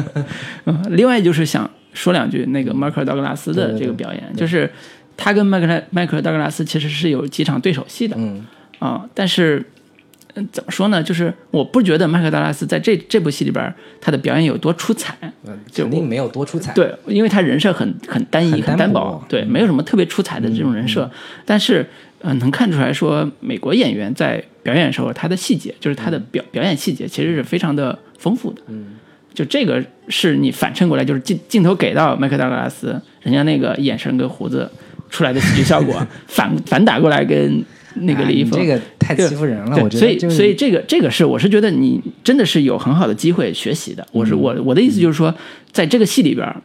[0.65, 4.72] 嗯， 另外就是想说两句那个迈克尔·道格拉斯的这个表演，就是
[5.18, 8.45] 他跟迈克尔迈克尔·道格拉斯其实是有几场对手戏的嗯
[8.78, 9.65] 啊、但是。
[10.35, 11.01] 嗯，怎么说呢？
[11.03, 16.73] 就是我不觉得麦克达·拉斯在这这部戏里边他的表演有多出彩，嗯就肯定没有多出彩。
[16.73, 21.09] 对，因为他人设很很单一、很单薄对，没有什么特别出彩的这种人设。
[21.45, 21.85] 但是，
[22.19, 28.61] 呃，能看出来说，美国演员在表演的时候，他的细节，就是他的表、表演细节，其实是非常的丰富的。
[28.67, 28.95] 嗯，
[29.33, 34.69] 就这个是你反衬过来，就是镜镜头给到麦克达拉斯，人家那个眼神跟胡子
[35.09, 37.63] 出来的喜剧效果， 反反打过来跟
[37.95, 44.05] 那个哎李易峰，你这个太欺负人了，所以我觉得就是所以这个这个是我是觉得你真的是有很好的机会学习的。
[44.11, 45.34] 我是我我的意思就是说，
[45.72, 46.55] 在这个戏里边，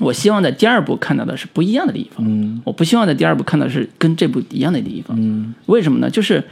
[0.00, 5.16] 我希望在第二部看到的是不一样的李易峰，嗯我不希望在第二部看到的是跟这部一样的李易峰。
[5.18, 6.10] 嗯为什么呢？
[6.10, 6.44] 就是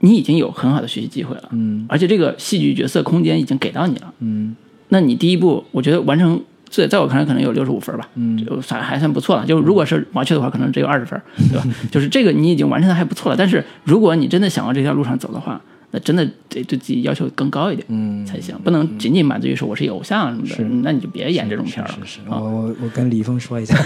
[0.00, 4.12] 你已经有很好的学习机会了，嗯而且这个戏剧角色空间已经给到你了。
[4.20, 4.54] 嗯
[4.88, 9.46] 那你第一部，我觉得完成，在在我看来可能有六十五分吧，嗯就算还算不错了。
[9.46, 11.20] 就如果是麻雀的话，可能只有二十分，
[11.50, 11.64] 对吧？
[11.90, 13.36] 就是这个你已经完成的还不错了。
[13.36, 15.60] 但是如果你真的想往这条路上走的话，
[15.92, 21.98] 那真的得对自己要求更高一点，嗯才行，不能仅仅满足于说我是偶像什么的，那你就别演这种片儿了。
[22.04, 23.76] 是是，我我我跟李易峰说一下。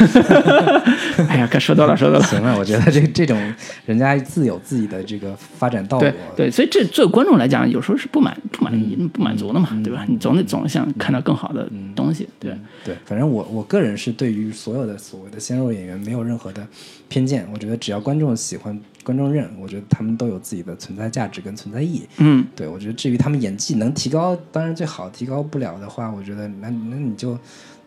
[1.29, 2.25] 哎呀，该说多了，说多了。
[2.25, 3.39] 行了，我觉得这这种
[3.85, 6.15] 人家自有自己的这个发展道路对。
[6.37, 10.05] 对，所以这作为观众来讲，有时候是不满不满意、不满足的嘛，对吧？
[10.09, 12.53] 你总得总想看到更好的东西，对。
[12.85, 16.67] 对，反正我我个人是对于所有的所谓的鲜肉演员没有任何的
[17.09, 22.07] 偏见，我觉得只要观众喜欢，观众认，我觉得他们都有自己的存在价值跟存在意义。
[22.19, 27.39] 嗯，对我觉得至于他们演技能提高，当然最好；提高不了的话，我觉得那那你就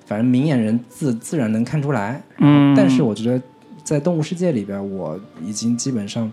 [0.06, 2.22] 反正明眼人自自然能看出来。
[2.40, 3.42] 嗯，但是我觉得
[3.84, 6.32] 在《动物世界》里边，我已经基本上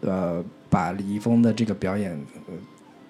[0.00, 2.12] 呃把李易峰的这个表演，
[2.48, 2.54] 呃，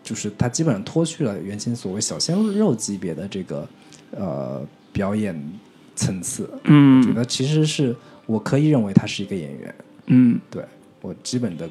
[0.02, 3.68] 就是他基本上脱去了原先所谓小鲜肉级别的这个
[4.10, 5.40] 呃表演
[5.94, 6.48] 层次。
[6.52, 7.94] 我觉嗯得其实是
[8.26, 9.74] 我可以认为他是一个演员。
[10.06, 10.62] 嗯对
[11.04, 11.68] 我基本的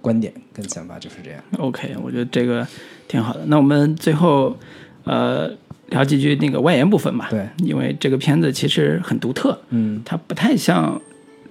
[0.00, 1.42] 观点跟想法就是这样。
[1.58, 2.66] ，OK，我觉得这个
[3.06, 3.40] 挺好的。
[3.44, 4.56] 那我们最后
[5.04, 5.50] 呃
[5.90, 7.28] 聊几句那个外延部分吧。
[7.28, 10.98] 对，因为这个片子其实很独特，嗯它不太像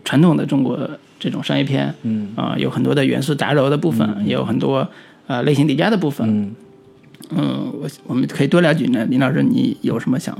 [0.03, 0.89] 传统的中国
[1.19, 4.89] 这种商业片嗯啊、有很多的元素杂糅的部分，也有很多
[5.27, 6.27] 呃类型叠加的部分。
[6.27, 6.55] 嗯。
[7.31, 9.05] 嗯，我我们可以多聊几句呢。
[9.05, 10.35] 林老师，你有什么想？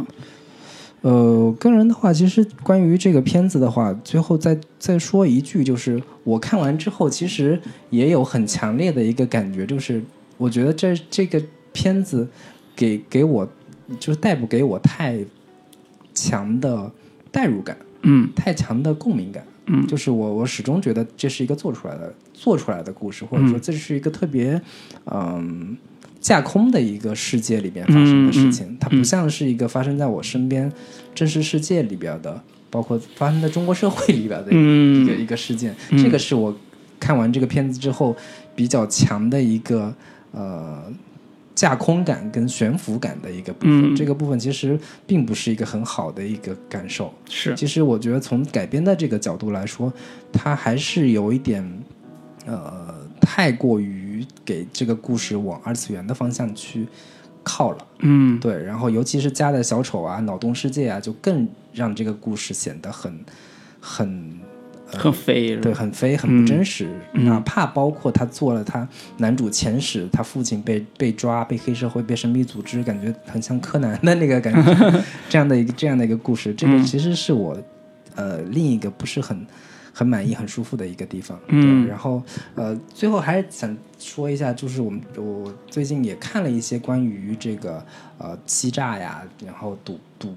[1.02, 7.60] 呃，个人的话，其实关于这个片子的话，最后再再说一句，就是我看完之后，其实
[7.90, 10.02] 也有很强烈的一个感觉，就是
[10.38, 12.28] 我觉得这这个片子
[12.76, 13.48] 给给我
[14.00, 15.18] 就是带不给我太
[16.14, 16.92] 强的
[17.32, 18.30] 代入感，嗯。
[18.36, 19.46] 太强的共鸣感。
[19.68, 19.88] 嗯。
[19.88, 24.62] 就是我我始终觉得这是一个做出来的做出来的故事，或者说这是一个特别
[25.06, 25.78] 嗯
[26.20, 30.72] 架空的一个世界里边发生的事情，它不像是一个发生在我身边
[31.16, 35.76] 真实世界里边的，包括发生在中国社会里边的一个、嗯一个事件。
[35.92, 36.56] 这个是我
[37.00, 38.16] 看完这个片子之后
[38.56, 39.94] 比较强的一个
[40.32, 40.84] 呃。
[41.56, 47.14] 架空感跟悬浮感的一个部分，嗯这个部分其实并不是一个很好的一个感受。
[47.30, 49.92] 是其实我觉得从改编的这个角度来说，
[50.32, 51.62] 它还是有一点，
[52.46, 53.99] 呃，太过于
[54.50, 56.88] 给这个故事往二次元的方向去
[57.44, 57.78] 靠了。
[58.00, 58.40] 嗯。
[58.40, 63.14] 对，然后尤其是加的小丑啊、脑洞世界啊，就更让这个故事显得很
[63.80, 64.40] 很
[64.88, 66.90] 很飞，对，很飞，很不真实。
[67.14, 67.26] 嗯。
[67.26, 76.84] 哪怕包括他做了他男主前史，他父亲被被抓、被黑社会、被神秘组织，感觉很像柯南的那个感觉， 这样的一个这样的一个故事，这个嗯。
[76.84, 77.56] 其实是我
[78.16, 79.46] 呃另一个不是很
[80.00, 81.38] 很满意、很舒服的一个地方。
[81.48, 82.24] 嗯对，然后
[82.56, 87.86] 呃，最后还想说一下，就是我们我最近也看了一些关于这个
[88.18, 90.34] 呃欺诈呀，然后赌赌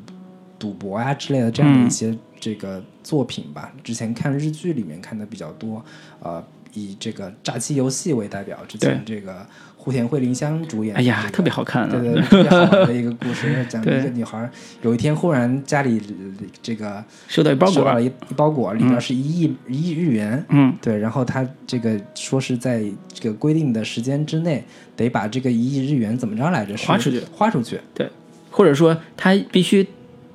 [0.58, 3.72] 赌博呀之类的这样的一些这个作品吧。
[3.84, 5.84] 之前看日剧里面看的比较多，
[6.20, 9.46] 呃，以这个诈欺游戏为代表，之前这个
[9.82, 11.88] 户田惠梨香主演的哎呀这，个特别好看啊！
[11.90, 14.48] 对对，对特别好玩的一个故事， 讲一个女孩儿
[14.82, 20.44] 有一天忽然家里呃这个收到一包裹收到，了一一包裹，里边是一亿、一亿日元。
[20.50, 24.62] 嗯对，然后她这个说是在这个规定的时间之内，
[24.94, 26.76] 得把这个一亿日元怎么着来着？
[26.76, 27.80] 花出去花出去。
[27.92, 28.08] 对，
[28.52, 29.84] 或者说她必须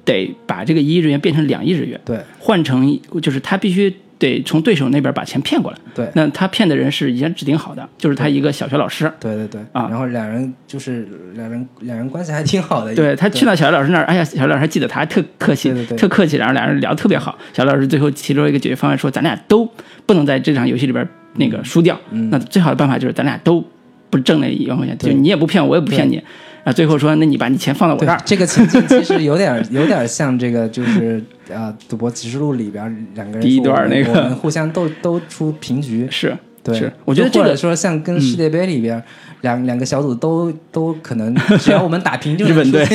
[0.04, 5.78] 得把这个一亿日元变成两亿日元，对换成就是他必须得从对手那边把钱骗过来。
[5.94, 9.12] 对那他骗的人是已经指定好的，就是他一个小学老师。
[9.20, 9.62] 对对对。
[9.72, 12.96] 啊然后两人就是两人两人关系还挺好的。
[12.96, 17.38] 对他去到小学老师那儿，哎呀，小学老师还记得他，还特客气，对对对特客气，然后俩人聊得特别好。
[17.54, 19.70] 小学老师最后提出了一个解决方案，说咱俩都
[20.06, 23.64] 不能在这场游戏里边那个输掉，嗯那最好的办法就是咱俩都
[24.10, 26.22] 不挣那一万块钱，就你也不骗我，我也不骗你。
[26.68, 32.84] 然后最后说，那你把你钱放到我这儿，，这个情境其实有点有点像这个，就是呃，《赌博启示录》里边
[33.16, 39.02] 两个人第一段那个我们互相都都出平局，是对，是，我觉得这个或者说像跟世界杯里边、
[39.40, 42.86] 两两个小组都都可能只要我们打平就日本队，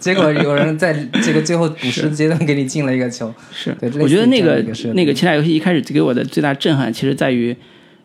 [0.00, 0.92] 结果有人在
[1.22, 4.60] 这个最后补时阶段给你进了一个球，是对，我觉得那个
[4.94, 7.56] 那个其他游戏一开始给我的最大震撼，其实在于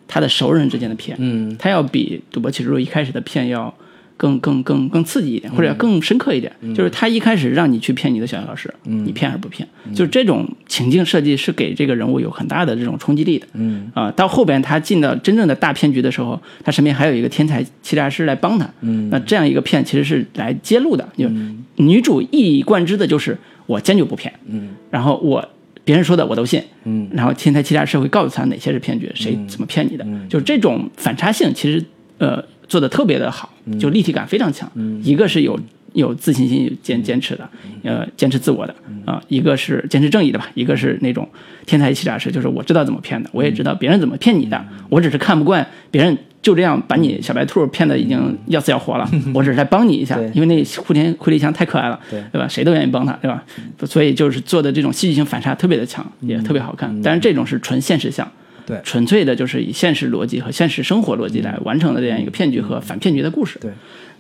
[0.07, 3.73] 他的熟人之间的骗，嗯他要比《赌博启示录》一开始的骗要
[4.17, 6.51] 更更更更刺激一点，或者要更深刻一点。
[6.73, 9.67] 就是他一开始让你去骗你的小学老师，你骗还是不骗？
[9.93, 13.45] 就是这种情境设计是给这个人物有很大的这种冲击力的。
[13.53, 18.69] 嗯啊、到后边他进到真正的大骗局的时候，他身边还有一个天才欺诈师来帮他。
[18.81, 21.29] 嗯那这样一个骗其实是来揭露的，就
[21.75, 25.47] 女主一以贯之的就是我坚决不骗，嗯然后我
[25.83, 31.83] 别人说的我都信，嗯然后天才欺诈师会告诉他哪些是骗局，谁怎么骗你的，嗯就是这种反差性其实
[32.17, 34.69] 呃做的特别的好，就立体感非常强。
[35.03, 35.59] 一个是有
[35.93, 37.49] 有自信心、坚坚持的，
[37.83, 38.75] 呃，坚持自我的
[39.05, 41.27] 啊、一个是坚持正义的吧，一个是那种
[41.65, 52.47] 天才欺诈师，就是我知道怎么骗的，我也知道别人怎么骗你的，我只是看不惯别人就这样把你小白兔骗的已经要死要活了，我只是来帮你一下，因为那蝴蝶蝴蝶枪太可爱了，对对吧？
[52.47, 53.43] 谁都愿意帮他，对吧？
[53.85, 57.01] 所以就是做的这种戏剧性反差特别的强，也特别好看。
[57.01, 58.29] 但是这种是纯现实向，
[58.65, 63.59] 对纯粹的就是以现实逻辑和现实生活逻辑来完成的这样一个骗局和反骗局的故事。
[63.59, 63.71] 对，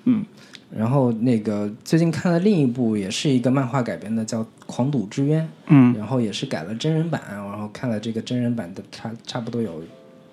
[0.05, 0.23] 嗯
[0.75, 5.41] 然后那个最近看了另一部，也是一个漫画改编的，叫《狂赌之渊》。
[5.67, 9.81] 嗯然后也是改了真人版，然后看了这个真人版的差差不多有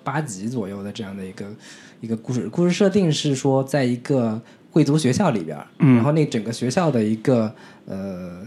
[0.03, 1.45] 八集左右的这样的一个
[2.01, 2.49] 一个故事。
[2.49, 7.53] 故事设定是说，在一个贵族学校里边儿，嗯然后那整个学校的一个
[7.85, 8.45] 呃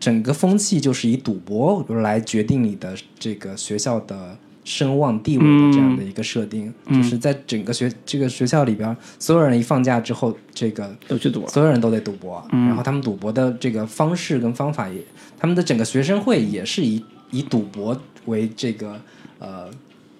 [0.00, 4.36] 整个风气就是以赌博来决定你的这个学校的
[4.70, 11.48] 声望地位的这样的一个设定，就是在整个学这个学校里边，所有人一放假之后，这个都去赌了。
[11.48, 15.02] 所有人都得赌博，然后他们赌博的这个方式跟方法也，
[15.36, 19.00] 他们的整个学生会也是以以赌博为这个
[19.40, 19.68] 呃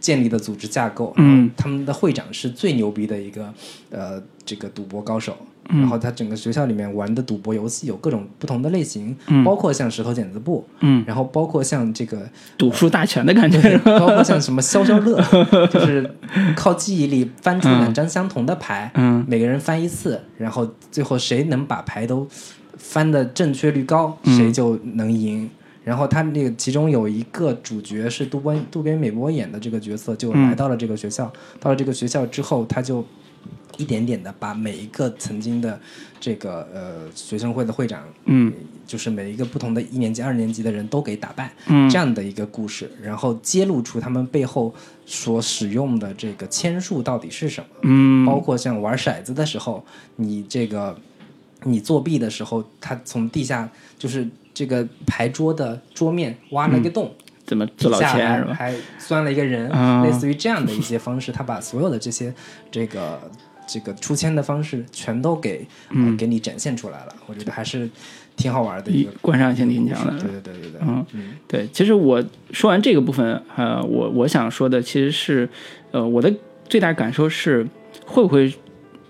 [0.00, 1.48] 建立的组织架构，嗯。
[1.56, 3.54] 他们的会长是最牛逼的一个
[3.90, 5.36] 呃这个赌博高手，
[5.68, 12.28] 然后他整个学校里面玩的赌博游戏有各种不同的类型，包括像石头剪子布，嗯，然后包括像这个
[12.58, 13.78] 赌术大全的感觉？
[13.84, 15.20] 包括像什么消消乐，
[15.70, 16.10] 就是
[16.56, 22.26] 靠记忆力翻出两张相同的牌，嗯每个人翻一次，然后最后谁能把牌都
[22.76, 25.48] 翻的正确率高，嗯谁就能赢。
[25.82, 31.32] 然后他那个其中有一个主角是渡边渡边美波演的这个角色，就来到了这个学校。
[31.58, 33.04] 到了这个学校之后，他就
[33.76, 35.80] 一点点的把每一个曾经的
[36.18, 38.52] 这个呃学生会的会长，嗯，
[38.86, 41.88] 就是每一个不同的一年级、二年级的人都给打败，嗯。
[41.88, 44.74] 这样的一个故事，然后揭露出他们背后
[45.06, 48.26] 所使用的这个签术到底是什么，嗯。
[48.26, 49.84] 包括像玩骰子的时候，
[50.16, 50.96] 你这个
[51.64, 53.68] 你作弊的时候，他从地下
[53.98, 57.12] 就是这个牌桌的桌面挖了个洞，
[57.46, 58.54] 怎么做老底下千是吧？
[58.54, 60.04] 还还钻了一个人，啊。
[60.04, 62.32] 类似于这样的一些方式，他把所有的这些
[62.70, 63.20] 这个
[63.72, 67.88] 这个出签的方式全都给、嗯给你展现出来了，我觉得还是
[68.34, 69.12] 挺好玩的一个。
[69.22, 70.18] 观赏性挺强的。
[70.18, 71.06] 对对对对对，嗯，
[71.46, 75.48] 对，其实我说完这个部分，呃，我我想说的其实是，
[75.92, 76.32] 呃，我的
[76.68, 77.64] 最大感受是，
[78.04, 78.52] 会不会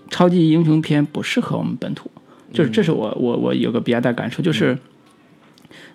[0.09, 2.11] 超级英雄片不适合我们本土？
[2.53, 4.77] 就是这是我我我有个比较大感受，就是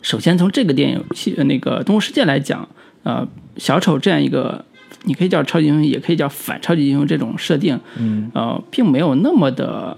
[0.03, 2.69] 首先从这个电影系呃那个《动物世界》来讲，
[3.03, 3.29] 呃，
[3.59, 4.65] 小丑这样一个，
[5.05, 9.97] 你可以叫超级英雄，也可以叫反超级英雄这种设定，嗯呃，并没有那么的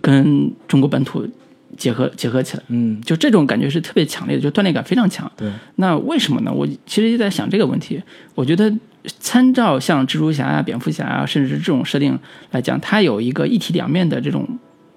[0.00, 1.26] 跟中国本土
[1.76, 2.62] 结合结合起来。
[2.68, 5.30] 嗯，就这种感觉是特别强烈的，就锻炼感非常强。
[5.36, 6.52] 对，那为什么呢？
[6.52, 8.00] 我其实一直在想这个问题。
[8.34, 8.72] 我觉得
[9.18, 12.16] 参照像蜘蛛侠啊、蝙蝠侠啊，甚至是这种设定
[12.52, 14.46] 来讲，它有一个一体两面的这种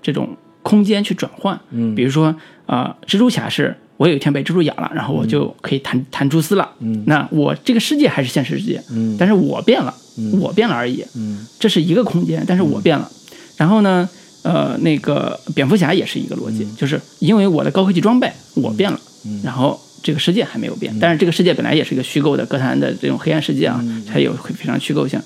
[0.01, 1.59] 这种空间去转换。
[1.71, 2.27] 嗯比如说
[2.65, 6.69] 啊、呃蜘蛛侠是我有一天被蜘蛛咬了，然后我就可以弹弹蛛丝了。
[6.79, 7.03] 嗯。
[7.07, 9.15] 那我这个世界还是现实世界，嗯。
[9.19, 9.93] 但是我变了，
[10.39, 11.03] 我变了而已。
[11.15, 11.45] 嗯。
[11.59, 13.11] 这是一个空间，但是我变了。
[13.57, 14.07] 然后呢，
[14.43, 18.99] 呃，那个蝙蝠侠也是一个逻辑，就是因为我的高科技装备我变了，
[19.43, 25.19] 然后这个世界还没有变，但是这个世界本来也是一个虚构的哥谭的这种黑暗世界啊，它有非常虚构性，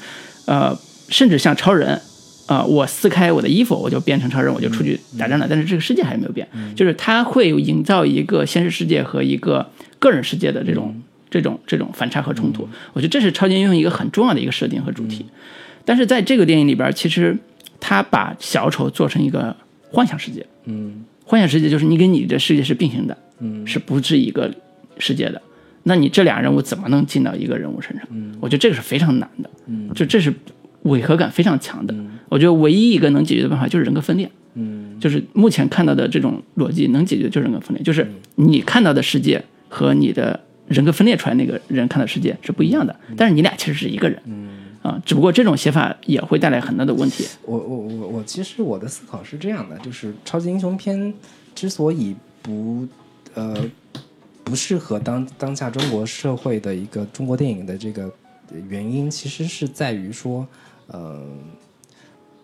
[0.45, 0.73] 呃，
[1.09, 2.01] 甚至像超人。
[2.51, 5.47] 啊、我撕开我的衣服，我就变成超人，我就出去打仗了。
[5.49, 6.45] 但是这个世界还是没有变，
[6.75, 9.65] 就是他会营造一个现实世界和一个
[9.99, 10.93] 个人世界的这种、
[11.29, 12.67] 这种这种反差和冲突。
[12.91, 15.25] 我觉得这是超级英雄一个很重要的一个设定和主题。
[15.85, 17.37] 但是在这个电影里边，其实
[17.79, 19.55] 他把小丑做成一个
[19.89, 24.53] 幻想世界，嗯幻想世界就是你跟你的世界是并行的，嗯是不是一个
[24.97, 25.41] 世界的。
[25.83, 28.05] 那你这俩人物怎么能进到一个人物身上？
[28.41, 30.33] 我觉得这个是非常难的，嗯就这是
[30.81, 31.95] 违和感非常强的。
[32.31, 34.97] 我觉得唯一一个能解决的办法就是人格分裂，嗯。
[35.01, 44.47] 就是目前看到的这种逻辑能解决就是人格分裂，就是你看到的世界和你的人格分裂出来那个人看到世界是不一样的，但是你俩其实是一个人，嗯。
[44.81, 47.27] 啊，只不过这种写法也会带来很大的问题。
[47.45, 51.13] 我我我我其实我的思考是这样的，就是超级英雄片
[51.53, 52.87] 之所以不
[53.35, 53.55] 呃
[54.43, 58.11] 不适合当当下中国社会的一个中国电影的这个
[58.67, 60.47] 原因，其实是在于说，
[60.87, 61.23] 呃，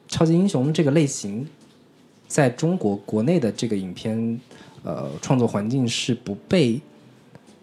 [0.08, 1.48] 超级英雄这个类型
[2.28, 4.40] 在中国国内的这个影片
[4.84, 6.80] 呃创作环境是不被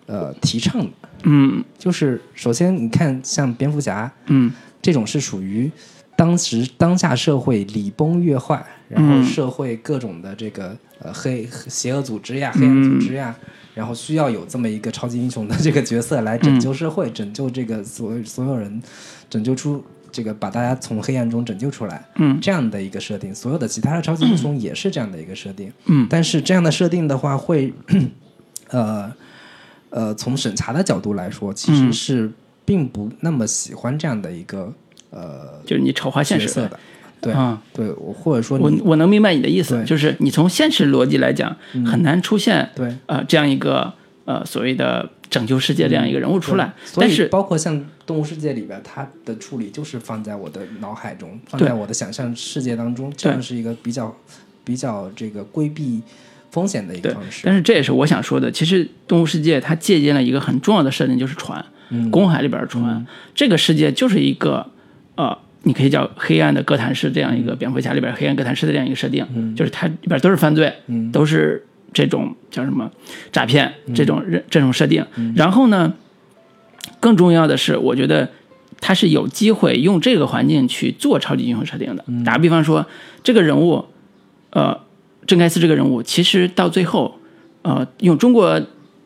[0.06, 0.90] 呃提倡的。
[1.24, 1.64] 嗯。
[1.78, 4.52] 就是首先你看像蝙蝠侠，嗯。
[4.82, 5.70] 这种是属于
[6.16, 9.24] 当时当下社会礼崩乐坏，然后嗯。
[9.24, 13.34] 社会各种的这个呃黑邪恶组织呀、黑暗组织呀，
[13.74, 18.82] 然后需要有这么一个超级英雄的这个角色来拯救社会，拯救这个所所有人，
[19.30, 19.82] 拯救出
[20.14, 22.38] 这个把大家从黑暗中拯救出来，嗯。
[22.40, 23.34] 这样的一个设定。
[23.34, 26.06] 所有的其他的超级英雄也是这样的一个设定，嗯。
[26.08, 27.74] 但是这样的设定的话会，
[28.70, 29.12] 呃
[29.90, 31.92] 呃，从审查的角度来说，其实嗯。
[31.92, 32.30] 是
[32.64, 34.72] 并不那么喜欢这样的一个
[35.10, 36.70] 呃就是你丑化现实。
[37.20, 37.60] 对、啊。
[37.72, 41.54] 对，我或者说我你我能明白你的意思，就是你从现实逻辑来讲，
[41.84, 42.96] 很难出现对。
[43.06, 43.92] 呃这样一个
[44.24, 46.72] 呃所谓的拯救世界这样一个人物出来。
[46.96, 47.76] 但是包括像
[48.06, 54.14] 《动物世界》里边，它的处理就是放在我的脑海中，放在我的想象世界当中，这样是一个比较
[54.64, 56.00] 比较这个规避
[56.50, 57.42] 风险的一个方，式。
[57.44, 58.50] 但是这也是我想说的。
[58.50, 63.06] 其实《动物世界》它借鉴了一个很重要的设定，就是船，嗯公海里边的船。
[63.34, 64.70] 这个世界就是一个
[65.16, 72.90] 呃，你可以叫黑暗的哥谭市这样一个蝙蝠侠里边黑暗哥谭市的这样一个设定，就是它里边都是犯罪，嗯都是这种叫什么
[73.32, 75.06] 诈骗这种人、这种设定。
[75.14, 75.32] 嗯。
[75.34, 75.94] 然后呢，
[77.00, 78.28] 更重要的是，我觉得
[78.80, 82.04] 他是有机会用这个环境去做超级英雄设定的。
[82.08, 82.22] 嗯。
[82.24, 82.84] 打个比方说，
[83.22, 83.86] 这个人物，
[84.50, 84.78] 呃，
[85.26, 87.18] 郑盖斯这个人物，其实到最后，
[87.62, 88.60] 呃，用中国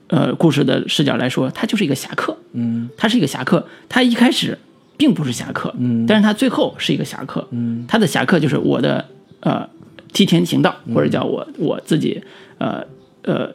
[0.08, 2.88] 呃故事的视角来说，他就是一个侠客，嗯。
[2.96, 4.58] 他是一个侠客，他一开始
[4.96, 6.06] 并不是侠客，嗯。
[6.06, 7.84] 但是他最后是一个侠客，嗯。
[7.86, 9.04] 他的侠客就是我的
[9.40, 9.68] 呃
[10.12, 12.20] 替天行道，或者叫我我自己
[12.58, 12.84] 呃
[13.22, 13.54] 呃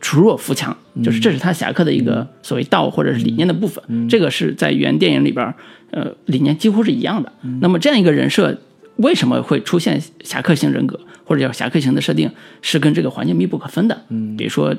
[0.00, 4.08] 除弱扶强，就是这是他侠客的一个所谓道或者是理念的部分。
[4.08, 5.54] 这个是在原电影里边儿
[5.90, 7.32] 呃理念几乎是一样的。
[7.60, 8.56] 那么这样一个人设
[8.96, 12.30] 为什么会出现侠客型人格或者叫侠客型的设定，
[12.62, 14.00] 是跟这个环境密不可分的。
[14.38, 14.74] 比如说，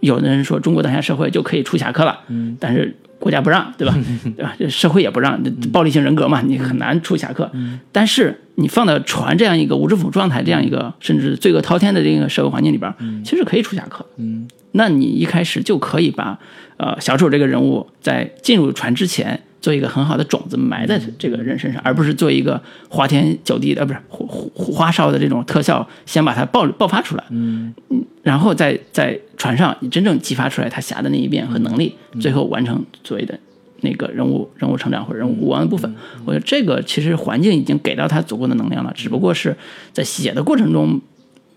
[0.00, 2.20] 有的人说中国当下社会就可以出侠客了，
[2.60, 3.94] 但是国家不让，对吧？
[4.36, 4.54] 对吧？
[4.58, 5.42] 这社会也不让，
[5.72, 7.50] 暴力性人格嘛，你很难出侠客。
[7.90, 12.92] 但是你放到船这样一个无政府状态，这样一个甚至罪恶滔天的这个社会环境里边，
[13.24, 14.06] 其实可以出侠客。
[14.16, 16.38] 嗯那你一开始就可以把
[16.76, 27.74] 呃小丑这个人物在进入船之前做一个很好的种子埋在这个人身上，而不是做一个花天酒地的，呃不是花花花哨的这种特效，先把它爆爆发出来，嗯。
[28.22, 33.38] 然后再在船上你真正激发出来他侠的那一面和能力，最后完成所谓的
[33.80, 35.90] 那个人物人物成长或者人物无亡的部分。
[36.26, 39.56] 我觉得这个其实环境已经给到他足够的能量了，只不过是
[39.94, 41.00] 在写的过程中，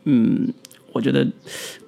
[0.05, 0.53] 嗯，
[0.93, 1.27] 我觉得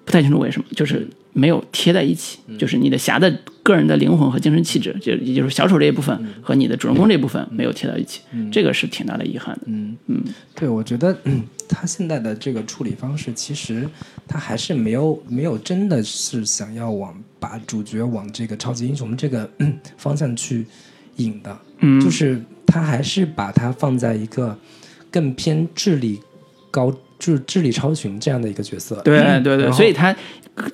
[0.04, 3.32] 不太清楚为什么，就是没有贴在一起，就是你的侠的
[3.62, 9.62] 个人的灵魂和精神气质，就也就是小丑这一部分和你的主人公这一部分没有贴到一起，这个是挺大的遗憾的。
[9.66, 9.98] 嗯。
[10.08, 10.24] 嗯，
[10.54, 13.88] 对，我觉得、嗯、 他现在的这个处理方式，其实
[14.28, 20.66] 他还是没有没有真的是想要往把主角往这个超级英雄这个、 嗯方向去
[21.16, 24.58] 引的，嗯，就是他还是把它放在一个
[25.10, 26.20] 更偏智力
[26.70, 26.94] 高、
[27.24, 29.00] 智智力超群这样的一个角色。
[29.06, 30.14] 对对对，所以他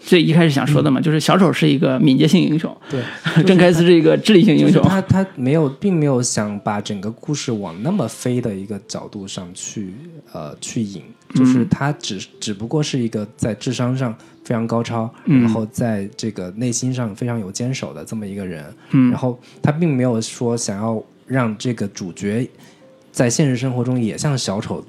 [0.02, 3.04] 最一开始想说的嘛，就是小丑是一个敏捷性英雄，对，
[3.46, 4.82] 郑开斯是一个智力性英雄。
[4.82, 9.94] 就是他他没有，并没有想把整个故事往那么飞的一个角度上去
[10.34, 11.04] 呃去引，
[11.36, 22.50] 就是他只只不过是一个在智商上非常高超，嗯然后在这个内心上非常有坚守的这么一个人，嗯然后他并没有说想要让这个主角
[23.12, 24.84] 在现实生活中也像小丑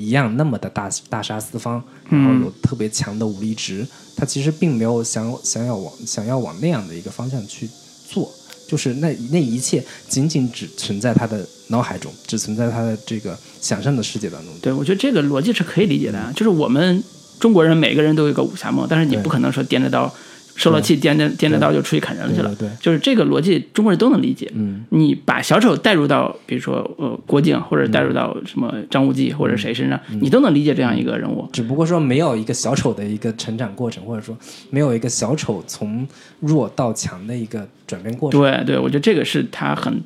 [0.00, 3.86] 一样那么的大大杀四方，然后有特别强的武力值。
[4.16, 7.68] 他其实并没有想想要往想要往那样的一个方向去
[8.08, 8.32] 做，
[8.66, 14.52] 就是那那一切仅仅只存在他的脑海中，只存在他的这个想象的世界当中。
[14.62, 17.02] 对，我觉得这个逻辑是可以理解的啊，就是我们
[17.38, 20.12] 中国人每个人都有一个武侠梦，但是你不可能说掂着刀
[20.60, 22.54] 受了气，掂着掂着刀就出去砍人去了。
[22.56, 24.50] 对就是这个逻辑，中国人都能理解。
[24.54, 31.48] 嗯，你把小丑带入到，比如说呃郭靖，或者带入到什么张无忌或者谁身上，嗯你都能理解这样一个人物。
[31.50, 34.36] 只不过说没有一个小丑的一个成长过程，或者说
[34.68, 36.06] 没有一个小丑从
[36.40, 38.38] 弱到强的一个转变过程。
[38.38, 39.98] 对对，我觉得这个是他很、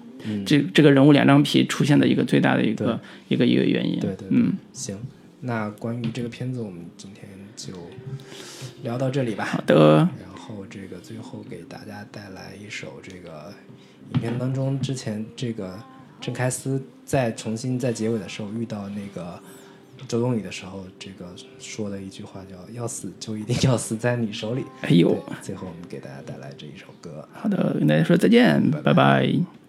[0.47, 3.99] 这这个人物两张皮出现的一个最大的一个一个一个原因。
[3.99, 4.97] 对对对，嗯，行，
[5.41, 7.73] 那关于这个片子，我们今天就
[8.83, 9.45] 聊到这里吧。
[9.45, 13.53] 好的，然后这个最后给大家带来一首这个
[14.13, 15.79] 影片当中之前这个
[16.21, 19.41] 郑开斯在重新在结尾的时候遇到那个
[20.07, 21.25] 周冬雨的时候，这个
[21.59, 24.65] 说的一句话叫“要死就一定要死在你手里”。
[24.83, 27.27] 哎呦，最后我们给大家带来这一首歌。
[27.33, 29.64] 好的，跟大家说再见，拜拜拜拜